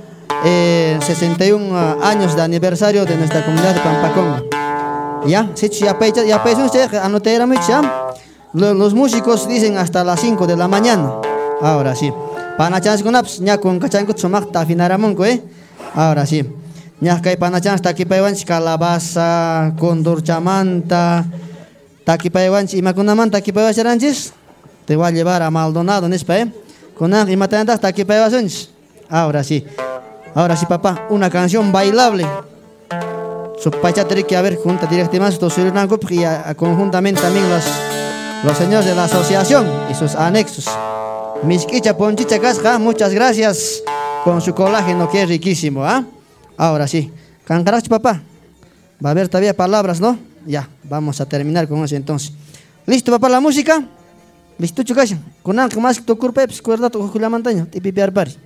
[0.45, 4.43] eh, 61 ah, años de aniversario de nuestra comunidad de Pampaconga.
[5.27, 7.47] Ya, sí, ya ya anotera.
[8.53, 11.15] Los, músicos dicen hasta las 5 de la mañana.
[11.61, 12.13] Ahora sí.
[12.59, 15.43] Panachans con aps, ya con cachan con somak ta finaramonco, eh.
[15.95, 16.45] Ahora sí.
[17.01, 21.25] Ya que panachans ta aquí paiwan calabaza, condor chamanta,
[22.05, 24.33] ta aquí paiwan y macunaman ta aquí paiwan charanchis.
[24.85, 26.53] Te voy a llevar a Maldonado, ¿no es eh?
[26.97, 28.49] Con y matando hasta aquí paiwan
[29.09, 29.65] Ahora sí.
[30.35, 32.27] Ahora sí, papá, una canción bailable.
[33.61, 35.39] Su tiene que haber junta directamente
[36.11, 37.65] y conjuntamente también los,
[38.45, 40.69] los señores de la asociación y sus anexos.
[41.43, 43.83] Misquicha Ponchicha Casca, muchas gracias
[44.23, 46.05] con su colágeno que es riquísimo, ¿ah?
[46.57, 47.13] Ahora sí,
[47.45, 48.23] Cancaracho papá,
[49.05, 50.19] va a haber todavía palabras, ¿no?
[50.47, 52.33] Ya, vamos a terminar con eso entonces.
[52.87, 53.83] ¿Listo papá la música?
[54.59, 55.15] ¿Listo chicas?
[55.43, 58.37] Con algo más que tu curpe, pues cuerda tu Julia Montaña, te pipiar pari.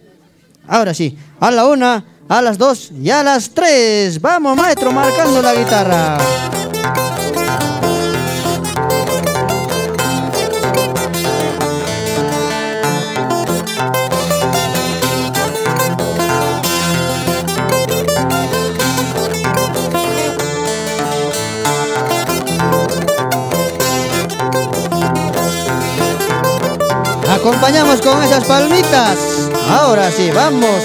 [0.66, 4.20] Ahora sí, a la una, a las dos y a las tres.
[4.20, 6.18] Vamos maestro, marcando la guitarra.
[27.48, 29.48] Acompañamos con esas palmitas.
[29.70, 30.84] Ahora sí, vamos.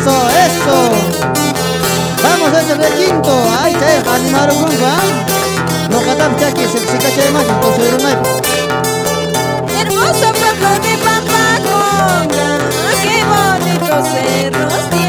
[0.00, 0.90] Eso, eso.
[2.22, 3.32] Vamos a ese requinto.
[3.60, 4.70] Ahí está, animaron con
[5.90, 8.16] No catamos aquí, se cacha de más, entonces no hay.
[9.80, 12.58] Hermoso pueblo de Pampaconga,
[13.02, 15.07] qué bonitos cerros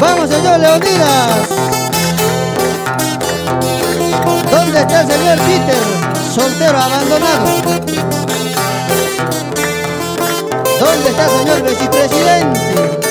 [0.00, 1.48] Vamos, señor Leonidas.
[4.50, 5.82] ¿Dónde está el señor Peter?
[6.34, 7.46] Soltero abandonado.
[10.80, 13.07] ¿Dónde está el señor vicepresidente?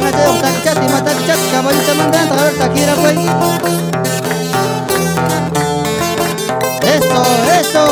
[0.00, 3.16] A ver, panate, un taquichati, mataquichati, caballita mandando, a ver, taquira, pues.
[6.82, 7.24] Eso,
[7.60, 7.84] eso.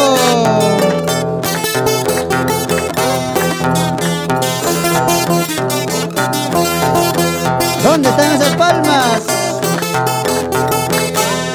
[7.82, 9.22] ¿Dónde están esas palmas?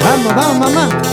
[0.04, 1.03] Vamos, vamos, mamá.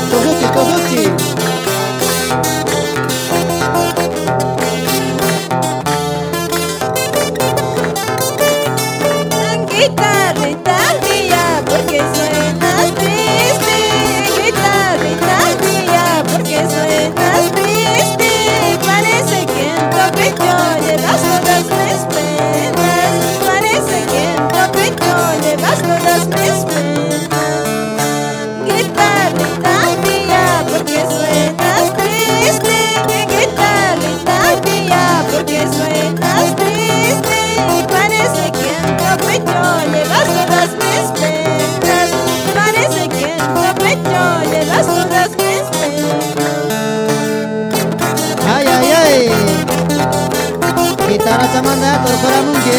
[51.92, 52.78] Chamanda, torpora munque.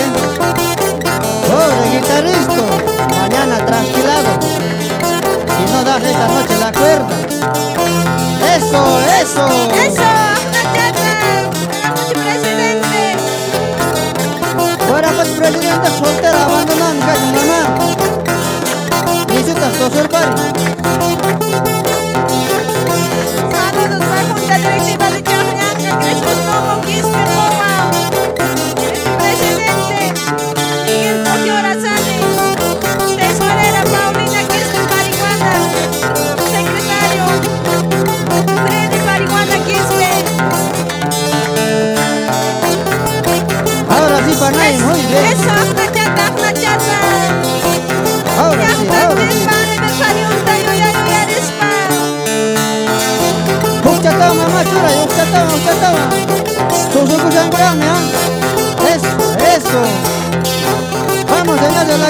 [1.48, 2.62] Pobre guitarrista.
[3.20, 4.30] Mañana tranquilado.
[5.56, 7.08] Si no das esta noche la cuerda.
[8.56, 9.44] Eso, eso.
[9.86, 10.08] Eso,
[12.14, 13.00] presidente.
[14.88, 17.60] Fuera pues presidente soltera abandonando casi mamá.
[19.28, 20.71] Necesitas dos el pari.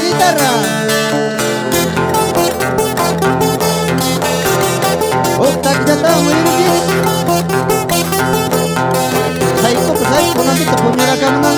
[0.02, 0.52] guitarra.
[5.38, 6.80] Otak jatah mengiringi.
[9.62, 11.51] Saya kok saya pernah kita pemirsa kamu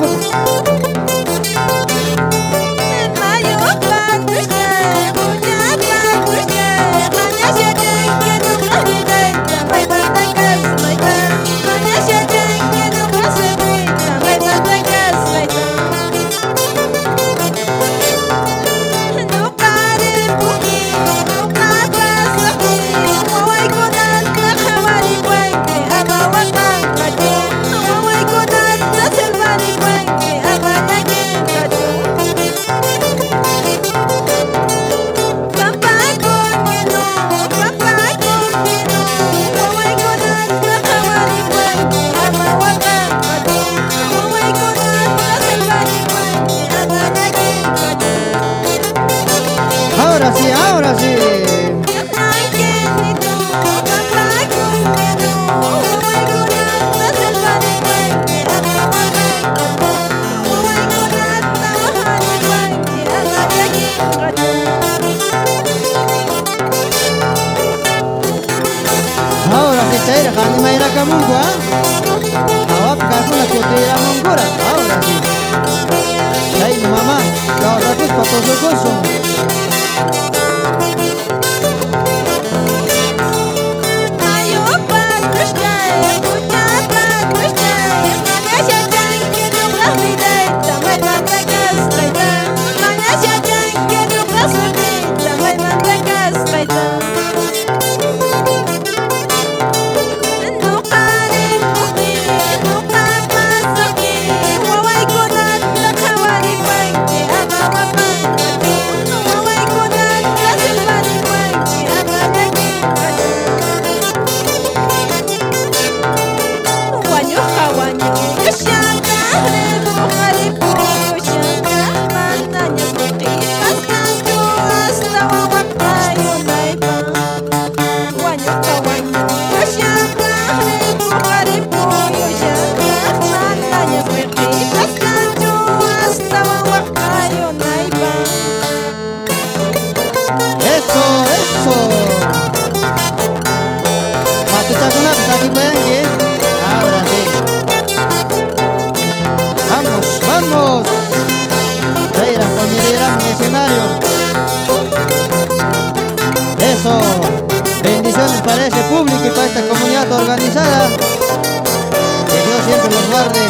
[158.55, 160.89] para ese público y para esta comunidad organizada.
[160.89, 163.41] Que Dios siempre los guarde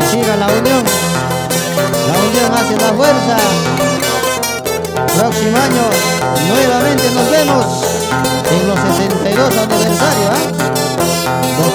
[0.00, 0.82] y siga la unión.
[2.08, 3.36] La unión hace la fuerza.
[5.14, 5.84] Próximo año
[6.48, 7.66] nuevamente nos vemos
[8.50, 10.40] en los 62 aniversario, ¿ah?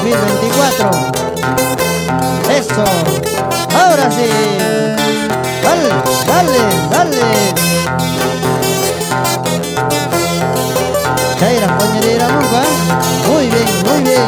[0.02, 0.90] 2024.
[2.50, 2.84] Eso.
[3.78, 4.28] Ahora sí.
[5.62, 5.90] Dale,
[6.26, 6.60] dale,
[6.90, 8.41] dale.
[11.42, 12.62] Chaira, coñerera, nunca.
[13.28, 14.28] Muy bien, muy bien.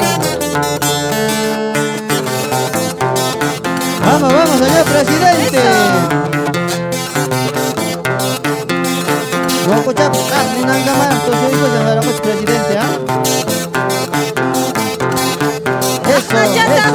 [4.03, 5.61] Vamos, vamos, señor presidente.
[9.95, 12.97] Chap, ah, ni nanga más, entonces ya éramos presidente, ¿ah?
[16.17, 16.93] Eso, eso.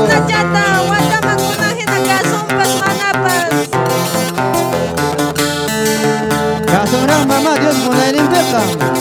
[6.67, 8.98] Kasongrang mama, Dios.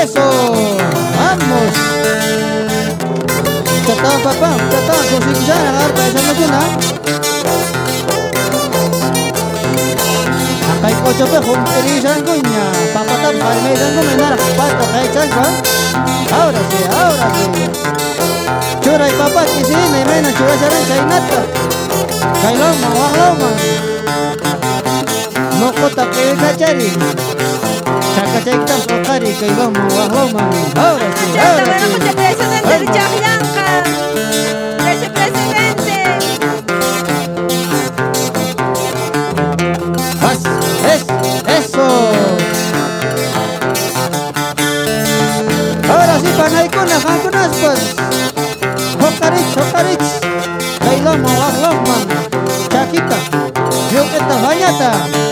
[0.00, 0.20] Eso.
[1.18, 1.74] Vamos.
[3.86, 6.60] Tata papá, tata, kosik jana, arpa, esa maguna.
[10.80, 12.64] Kay kocho pe hum elisan kunya,
[12.94, 15.44] papatap palme dan ko menar pato kay changka.
[16.32, 17.64] Ahora sí, ahora sí.
[18.80, 21.40] Churay papat kisi na mena churay saran kay nata.
[22.40, 23.48] Kay loma, wah loma.
[23.52, 23.89] Moko
[25.60, 26.88] ta kay kachari.
[28.16, 30.42] Chaka chay tam kokari kay loma, wah loma.
[30.80, 32.00] Ahora sí, ahora sí.
[40.22, 40.42] Vas,
[40.92, 41.02] es,
[41.58, 41.86] eso.
[45.92, 47.52] Ahora sí, panay ko na kankunas.
[49.00, 50.08] Hokarich, hokarich.
[50.80, 51.96] Kailama, wahlama.
[52.72, 53.18] Chakita.
[53.92, 55.29] Yukita,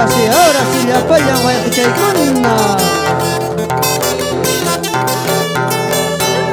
[0.00, 2.76] ahora sí, ahora sí le apoyan Guayaquichaicunda.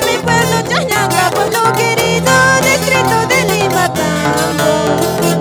[0.04, 5.37] Recuerdo Chañanga, pueblo querido, distrito de Lima, Tambo.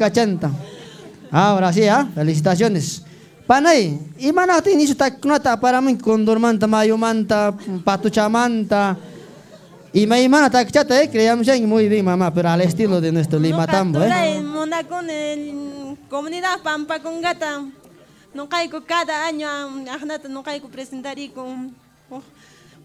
[0.00, 0.50] cachanta.
[1.30, 2.08] Ahora sí, ¿ah?
[2.08, 2.12] ¿eh?
[2.14, 3.04] Felicitaciones.
[3.46, 7.52] Panay, y manate inicio ta kunata para mí con dormanta, mayumanta,
[7.84, 8.96] patuchamanta.
[9.92, 13.38] Y me imana ta chata, eh, creíamos muy bien, mamá, pero al estilo de nuestro
[13.38, 14.42] Limatambo, eh.
[14.88, 17.64] con el comunidad Pampa con gata.
[18.32, 19.48] No caigo cada año,
[19.90, 21.74] ajnata, no caigo presentar y con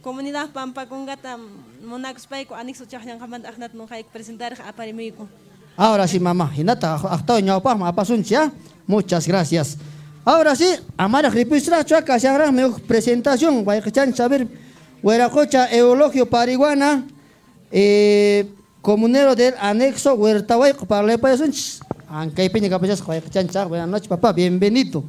[0.02, 1.38] comunidad Pampa con gata,
[1.84, 5.30] monacos paico, anexo chajnan jamás, ajnata, no caigo presentar a parimico.
[5.78, 6.52] Ahora sí, mamá.
[6.56, 8.44] Hinata, hasta ñaupa, apa sunchia.
[8.44, 8.52] ¿ah?
[8.88, 9.78] Muchas gracias.
[10.24, 10.66] Ahora sí,
[10.98, 13.64] amara ripistra chuaca, se hará mi presentación.
[13.64, 14.48] Guayachan, saber,
[15.04, 17.06] hueracocha, eulogio, pariguana,
[17.72, 18.50] eh,
[18.82, 25.04] comunero del anexo, huertahuay, parlepa, es Aunque peña capachas, guayachan, buenas noches, papá, bienvenido.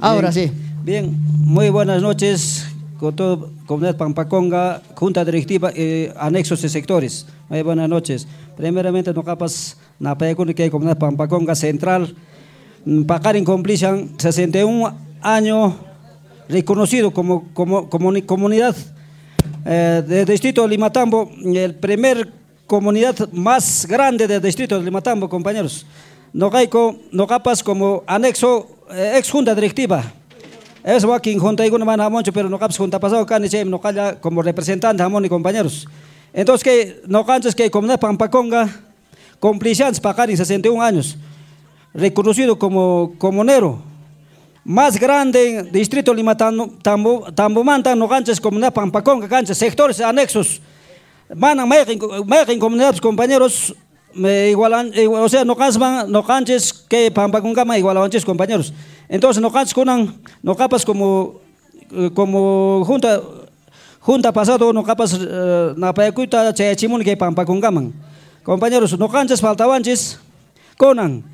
[0.00, 0.54] Ahora bien, sí.
[0.84, 2.67] Bien, muy buenas noches
[2.98, 7.26] con toda comunidad Pampaconga, Junta Directiva y anexos de sectores.
[7.48, 8.26] Muy buenas noches.
[8.56, 12.14] Primeramente, no capas, na que hay comunidad Pampaconga Central,
[12.84, 15.74] mm, Pacarin complichan 61 años
[16.48, 18.74] reconocido como, como, comuni- comunidad
[19.64, 22.32] eh, del distrito de Limatambo, el primer
[22.66, 25.86] comunidad más grande del distrito de Limatambo, compañeros.
[26.32, 30.12] Nogaico, Nogapas como anexo, eh, ex junta directiva.
[30.84, 34.20] Es walking junta y mana amoncho, pero no capas junta pasado can y no calla
[34.20, 35.86] como representante amón y compañeros.
[36.32, 38.68] Entonces que no canches que comunidad Pampaconga,
[39.40, 41.16] complicantes pagar en 61 años,
[41.92, 43.80] reconocido como comunero,
[44.64, 50.60] más grande distrito Lima Tambo, Tambo, Tambomanta, no canches comunidad Pampaconga, canches, sectores anexos.
[51.34, 51.66] Van a
[52.48, 53.74] en comunidades compañeros,
[54.14, 58.72] me igualan, igual- o sea, no canches, no canches que Pampaconga me igualan compañeros.
[59.08, 61.40] Entonces no canches con no capas como
[61.90, 63.20] eh, como junta
[64.00, 67.92] junta pasado no capas eh, na payacuita che chimun que Pampaconga man.
[68.44, 70.20] Compañeros, no canches faltabanches
[70.76, 71.24] conan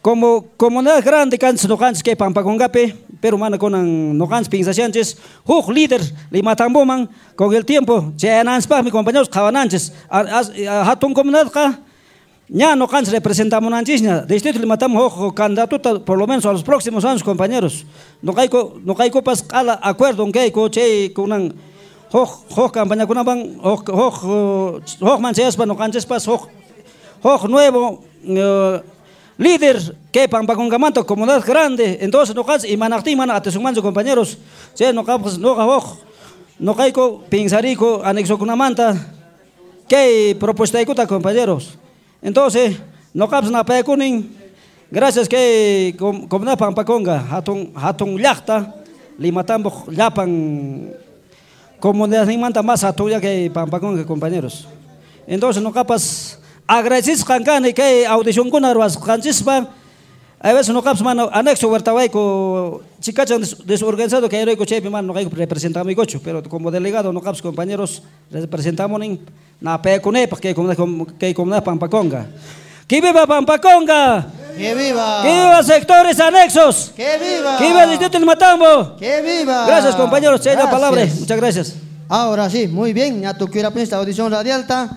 [0.00, 5.68] como comunidad grande canches no canches que Pampacongape, pero mana conan no canches pinsacianches, huk
[5.68, 6.00] líder
[6.30, 11.78] lima tamboman con el tiempo, che ananspa mi compañeros kawananches, hatun comunidad ka
[12.50, 17.04] Ya no canses representamos Nanchishna, distrito limatamos ojo candidato por lo menos a los próximos
[17.04, 17.84] años, compañeros.
[18.22, 18.48] No hay
[18.84, 21.54] no hay copas ala acuerdo en que coche con un
[22.10, 26.48] hoch campaña con un hoch hoch hoch manchas no canses hoch
[27.22, 28.82] hoch nuevo eh,
[29.36, 34.38] líder que pampa con gamanto comunidad grande, entonces no canses y manachti mana atesumanzo compañeros.
[34.72, 35.98] Sí, no capas no hoch
[36.58, 38.96] no hay co pinsarico anexo con una manta.
[39.86, 41.78] ¿Qué propuesta hay compañeros?
[42.22, 42.78] Entonces,
[43.14, 44.34] no caps na pekunin,
[44.90, 48.74] gracias que como na pampaconga, hatun hatun llakta,
[49.18, 50.90] limatambo llapan
[51.80, 54.66] comunidad ni manta más hatuya que pampaconga, compañeros.
[55.26, 59.68] Entonces, no capas agradeces cancane que audición con arwas cancispa,
[60.40, 65.26] a veces no caps mano anexo huertawaico, chicacha desorganizado que heroico chepe man no hay
[65.26, 69.20] representamos mi cocho, pero como delegado no caps compañeros representamos en
[69.60, 72.26] na pecune porque como que como na pampaconga.
[72.88, 74.26] ¡Que viva Pampaconga!
[74.56, 75.20] ¡Que viva!
[75.22, 76.90] ¡Que viva sectores anexos!
[76.96, 77.58] ¡Que viva!
[77.58, 78.96] ¡Que viva el distrito del Matambo!
[78.96, 79.66] ¡Que viva!
[79.66, 81.04] Gracias compañeros, se la palabra.
[81.04, 81.74] Muchas gracias.
[82.08, 83.20] Ahora sí, muy bien.
[83.20, 84.96] Ya tu quiera esta audición radial ta.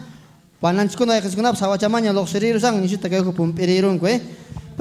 [0.61, 4.21] Pananchkuna de Jeskunap, Sawachamaña, los seriros sang, nisita que ojo pumperirun kwe.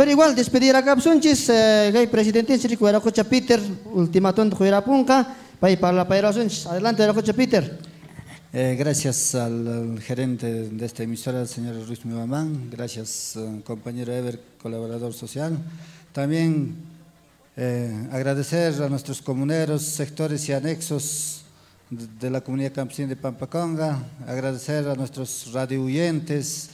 [0.01, 1.49] Pero igual, despedir a Capsunchis,
[1.93, 3.61] gay presidente, si recuerda cocha Peter,
[3.93, 6.49] ultimatum de Juera Punca, para para la pairación.
[6.71, 7.79] Adelante, la cocha Peter.
[8.51, 12.71] Eh, gracias al, al gerente de esta emisora, el señor Ruiz Mibamán.
[12.71, 15.59] Gracias, eh, compañero Ever, colaborador social.
[16.15, 16.77] También
[17.59, 21.43] eh, agradecer a nuestros comuneros, sectores y anexos
[21.91, 24.03] de, de la comunidad campesina de Pampaconga.
[24.27, 26.71] Agradecer a nuestros radioyentes,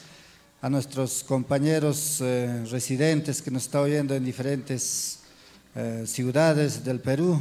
[0.67, 5.21] a nuestros compañeros eh, residentes que nos están oyendo en diferentes
[5.77, 7.39] eh, ciudades del Perú.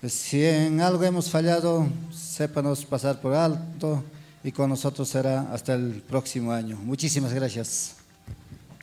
[0.00, 4.02] Pues, si en algo hemos fallado, sépanos pasar por alto
[4.42, 6.78] y con nosotros será hasta el próximo año.
[6.82, 7.96] Muchísimas gracias.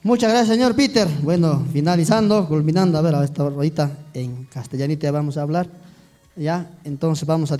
[0.03, 1.07] Muchas gracias, señor Peter.
[1.23, 5.67] Bueno, finalizando, culminando, a ver, esta ahorita en castellanita vamos a hablar.
[6.35, 7.57] Ya, entonces vamos a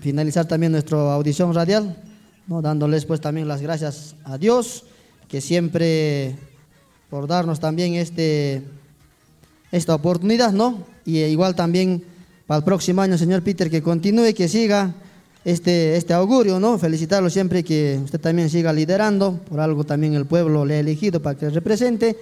[0.00, 1.96] finalizar también nuestra audición radial,
[2.48, 2.60] ¿no?
[2.60, 4.84] dándoles pues también las gracias a Dios,
[5.28, 6.36] que siempre
[7.10, 8.62] por darnos también este,
[9.72, 10.84] esta oportunidad, ¿no?
[11.04, 12.02] Y igual también
[12.46, 14.94] para el próximo año, señor Peter, que continúe, que siga
[15.44, 16.78] este, este augurio, ¿no?
[16.78, 21.20] Felicitarlo siempre que usted también siga liderando, por algo también el pueblo le ha elegido
[21.20, 22.16] para que represente.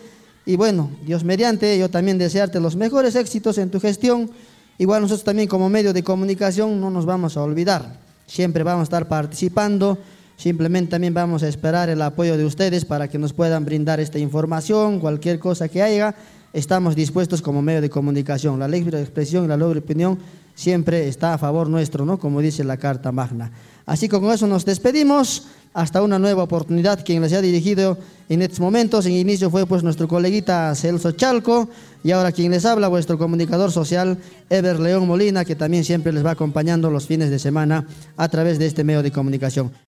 [0.44, 4.31] Y bueno, Dios mediante, yo también desearte los mejores éxitos en tu gestión.
[4.78, 7.99] Igual nosotros también como medio de comunicación no nos vamos a olvidar.
[8.26, 9.99] Siempre vamos a estar participando.
[10.36, 14.18] Simplemente también vamos a esperar el apoyo de ustedes para que nos puedan brindar esta
[14.18, 16.15] información, cualquier cosa que haya.
[16.52, 18.58] Estamos dispuestos como medio de comunicación.
[18.58, 20.18] La libre expresión y la libre opinión
[20.55, 22.18] siempre está a favor nuestro, ¿no?
[22.18, 23.50] Como dice la Carta Magna.
[23.86, 25.47] Así que con eso nos despedimos.
[25.73, 27.05] Hasta una nueva oportunidad.
[27.05, 27.98] Quien les ha dirigido
[28.31, 31.68] en estos momentos, en inicio fue pues nuestro coleguita Celso Chalco
[32.02, 34.16] y ahora quien les habla, vuestro comunicador social
[34.48, 38.58] Ever León Molina, que también siempre les va acompañando los fines de semana a través
[38.58, 39.70] de este medio de comunicación.